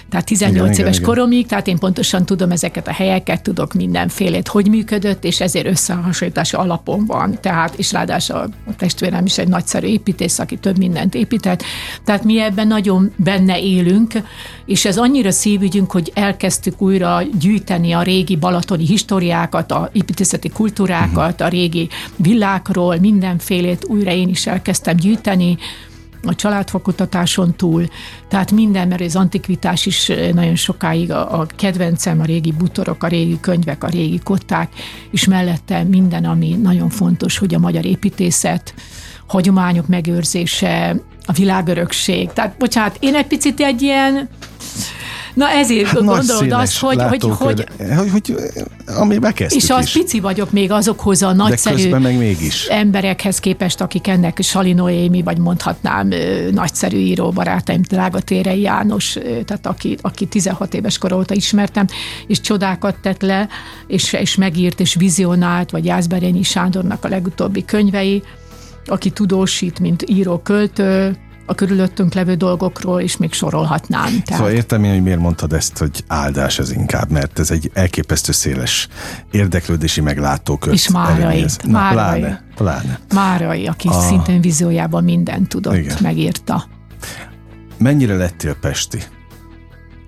tehát 0.09 0.25
18 0.25 0.69
igen, 0.69 0.85
éves 0.85 0.97
igen, 0.97 1.09
koromig, 1.09 1.45
tehát 1.45 1.67
én 1.67 1.77
pontosan 1.77 2.25
tudom 2.25 2.51
ezeket 2.51 2.87
a 2.87 2.91
helyeket, 2.91 3.41
tudok 3.41 3.73
mindenfélét, 3.73 4.47
hogy 4.47 4.69
működött, 4.69 5.23
és 5.23 5.41
ezért 5.41 5.65
összehasonlítási 5.65 6.55
alapon 6.55 7.05
van. 7.05 7.37
Tehát, 7.41 7.73
és 7.75 7.91
ráadásul 7.91 8.35
a 8.37 8.75
testvérem 8.77 9.25
is 9.25 9.37
egy 9.37 9.47
nagyszerű 9.47 9.87
építész, 9.87 10.39
aki 10.39 10.57
több 10.57 10.77
mindent 10.77 11.15
épített. 11.15 11.63
Tehát 12.03 12.23
mi 12.23 12.39
ebben 12.39 12.67
nagyon 12.67 13.13
benne 13.15 13.59
élünk, 13.59 14.13
és 14.65 14.85
ez 14.85 14.97
annyira 14.97 15.31
szívügyünk, 15.31 15.91
hogy 15.91 16.11
elkezdtük 16.13 16.81
újra 16.81 17.21
gyűjteni 17.39 17.91
a 17.91 18.01
régi 18.01 18.35
balatoni 18.35 18.85
históriákat, 18.85 19.71
a 19.71 19.89
építészeti 19.93 20.49
kultúrákat, 20.49 21.41
a 21.41 21.47
régi 21.47 21.89
villákról, 22.15 22.97
mindenfélét 22.99 23.85
újra 23.85 24.11
én 24.11 24.29
is 24.29 24.47
elkezdtem 24.47 24.95
gyűjteni, 24.95 25.57
a 26.23 26.35
családfakutatáson 26.35 27.55
túl, 27.55 27.87
tehát 28.27 28.51
minden, 28.51 28.87
mert 28.87 29.01
az 29.01 29.15
antikvitás 29.15 29.85
is 29.85 30.11
nagyon 30.33 30.55
sokáig 30.55 31.11
a, 31.11 31.39
a 31.39 31.45
kedvencem, 31.55 32.21
a 32.21 32.25
régi 32.25 32.51
butorok, 32.51 33.03
a 33.03 33.07
régi 33.07 33.39
könyvek, 33.39 33.83
a 33.83 33.87
régi 33.87 34.19
kották, 34.19 34.69
és 35.11 35.25
mellette 35.25 35.83
minden, 35.83 36.25
ami 36.25 36.55
nagyon 36.61 36.89
fontos, 36.89 37.37
hogy 37.37 37.53
a 37.53 37.59
magyar 37.59 37.85
építészet, 37.85 38.73
hagyományok 39.27 39.87
megőrzése, 39.87 40.95
a 41.25 41.31
világörökség. 41.31 42.33
Tehát, 42.33 42.57
bocsánat, 42.57 42.97
én 42.99 43.15
egy 43.15 43.27
picit 43.27 43.59
egy 43.59 43.81
ilyen 43.81 44.29
Na 45.37 45.49
ezért 45.49 45.87
hát 45.87 46.03
gondolod 46.03 46.51
azt, 46.51 46.79
hogy, 46.79 47.01
hogy, 47.01 47.21
hogy, 47.21 47.63
hogy, 47.77 48.09
hogy, 48.11 48.35
ami 48.85 49.17
bekezdtük 49.17 49.61
És 49.61 49.69
az 49.69 49.85
is. 49.85 49.91
pici 49.91 50.19
vagyok 50.19 50.51
még 50.51 50.71
azokhoz 50.71 51.21
a 51.21 51.33
nagyszerű 51.33 51.89
meg 51.89 52.17
mégis. 52.17 52.65
emberekhez 52.65 53.39
képest, 53.39 53.81
akik 53.81 54.07
ennek 54.07 54.39
Sali 54.41 54.73
Noémi, 54.73 55.21
vagy 55.21 55.37
mondhatnám 55.37 56.09
nagyszerű 56.51 56.97
író 56.97 57.29
barátaim, 57.29 57.81
Drága 57.81 58.19
Térei 58.19 58.61
János, 58.61 59.17
tehát 59.45 59.67
aki, 59.67 59.97
aki 60.01 60.25
16 60.25 60.73
éves 60.73 60.97
kor 60.97 61.13
óta 61.13 61.33
ismertem, 61.33 61.85
és 62.27 62.41
csodákat 62.41 62.95
tett 63.01 63.21
le, 63.21 63.47
és, 63.87 64.13
és 64.13 64.35
megírt, 64.35 64.79
és 64.79 64.95
vizionált, 64.95 65.69
vagy 65.69 65.85
Jászberényi 65.85 66.43
Sándornak 66.43 67.05
a 67.05 67.07
legutóbbi 67.07 67.65
könyvei, 67.65 68.23
aki 68.85 69.09
tudósít, 69.09 69.79
mint 69.79 70.03
író-költő, 70.09 71.17
a 71.49 71.55
körülöttünk 71.55 72.13
levő 72.13 72.35
dolgokról 72.35 73.01
is 73.01 73.17
még 73.17 73.33
sorolhatnám. 73.33 74.03
Tehát... 74.05 74.25
Szóval 74.27 74.51
értem 74.51 74.83
én, 74.83 74.91
hogy 74.91 75.03
miért 75.03 75.19
mondtad 75.19 75.53
ezt, 75.53 75.77
hogy 75.77 76.03
áldás 76.07 76.59
ez 76.59 76.71
inkább, 76.71 77.09
mert 77.11 77.39
ez 77.39 77.51
egy 77.51 77.71
elképesztő 77.73 78.31
széles 78.31 78.87
érdeklődési 79.31 80.01
meglátókör. 80.01 80.73
És 80.73 80.89
Márai. 80.89 81.45
Na, 81.63 81.71
Márai. 81.71 82.19
Pláne, 82.19 82.43
pláne. 82.55 82.99
Márai, 83.13 83.67
aki 83.67 83.87
a... 83.87 84.01
szintén 84.01 84.41
víziójában 84.41 85.03
mindent 85.03 85.47
tudott, 85.47 85.75
Igen. 85.75 85.97
megírta. 86.01 86.65
Mennyire 87.77 88.15
lettél 88.15 88.55
Pesti 88.55 89.03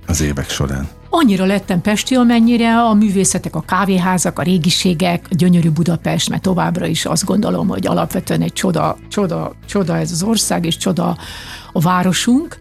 az 0.07 0.21
évek 0.21 0.49
során? 0.49 0.87
Annyira 1.09 1.45
lettem 1.45 1.81
Pesti, 1.81 2.15
amennyire 2.15 2.81
a 2.81 2.93
művészetek, 2.93 3.55
a 3.55 3.61
kávéházak, 3.61 4.39
a 4.39 4.41
régiségek, 4.41 5.25
a 5.29 5.35
gyönyörű 5.35 5.69
Budapest, 5.69 6.29
mert 6.29 6.41
továbbra 6.41 6.85
is 6.85 7.05
azt 7.05 7.25
gondolom, 7.25 7.67
hogy 7.67 7.87
alapvetően 7.87 8.41
egy 8.41 8.53
csoda, 8.53 8.97
csoda, 9.09 9.53
csoda 9.65 9.97
ez 9.97 10.11
az 10.11 10.23
ország, 10.23 10.65
és 10.65 10.77
csoda 10.77 11.17
a 11.71 11.81
városunk. 11.81 12.59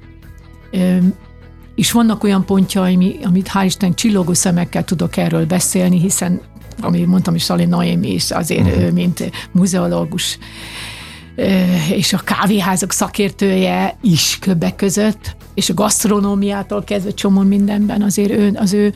És 1.75 1.93
vannak 1.93 2.25
olyan 2.25 2.45
pontjai, 2.45 3.21
amit 3.23 3.51
hál' 3.55 3.65
Isten 3.65 3.95
csillogó 3.95 4.33
szemekkel 4.33 4.85
tudok 4.85 5.17
erről 5.17 5.47
beszélni, 5.47 5.99
hiszen, 6.01 6.41
amit 6.81 7.07
mondtam 7.07 7.35
is, 7.35 7.45
Sali 7.45 7.65
Noémi 7.65 8.13
is 8.13 8.31
azért, 8.31 8.67
uh-huh. 8.67 8.91
mint 8.91 9.31
muzeológus, 9.53 10.39
és 11.91 12.13
a 12.13 12.19
kávéházak 12.25 12.93
szakértője 12.93 13.97
is 14.03 14.39
köbbek 14.41 14.77
között, 14.77 15.37
és 15.55 15.71
a 15.71 15.75
gasztronómiától 15.75 16.85
kezdve 16.85 17.15
csomó 17.15 17.41
mindenben 17.41 18.03
azért 18.03 18.31
ő, 18.31 18.53
az 18.55 18.73
ő 18.73 18.95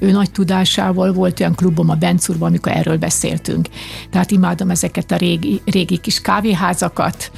ő 0.00 0.10
nagy 0.10 0.30
tudásával 0.30 1.12
volt 1.12 1.40
olyan 1.40 1.54
klubom 1.54 1.90
a 1.90 1.94
Bencurban, 1.94 2.48
amikor 2.48 2.72
erről 2.72 2.96
beszéltünk. 2.96 3.68
Tehát 4.10 4.30
imádom 4.30 4.70
ezeket 4.70 5.10
a 5.10 5.16
régi, 5.16 5.60
régi 5.64 5.98
kis 5.98 6.20
kávéházakat, 6.20 7.30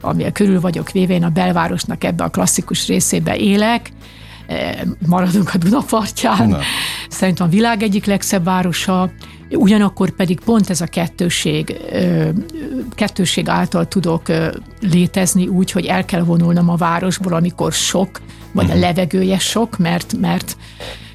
amivel 0.00 0.32
körül 0.32 0.60
vagyok 0.60 0.90
véve, 0.90 1.14
én 1.14 1.24
a 1.24 1.28
belvárosnak 1.28 2.04
ebbe 2.04 2.24
a 2.24 2.28
klasszikus 2.28 2.86
részébe 2.86 3.36
élek, 3.36 3.92
maradunk 5.06 5.50
a 5.54 5.58
Dunapartján. 5.58 6.48
Na. 6.48 6.58
Szerintem 7.08 7.46
a 7.46 7.50
világ 7.50 7.82
egyik 7.82 8.04
legszebb 8.04 8.44
városa, 8.44 9.10
Ugyanakkor 9.50 10.10
pedig 10.10 10.40
pont 10.40 10.70
ez 10.70 10.80
a 10.80 10.86
kettőség, 10.86 11.80
kettőség 12.94 13.48
által 13.48 13.88
tudok 13.88 14.22
létezni 14.80 15.46
úgy, 15.46 15.70
hogy 15.70 15.84
el 15.84 16.04
kell 16.04 16.22
vonulnom 16.22 16.68
a 16.68 16.76
városból, 16.76 17.32
amikor 17.32 17.72
sok, 17.72 18.20
vagy 18.52 18.70
a 18.70 18.72
mhm. 18.72 18.80
levegője 18.80 19.38
sok, 19.38 19.78
mert, 19.78 20.14
mert 20.20 20.56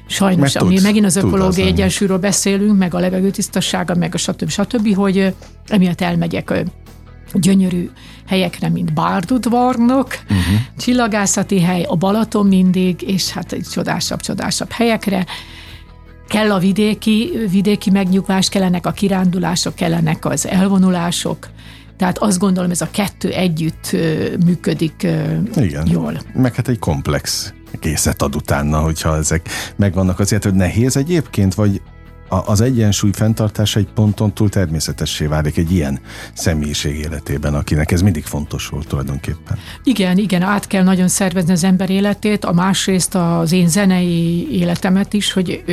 sajnos, 0.06 0.40
mert 0.40 0.56
ami 0.56 0.74
tudsz, 0.74 0.84
megint 0.84 1.04
az 1.04 1.16
ökológiai 1.16 1.68
egyensúlyról 1.68 2.18
beszélünk, 2.18 2.78
meg 2.78 2.94
a 2.94 2.98
levegő 2.98 3.30
tisztasága, 3.30 3.94
meg 3.94 4.14
a 4.14 4.18
stb. 4.18 4.48
stb., 4.48 4.94
hogy 4.94 5.34
emiatt 5.68 6.00
elmegyek 6.00 6.50
gyönyörű 7.38 7.90
helyekre, 8.26 8.68
mint 8.68 8.94
Bárdudvarnok, 8.94 10.06
uh-huh. 10.22 10.60
csillagászati 10.78 11.60
hely, 11.60 11.82
a 11.82 11.96
Balaton 11.96 12.46
mindig, 12.46 13.02
és 13.02 13.30
hát 13.30 13.52
egy 13.52 13.66
csodásabb, 13.72 14.20
csodásabb 14.20 14.70
helyekre, 14.70 15.26
kell 16.28 16.52
a 16.52 16.58
vidéki, 16.58 17.30
vidéki 17.50 17.90
megnyugvás, 17.90 18.48
kellenek 18.48 18.86
a 18.86 18.90
kirándulások, 18.90 19.74
kellenek 19.74 20.24
az 20.24 20.46
elvonulások, 20.46 21.48
tehát 21.96 22.18
azt 22.18 22.38
gondolom, 22.38 22.70
ez 22.70 22.80
a 22.80 22.88
kettő 22.90 23.28
együtt 23.30 23.96
működik 24.44 25.06
Igen. 25.56 25.86
jól. 25.86 26.20
Meg 26.34 26.54
hát 26.54 26.68
egy 26.68 26.78
komplex 26.78 27.52
készet 27.80 28.22
ad 28.22 28.34
utána, 28.34 28.78
hogyha 28.78 29.16
ezek 29.16 29.48
megvannak 29.76 30.18
azért, 30.18 30.44
hogy 30.44 30.54
nehéz 30.54 30.96
egyébként, 30.96 31.54
vagy 31.54 31.80
az 32.46 32.60
egyensúly 32.60 33.10
fenntartása 33.12 33.78
egy 33.78 33.88
ponton 33.94 34.32
túl 34.32 34.48
természetessé 34.48 35.26
válik 35.26 35.56
egy 35.56 35.72
ilyen 35.72 36.00
személyiség 36.32 36.98
életében, 36.98 37.54
akinek 37.54 37.92
ez 37.92 38.00
mindig 38.00 38.24
fontos 38.24 38.66
volt 38.66 38.86
tulajdonképpen. 38.86 39.58
Igen, 39.84 40.18
igen, 40.18 40.42
át 40.42 40.66
kell 40.66 40.82
nagyon 40.82 41.08
szervezni 41.08 41.52
az 41.52 41.64
ember 41.64 41.90
életét, 41.90 42.44
a 42.44 42.52
másrészt 42.52 43.14
az 43.14 43.52
én 43.52 43.68
zenei 43.68 44.48
életemet 44.50 45.12
is, 45.12 45.32
hogy 45.32 45.64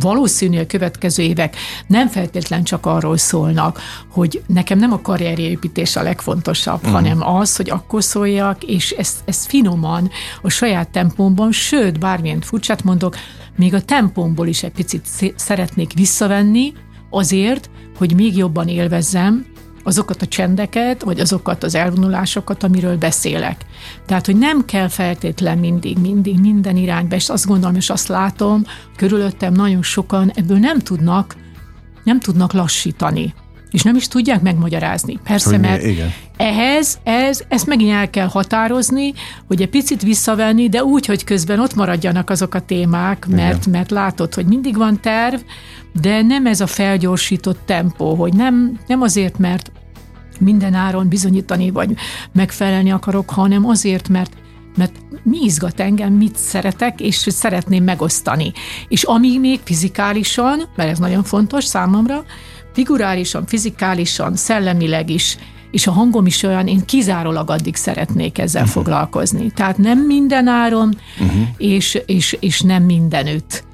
valószínű 0.00 0.58
a 0.58 0.66
következő 0.66 1.22
évek 1.22 1.56
nem 1.86 2.08
feltétlen 2.08 2.62
csak 2.64 2.86
arról 2.86 3.16
szólnak, 3.16 3.80
hogy 4.08 4.42
nekem 4.46 4.78
nem 4.78 4.92
a 4.92 5.00
karrierépítés 5.00 5.96
a 5.96 6.02
legfontosabb, 6.02 6.78
uh-huh. 6.78 6.92
hanem 6.92 7.28
az, 7.28 7.56
hogy 7.56 7.70
akkor 7.70 8.04
szóljak, 8.04 8.62
és 8.62 8.90
ezt, 8.90 9.16
ezt 9.24 9.46
finoman, 9.46 10.10
a 10.42 10.50
saját 10.50 10.88
tempómban, 10.88 11.52
sőt, 11.52 11.98
bármilyen 11.98 12.40
furcsát 12.40 12.84
mondok, 12.84 13.16
még 13.56 13.74
a 13.74 13.82
tempomból 13.82 14.46
is 14.46 14.62
egy 14.62 14.72
picit 14.72 15.06
szeretnék 15.36 15.92
visszavenni, 15.92 16.72
azért, 17.10 17.70
hogy 17.96 18.14
még 18.14 18.36
jobban 18.36 18.68
élvezzem 18.68 19.46
azokat 19.82 20.22
a 20.22 20.26
csendeket, 20.26 21.02
vagy 21.02 21.20
azokat 21.20 21.62
az 21.62 21.74
elvonulásokat, 21.74 22.62
amiről 22.62 22.96
beszélek. 22.96 23.64
Tehát, 24.06 24.26
hogy 24.26 24.36
nem 24.36 24.64
kell 24.64 24.88
feltétlen 24.88 25.58
mindig, 25.58 25.98
mindig, 25.98 26.40
minden 26.40 26.76
irányba, 26.76 27.14
és 27.14 27.28
azt 27.28 27.46
gondolom, 27.46 27.76
és 27.76 27.90
azt 27.90 28.08
látom, 28.08 28.64
körülöttem 28.96 29.52
nagyon 29.52 29.82
sokan 29.82 30.30
ebből 30.34 30.58
nem 30.58 30.78
tudnak, 30.78 31.36
nem 32.04 32.20
tudnak 32.20 32.52
lassítani 32.52 33.34
és 33.74 33.82
nem 33.82 33.96
is 33.96 34.08
tudják 34.08 34.42
megmagyarázni. 34.42 35.18
Persze, 35.24 35.50
hogy 35.50 35.60
mert 35.60 35.82
igen. 35.82 36.12
ehhez, 36.36 36.98
ez, 37.02 37.40
ezt 37.48 37.66
megint 37.66 37.90
el 37.90 38.10
kell 38.10 38.26
határozni, 38.26 39.12
hogy 39.46 39.62
egy 39.62 39.68
picit 39.68 40.02
visszavenni, 40.02 40.68
de 40.68 40.84
úgy, 40.84 41.06
hogy 41.06 41.24
közben 41.24 41.60
ott 41.60 41.74
maradjanak 41.74 42.30
azok 42.30 42.54
a 42.54 42.60
témák, 42.60 43.26
mert, 43.26 43.66
mert 43.66 43.90
látod, 43.90 44.34
hogy 44.34 44.46
mindig 44.46 44.76
van 44.76 45.00
terv, 45.00 45.40
de 46.00 46.22
nem 46.22 46.46
ez 46.46 46.60
a 46.60 46.66
felgyorsított 46.66 47.60
tempó, 47.66 48.14
hogy 48.14 48.34
nem, 48.34 48.78
nem 48.86 49.02
azért, 49.02 49.38
mert 49.38 49.72
minden 50.40 50.74
áron 50.74 51.08
bizonyítani 51.08 51.70
vagy 51.70 51.94
megfelelni 52.32 52.92
akarok, 52.92 53.30
hanem 53.30 53.66
azért, 53.66 54.08
mert 54.08 54.32
mert 54.76 54.92
mi 55.22 55.38
izgat 55.42 55.80
engem, 55.80 56.12
mit 56.12 56.36
szeretek, 56.36 57.00
és 57.00 57.16
szeretném 57.16 57.84
megosztani. 57.84 58.52
És 58.88 59.02
ami 59.02 59.38
még 59.38 59.60
fizikálisan, 59.64 60.62
mert 60.76 60.90
ez 60.90 60.98
nagyon 60.98 61.22
fontos 61.22 61.64
számomra, 61.64 62.24
figurálisan, 62.74 63.46
fizikálisan, 63.46 64.36
szellemileg 64.36 65.10
is 65.10 65.36
és 65.74 65.86
a 65.86 65.92
hangom 65.92 66.26
is 66.26 66.42
olyan, 66.42 66.66
én 66.66 66.84
kizárólag 66.84 67.50
addig 67.50 67.76
szeretnék 67.76 68.38
ezzel 68.38 68.62
uh-huh. 68.62 68.76
foglalkozni. 68.76 69.50
Tehát 69.50 69.78
nem 69.78 69.98
minden 69.98 70.46
áron, 70.46 70.98
uh-huh. 71.20 71.48
és, 71.56 71.98
és, 72.06 72.36
és 72.40 72.60
nem 72.60 72.82
mindenütt. 72.82 73.64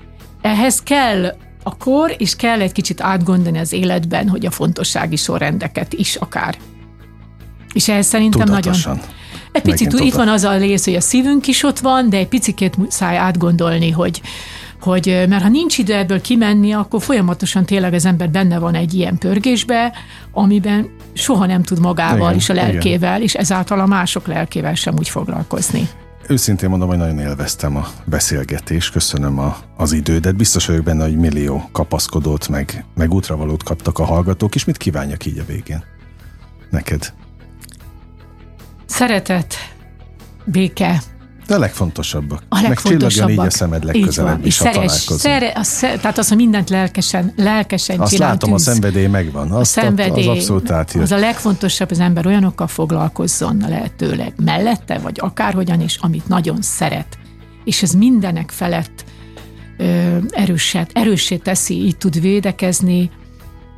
Ehhez 0.40 0.82
kell 0.82 1.36
a 1.62 1.76
kor, 1.76 2.14
és 2.18 2.36
kell 2.36 2.60
egy 2.60 2.72
kicsit 2.72 3.00
átgondolni 3.00 3.58
az 3.58 3.72
életben, 3.72 4.28
hogy 4.28 4.46
a 4.46 4.50
fontossági 4.50 5.16
sorrendeket 5.16 5.92
is 5.92 6.16
akár. 6.16 6.56
És 7.72 7.88
ehhez 7.88 8.06
szerintem 8.06 8.46
Tudatosan. 8.46 8.96
nagyon... 8.96 9.08
Egy 9.52 9.62
picit, 9.62 9.92
itt 9.92 10.14
van 10.14 10.28
az 10.28 10.44
a 10.44 10.56
rész, 10.56 10.84
hogy 10.84 10.94
a 10.94 11.00
szívünk 11.00 11.46
is 11.46 11.62
ott 11.62 11.78
van, 11.78 12.08
de 12.08 12.16
egy 12.16 12.28
picit 12.28 12.76
muszáj 12.76 13.16
átgondolni, 13.16 13.90
hogy, 13.90 14.20
hogy 14.82 15.24
mert 15.28 15.42
ha 15.42 15.48
nincs 15.48 15.78
ide 15.78 15.98
ebből 15.98 16.20
kimenni, 16.20 16.72
akkor 16.72 17.02
folyamatosan 17.02 17.64
tényleg 17.64 17.94
az 17.94 18.04
ember 18.04 18.30
benne 18.30 18.58
van 18.58 18.74
egy 18.74 18.94
ilyen 18.94 19.18
pörgésbe, 19.18 19.92
amiben 20.32 20.90
soha 21.12 21.46
nem 21.46 21.62
tud 21.62 21.80
magával 21.80 22.20
igen, 22.20 22.34
és 22.34 22.48
a 22.48 22.54
lelkével, 22.54 23.10
igen. 23.10 23.22
és 23.22 23.34
ezáltal 23.34 23.80
a 23.80 23.86
mások 23.86 24.26
lelkével 24.26 24.74
sem 24.74 24.94
úgy 24.98 25.08
foglalkozni. 25.08 25.88
Őszintén 26.28 26.68
mondom, 26.68 26.88
hogy 26.88 26.98
nagyon 26.98 27.18
élveztem 27.18 27.76
a 27.76 27.86
beszélgetést, 28.04 28.92
köszönöm 28.92 29.38
a, 29.38 29.56
az 29.76 29.92
idődet. 29.92 30.36
Biztos 30.36 30.66
vagyok 30.66 30.84
benne, 30.84 31.04
hogy 31.04 31.16
millió 31.16 31.68
kapaszkodót, 31.72 32.48
meg, 32.48 32.84
meg 32.94 33.12
útravalót 33.12 33.62
kaptak 33.62 33.98
a 33.98 34.04
hallgatók, 34.04 34.54
és 34.54 34.64
mit 34.64 34.76
kívánjak 34.76 35.26
így 35.26 35.38
a 35.38 35.44
végén? 35.44 35.84
Neked? 36.70 37.12
Szeretet, 38.86 39.54
béke, 40.44 41.02
de 41.50 41.56
a 41.56 41.58
legfontosabbak. 41.58 42.42
A 42.48 42.60
legfontosabbak. 42.60 43.36
Meg 43.36 43.46
így 43.46 43.52
a 43.52 43.56
szemed 43.56 43.84
legközelebb 43.84 44.46
is, 44.46 44.58
ha 44.58 44.72
szeres, 44.72 44.92
szere, 44.92 45.52
a 45.54 45.62
sze, 45.62 45.96
Tehát 45.96 46.18
az, 46.18 46.28
hogy 46.28 46.36
mindent 46.36 46.70
lelkesen, 46.70 47.32
lelkesen 47.36 48.00
Azt 48.00 48.12
csinál, 48.12 48.28
látom, 48.28 48.50
tűz. 48.50 48.68
a 48.68 48.70
szenvedély 48.70 49.06
megvan. 49.06 49.50
Azt 49.50 49.76
a 49.76 49.80
szenvedély, 49.80 50.28
az 50.28 50.36
abszolút 50.36 50.70
átjött. 50.70 51.02
Az 51.02 51.12
a 51.12 51.16
legfontosabb, 51.16 51.90
az 51.90 51.98
ember 51.98 52.26
olyanokkal 52.26 52.66
foglalkozzon 52.66 53.64
lehetőleg 53.68 54.32
mellette, 54.44 54.98
vagy 54.98 55.18
akárhogyan, 55.20 55.80
és 55.80 55.96
amit 56.00 56.28
nagyon 56.28 56.62
szeret. 56.62 57.18
És 57.64 57.82
ez 57.82 57.92
mindenek 57.92 58.50
felett 58.50 59.04
ö, 59.78 60.16
erőset, 60.30 60.90
erőssé 60.94 61.36
teszi, 61.36 61.74
így 61.74 61.96
tud 61.96 62.20
védekezni, 62.20 63.10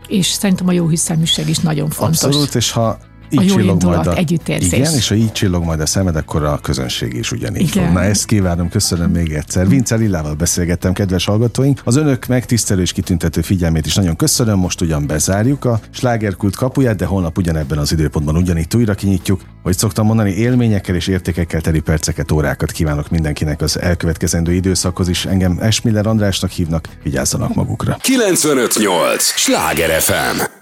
és 0.08 0.26
szerintem 0.26 0.68
a 0.68 0.72
jó 0.72 0.88
hiszeműség 0.88 1.48
is 1.48 1.58
nagyon 1.58 1.90
fontos. 1.90 2.22
Abszolút, 2.22 2.54
és 2.54 2.70
ha 2.70 2.98
így 3.33 3.39
a 3.39 3.43
jó 3.43 3.55
csillog 3.55 3.83
majd 3.83 4.07
a, 4.07 4.16
együttérzés. 4.16 4.72
Igen, 4.72 4.95
és 4.95 5.09
ha 5.09 5.14
így 5.14 5.33
csillog 5.33 5.64
majd 5.64 5.80
a 5.80 5.87
szemed, 5.87 6.16
akkor 6.16 6.45
a 6.45 6.59
közönség 6.59 7.14
is 7.14 7.33
ugyanígy 7.33 7.61
igen. 7.61 7.85
fog. 7.85 7.95
Na 7.95 8.03
ezt 8.03 8.24
kívánom, 8.24 8.68
köszönöm 8.68 9.11
még 9.11 9.33
egyszer. 9.33 9.68
Vince 9.68 9.97
Lillával 9.97 10.35
beszélgettem, 10.35 10.93
kedves 10.93 11.24
hallgatóink. 11.24 11.80
Az 11.85 11.97
önök 11.97 12.26
megtisztelő 12.26 12.80
és 12.80 12.93
kitüntető 12.93 13.41
figyelmét 13.41 13.87
is 13.87 13.95
nagyon 13.95 14.16
köszönöm. 14.16 14.59
Most 14.59 14.80
ugyan 14.80 15.07
bezárjuk 15.07 15.64
a 15.64 15.80
slágerkult 15.91 16.57
kapuját, 16.57 16.97
de 16.97 17.05
holnap 17.05 17.39
ugyanebben 17.39 17.78
az 17.78 17.93
időpontban 17.93 18.37
ugyanígy 18.37 18.76
újra 18.76 18.95
kinyitjuk. 18.95 19.41
Hogy 19.62 19.78
szoktam 19.78 20.07
mondani, 20.07 20.30
élményekkel 20.30 20.95
és 20.95 21.07
értékekkel 21.07 21.61
teli 21.61 21.80
perceket, 21.80 22.33
órákat 22.33 22.70
kívánok 22.70 23.11
mindenkinek 23.11 23.61
az 23.61 23.80
elkövetkezendő 23.80 24.53
időszakhoz 24.53 25.09
is. 25.09 25.24
Engem 25.24 25.59
Esmiller 25.61 26.07
Andrásnak 26.07 26.51
hívnak, 26.51 26.89
vigyázzanak 27.03 27.55
magukra. 27.55 27.97
958! 28.01 29.22
Sláger 29.22 30.01
FM! 30.01 30.61